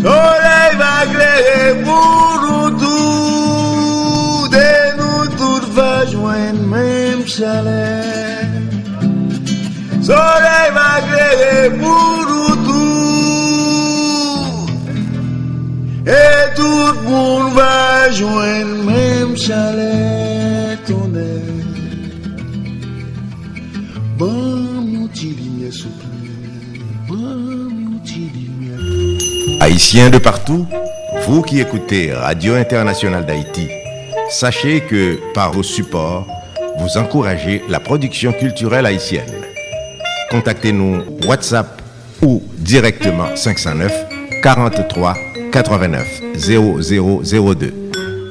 Soleil 0.00 0.72
va 0.78 0.92
éclairer 1.06 1.68
pour 1.82 2.30
nous 2.46 2.70
tous, 2.84 4.42
dès 4.52 4.84
nous 4.96 5.26
tous 5.40 5.66
va 5.72 5.92
joindre 6.06 6.62
même 6.68 7.26
chalet. 7.26 8.14
Soleil 10.00 10.12
va 10.12 10.34
éclairer 10.36 10.43
Et 16.06 16.54
tout 16.54 16.62
le 16.62 17.08
monde 17.08 17.54
va 17.54 18.10
joindre 18.10 18.84
même 18.84 19.36
chalet 19.36 20.54
Haïtiens 29.60 30.10
de 30.10 30.18
partout, 30.18 30.66
vous 31.26 31.40
qui 31.42 31.60
écoutez 31.60 32.12
Radio 32.12 32.54
Internationale 32.54 33.24
d'Haïti, 33.24 33.68
sachez 34.28 34.82
que 34.82 35.18
par 35.32 35.52
vos 35.52 35.62
supports, 35.62 36.26
vous 36.78 36.98
encouragez 36.98 37.62
la 37.68 37.80
production 37.80 38.32
culturelle 38.32 38.84
haïtienne. 38.84 39.53
Contactez-nous 40.34 41.00
WhatsApp 41.28 41.80
ou 42.20 42.42
directement 42.56 43.36
509 43.36 43.92
43 44.42 45.14
89 45.52 46.22
0002 46.34 47.72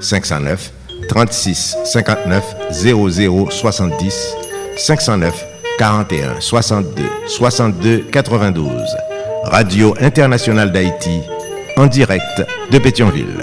509 0.02 0.72
36 1.08 1.78
59 1.86 2.44
00 2.72 3.50
70 3.50 4.36
509 4.76 5.46
41 5.80 6.42
62 6.42 7.04
62 7.30 8.00
92 8.12 8.70
Radio 9.46 9.96
Internationale 10.02 10.74
d'Haïti 10.74 11.22
en 11.78 11.86
direct 11.86 12.46
de 12.70 12.80
Pétionville. 12.80 13.40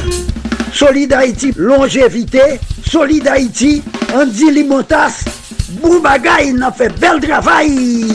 Solid 0.70 1.10
Haïti, 1.14 1.54
longévité. 1.56 2.60
Solid 2.86 3.26
Haïti, 3.26 3.82
Andy 4.14 4.50
Limotas. 4.50 5.39
Boubagaï, 5.70 6.52
n'a 6.52 6.72
fait 6.72 6.88
bel 6.98 7.20
travail. 7.20 8.06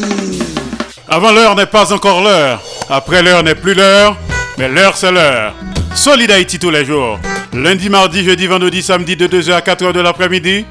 Avant 1.08 1.32
l'heure 1.32 1.56
n'est 1.56 1.66
pas 1.66 1.94
encore 1.94 2.22
l'heure. 2.22 2.62
Après 2.90 3.24
l'heure 3.24 3.44
n'est 3.44 3.56
plus 3.56 3.74
l'heure. 3.74 4.18
Mais 4.58 4.68
l'heure 4.68 4.98
c'est 4.98 5.12
l'heure. 5.12 5.54
Solid 5.94 6.30
Haïti 6.32 6.60
tous 6.60 6.72
les 6.72 6.84
jours. 6.84 7.20
Lundi, 7.54 7.90
mardi, 7.90 8.24
jeudi, 8.24 8.48
vendredi, 8.48 8.82
samedi 8.82 9.16
de 9.16 9.28
2h 9.28 9.54
à 9.54 9.62
4h 9.62 9.94
de 9.94 10.02
l'après-midi. 10.02 10.66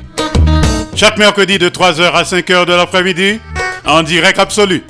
Chaque 0.94 1.16
mercredi 1.16 1.58
de 1.58 1.68
3h 1.68 2.12
à 2.12 2.22
5h 2.22 2.66
de 2.66 2.74
l'après-midi. 2.74 3.40
En 3.86 4.02
direct 4.02 4.38
absolu. 4.38 4.84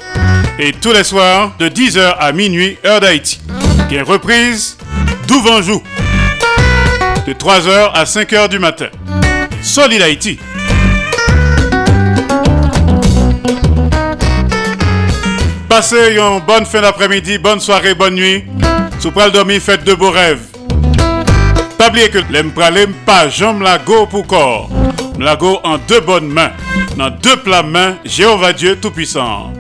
Et 0.59 0.73
tous 0.73 0.93
les 0.93 1.05
soirs 1.05 1.53
de 1.59 1.69
10h 1.69 2.17
à 2.19 2.33
minuit, 2.33 2.79
heure 2.85 3.01
d'Haïti. 3.01 3.41
Qui 3.89 3.97
est 3.97 4.03
reprise 4.03 4.77
d'Ouvanjou. 5.29 5.83
De 7.27 7.33
3h 7.33 7.93
à 7.93 8.05
5h 8.05 8.49
du 8.49 8.59
matin. 8.59 8.87
Solid 9.63 10.03
Haïti. 10.03 10.39
Bonne 16.47 16.67
fin 16.67 16.83
d'après-midi, 16.83 17.37
bonne 17.39 17.59
soirée, 17.59 17.95
bonne 17.95 18.15
nuit. 18.15 18.45
Sous 19.01 19.11
pral 19.11 19.33
dormir, 19.33 19.61
faites 19.61 19.83
de 19.83 19.93
beaux 19.93 20.13
rêves. 20.13 20.43
Pas 21.77 21.89
oublier 21.89 22.11
que 22.11 22.19
l'aime 22.31 22.53
pas 23.05 23.29
jambe 23.29 23.61
la 23.61 23.79
go 23.79 24.07
pour 24.07 24.25
corps. 24.25 24.71
La 25.19 25.35
go 25.35 25.59
en 25.65 25.79
deux 25.79 25.99
bonnes 25.99 26.29
mains. 26.29 26.53
Dans 26.97 27.11
deux 27.11 27.39
plats 27.39 27.65
mains, 27.65 27.97
Jéhovah 28.05 28.53
Dieu 28.53 28.77
Tout-Puissant. 28.77 29.53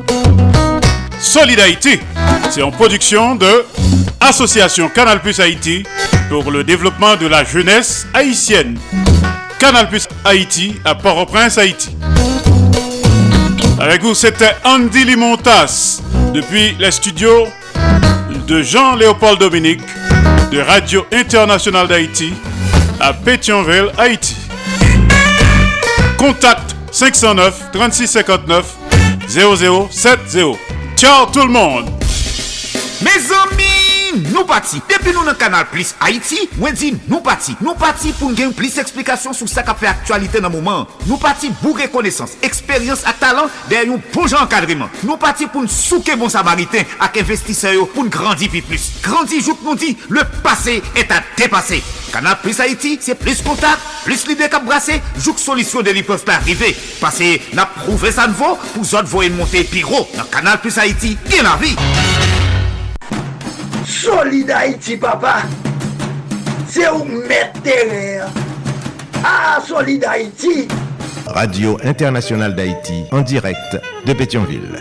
Solid 1.19 1.59
Haïti, 1.59 1.99
c'est 2.49 2.63
en 2.63 2.71
production 2.71 3.35
de 3.35 3.65
Association 4.21 4.89
Canal 4.89 5.21
Plus 5.21 5.41
Haïti 5.41 5.83
pour 6.29 6.49
le 6.53 6.63
développement 6.63 7.17
de 7.17 7.27
la 7.27 7.43
jeunesse 7.43 8.07
haïtienne. 8.15 8.79
Canal 9.59 9.89
Plus 9.89 10.07
Haïti 10.25 10.77
à 10.85 10.95
Port-au-Prince, 10.95 11.59
Haïti. 11.59 11.97
Avec 13.81 14.03
vous, 14.03 14.15
c'était 14.15 14.55
Andy 14.65 15.05
Limontas 15.05 16.01
depuis 16.33 16.77
les 16.79 16.91
studios 16.91 17.49
de 18.47 18.63
Jean-Léopold 18.63 19.39
Dominique 19.41 19.81
de 20.53 20.61
Radio 20.61 21.05
Internationale 21.13 21.89
d'Haïti 21.89 22.33
à 23.01 23.13
Pétionville, 23.13 23.91
Haïti. 23.99 24.37
Contact 26.17 26.75
509 26.93 27.73
3659 27.73 28.65
0070. 29.29 30.57
Ciao 30.97 31.27
tout 31.33 31.41
le 31.41 31.53
monde! 31.53 31.91
Mes 33.03 33.11
amis, 33.11 33.84
nou 34.31 34.45
pati. 34.49 34.81
Depi 34.91 35.15
nou 35.15 35.27
nan 35.27 35.37
kanal 35.39 35.67
Plus 35.73 35.95
Haiti, 36.01 36.45
mwen 36.59 36.77
di 36.79 36.93
nou 37.09 37.23
pati. 37.25 37.57
Nou 37.65 37.77
pati 37.81 38.13
pou 38.19 38.31
n 38.31 38.39
gen 38.39 38.55
plis 38.57 38.79
eksplikasyon 38.83 39.37
sou 39.37 39.51
sa 39.51 39.65
ka 39.67 39.77
fe 39.79 39.89
aktualite 39.91 40.43
nan 40.45 40.53
mouman. 40.55 40.89
Nou 41.09 41.19
pati 41.23 41.51
pou 41.63 41.77
rekonesans, 41.79 42.37
eksperyans 42.45 43.05
ak 43.09 43.21
talan 43.23 43.51
den 43.71 43.95
yon 43.95 44.05
pou 44.15 44.31
jan 44.31 44.49
kadriman. 44.51 44.93
Nou 45.03 45.19
pati 45.21 45.49
pou 45.51 45.65
n 45.65 45.71
souke 45.71 46.17
bon 46.21 46.33
samariten 46.33 46.87
ak 47.03 47.21
investiseyo 47.25 47.89
pou 47.95 48.07
n 48.07 48.13
grandi 48.13 48.51
pi 48.53 48.65
plus. 48.65 48.91
Grandi 49.05 49.43
jouk 49.43 49.65
nou 49.67 49.79
di, 49.79 49.95
le 50.11 50.25
pase 50.45 50.81
et 50.95 51.13
a 51.13 51.23
depase. 51.39 51.83
Kanal 52.15 52.39
Plus 52.43 52.61
Haiti, 52.63 52.95
se 53.03 53.17
plis 53.19 53.41
kontak, 53.43 53.81
plis 54.05 54.23
lide 54.29 54.47
kap 54.53 54.63
brase, 54.69 55.01
jouk 55.19 55.41
solisyon 55.43 55.83
de 55.83 55.97
li 55.97 56.05
pos 56.07 56.23
pa 56.23 56.39
arrive. 56.39 56.71
Pase 57.01 57.33
na 57.59 57.67
prouve 57.81 58.15
san 58.15 58.37
vo, 58.39 58.55
pou 58.71 58.87
zot 58.87 59.11
voyen 59.11 59.35
monte 59.35 59.65
pi 59.73 59.83
ro. 59.83 60.05
Nan 60.15 60.31
kanal 60.31 60.63
Plus 60.63 60.79
Haiti, 60.79 61.17
gen 61.27 61.43
la 61.49 61.59
vi. 61.59 61.75
Solid 64.03 64.51
Haïti, 64.51 64.97
papa. 64.97 65.43
C'est 66.69 66.91
où 66.91 67.05
mettre 67.05 67.63
terre. 67.63 68.27
Ah, 69.23 69.61
Solid 69.65 70.05
Haïti. 70.05 70.67
Radio 71.27 71.79
Internationale 71.85 72.55
d'Haïti 72.55 73.05
en 73.13 73.21
direct 73.23 73.79
de 74.05 74.13
Pétionville. 74.13 74.81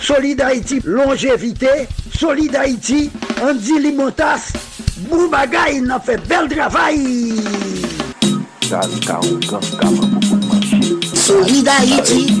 Solid 0.00 0.40
Haïti, 0.40 0.80
longévité. 0.84 1.88
Solid 2.14 2.54
Haïti, 2.54 3.10
Andy 3.42 3.80
Limotas. 3.80 4.52
Boubagaï, 5.08 5.80
n'a 5.80 5.98
fait 5.98 6.20
bel 6.28 6.48
travail. 6.48 7.32
Solid 11.14 11.68
Haïti. 11.68 12.40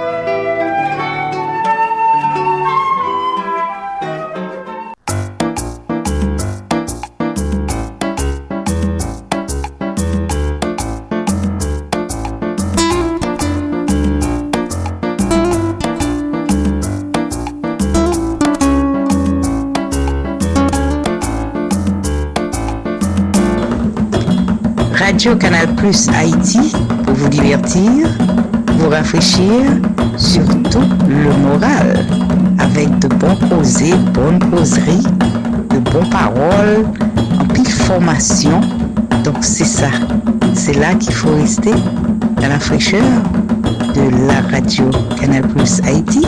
Plus 25.81 26.09
Haïti 26.09 26.75
pour 27.05 27.15
vous 27.15 27.27
divertir, 27.27 28.07
vous 28.77 28.89
rafraîchir, 28.89 29.63
surtout 30.15 30.83
le 31.09 31.35
moral, 31.37 32.05
avec 32.59 32.99
de 32.99 33.07
bons 33.07 33.35
causés, 33.49 33.95
bonnes 34.13 34.37
causeries, 34.51 35.01
de 35.71 35.79
bonnes 35.91 36.07
paroles, 36.11 36.85
en 37.39 37.45
pile 37.45 37.67
formation. 37.67 38.61
Donc 39.23 39.37
c'est 39.41 39.65
ça, 39.65 39.89
c'est 40.53 40.77
là 40.77 40.93
qu'il 40.93 41.13
faut 41.13 41.33
rester, 41.33 41.73
dans 42.39 42.47
la 42.47 42.59
fraîcheur 42.59 43.01
de 43.95 44.27
la 44.27 44.39
radio 44.55 44.85
Canal 45.19 45.41
Plus 45.47 45.81
Haïti, 45.83 46.21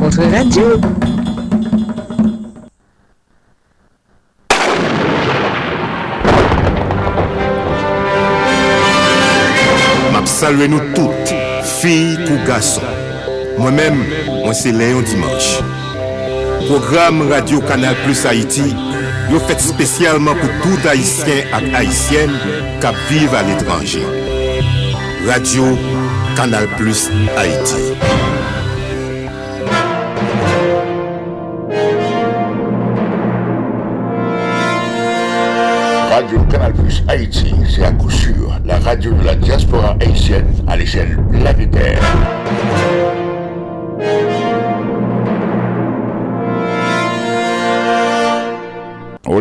votre 0.00 0.22
radio. 0.22 0.64
Salwe 10.46 10.68
nou 10.70 10.92
tout, 10.94 11.30
fi 11.66 12.14
kou 12.20 12.36
gason. 12.46 12.84
Mwen 13.58 13.74
men, 13.74 13.96
mwen 14.28 14.54
se 14.54 14.70
Dimanche. 15.02 15.64
Program 16.68 17.24
Radio 17.32 17.58
Kanal 17.66 17.96
Plus 18.04 18.22
Haïti, 18.28 18.68
yo 19.32 19.40
fèt 19.48 19.58
spesyalman 19.64 20.38
pou 20.38 20.60
tout 20.62 20.86
Haïtien 20.86 21.50
ak 21.56 21.66
Haïtien 21.74 22.30
kap 22.78 22.94
vive 23.10 23.34
al 23.34 23.50
etranje. 23.56 24.04
Radio 25.26 25.66
Kanal 26.38 26.68
Plus 26.76 27.08
Haïti. 27.34 27.82
Radio 36.14 36.46
Canal 36.52 36.72
Plus 36.72 37.02
Haïti, 37.08 37.52
c'est 37.68 37.82
à 37.82 37.90
coup 37.90 38.10
sûr 38.10 38.35
la 38.76 38.90
radio 38.90 39.12
de 39.12 39.24
la 39.24 39.34
diaspora 39.34 39.96
haïtienne 40.00 40.52
à 40.66 40.76
l'échelle 40.76 41.16
planétaire. 41.30 42.00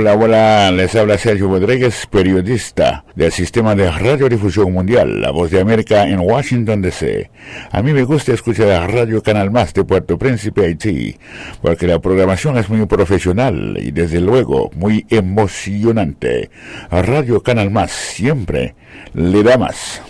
Hola, 0.05 0.17
hola, 0.17 0.71
les 0.71 0.93
habla 0.93 1.17
Sergio 1.17 1.47
Rodríguez, 1.47 2.05
periodista 2.05 3.03
del 3.15 3.31
Sistema 3.31 3.73
de 3.73 3.89
Radiodifusión 3.89 4.71
Mundial, 4.71 5.19
La 5.19 5.31
Voz 5.31 5.49
de 5.49 5.59
América 5.59 6.07
en 6.07 6.19
Washington, 6.19 6.83
D.C. 6.83 7.31
A 7.71 7.81
mí 7.81 7.91
me 7.91 8.03
gusta 8.03 8.31
escuchar 8.31 8.67
la 8.67 8.85
Radio 8.85 9.23
Canal 9.23 9.49
Más 9.49 9.73
de 9.73 9.83
Puerto 9.83 10.19
Príncipe, 10.19 10.63
Haití, 10.63 11.17
porque 11.59 11.87
la 11.87 11.97
programación 11.97 12.55
es 12.57 12.69
muy 12.69 12.85
profesional 12.85 13.79
y 13.81 13.89
desde 13.89 14.21
luego 14.21 14.69
muy 14.75 15.07
emocionante. 15.09 16.51
Radio 16.91 17.41
Canal 17.41 17.71
Más 17.71 17.89
siempre 17.89 18.75
le 19.15 19.41
da 19.41 19.57
más. 19.57 20.03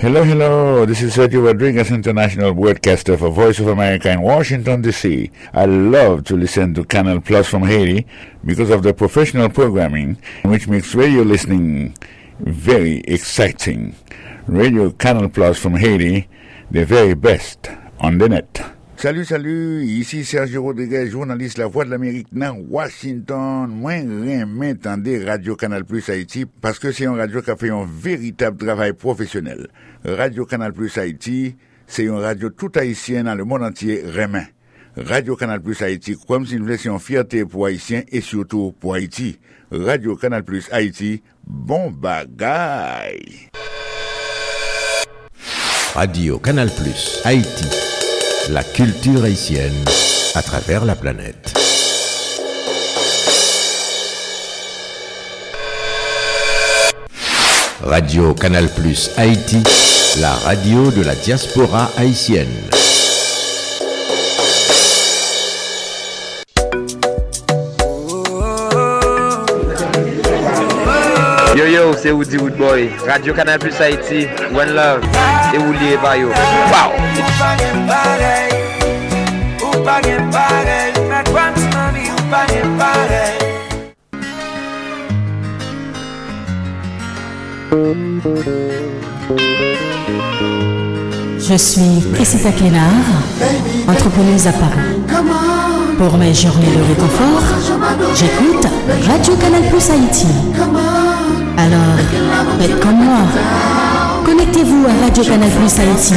Hello, 0.00 0.24
hello. 0.24 0.86
This 0.86 1.02
is 1.02 1.14
Sergio 1.14 1.44
Rodriguez, 1.44 1.90
international 1.90 2.54
broadcaster 2.54 3.18
for 3.18 3.28
Voice 3.28 3.58
of 3.58 3.66
America 3.66 4.10
in 4.10 4.22
Washington, 4.22 4.80
D.C. 4.80 5.30
I 5.52 5.66
love 5.66 6.24
to 6.24 6.36
listen 6.38 6.72
to 6.72 6.84
Canal 6.84 7.20
Plus 7.20 7.46
from 7.46 7.64
Haiti 7.64 8.06
because 8.42 8.70
of 8.70 8.82
the 8.82 8.94
professional 8.94 9.50
programming, 9.50 10.16
which 10.42 10.66
makes 10.68 10.94
radio 10.94 11.20
listening 11.20 11.94
very 12.38 13.00
exciting. 13.00 13.94
Radio 14.46 14.88
Canal 14.88 15.28
Plus 15.28 15.58
from 15.58 15.74
Haiti, 15.74 16.30
the 16.70 16.86
very 16.86 17.12
best 17.12 17.68
on 17.98 18.16
the 18.16 18.30
net. 18.30 18.79
Salut, 19.00 19.24
salut, 19.24 19.82
ici 19.86 20.26
Sergio 20.26 20.62
Rodriguez, 20.62 21.08
journaliste 21.08 21.56
La 21.56 21.66
Voix 21.66 21.86
de 21.86 21.90
l'Amérique 21.90 22.26
dans 22.32 22.54
Washington. 22.68 23.66
Moi, 23.66 23.92
remets 24.02 24.74
tendez 24.74 25.24
Radio 25.24 25.56
Canal 25.56 25.86
Plus 25.86 26.06
Haïti 26.10 26.44
parce 26.44 26.78
que 26.78 26.92
c'est 26.92 27.04
une 27.04 27.18
radio 27.18 27.40
qui 27.40 27.50
a 27.50 27.56
fait 27.56 27.70
un 27.70 27.88
véritable 27.90 28.58
travail 28.58 28.92
professionnel. 28.92 29.68
Radio 30.04 30.44
Canal 30.44 30.74
Plus 30.74 30.98
Haïti, 30.98 31.56
c'est 31.86 32.02
une 32.02 32.18
radio 32.18 32.50
tout 32.50 32.70
haïtienne 32.74 33.24
dans 33.24 33.34
le 33.34 33.44
monde 33.44 33.62
entier 33.62 34.02
remet. 34.02 34.52
Radio 34.98 35.34
Canal 35.34 35.62
Plus 35.62 35.80
Haïti, 35.80 36.18
comme 36.28 36.44
si 36.44 36.56
nous 36.56 36.66
laissions 36.66 36.98
fierté 36.98 37.46
pour 37.46 37.64
Haïtiens 37.64 38.02
et 38.12 38.20
surtout 38.20 38.74
pour 38.78 38.92
Haïti. 38.92 39.38
Radio 39.72 40.14
Canal 40.14 40.44
Plus 40.44 40.68
Haïti, 40.70 41.22
bon 41.46 41.90
bagaille. 41.90 43.48
Radio 45.94 46.38
Canal 46.38 46.68
Plus 46.68 47.22
Haïti. 47.24 47.89
La 48.52 48.64
culture 48.64 49.22
haïtienne 49.22 49.84
à 50.34 50.42
travers 50.42 50.84
la 50.84 50.96
planète. 50.96 51.54
Radio 57.80 58.34
Canal 58.34 58.68
Plus 58.74 59.12
Haïti, 59.16 59.62
la 60.20 60.34
radio 60.34 60.90
de 60.90 61.02
la 61.02 61.14
diaspora 61.14 61.92
haïtienne. 61.96 62.48
C'est 71.96 72.12
Woody 72.12 72.36
Woodboy, 72.36 72.90
Radio 73.06 73.34
Canal 73.34 73.58
Plus 73.58 73.74
Haïti, 73.80 74.26
One 74.54 74.74
Love, 74.74 75.00
et 75.52 75.58
Wouli 75.58 75.96
Bayo. 76.02 76.28
Wow! 76.28 76.92
Je 91.38 91.56
suis 91.56 92.12
Cressita 92.14 92.52
Clénard, 92.52 92.82
entrepreneuse 93.88 94.46
à 94.46 94.52
Paris. 94.52 95.00
Pour 95.98 96.16
mes 96.16 96.32
journées 96.32 96.76
de 96.76 96.82
réconfort, 96.82 97.42
j'écoute 98.14 98.66
Radio 99.06 99.34
Canal 99.36 99.62
Plus 99.70 99.90
Haïti. 99.90 100.26
Alors, 101.56 101.96
faites 102.58 102.80
comme 102.80 103.04
moi. 103.04 103.20
Connectez-vous 104.24 104.86
à 104.86 105.04
Radio 105.04 105.24
Canal 105.24 105.50
Plus 105.50 105.78
Haïti 105.78 106.14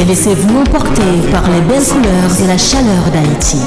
et 0.00 0.04
laissez-vous 0.04 0.60
emporter 0.60 1.02
par 1.30 1.44
les 1.50 1.60
belles 1.60 1.84
couleurs 1.84 2.40
et 2.42 2.46
la 2.46 2.58
chaleur 2.58 3.10
d'Haïti. 3.12 3.58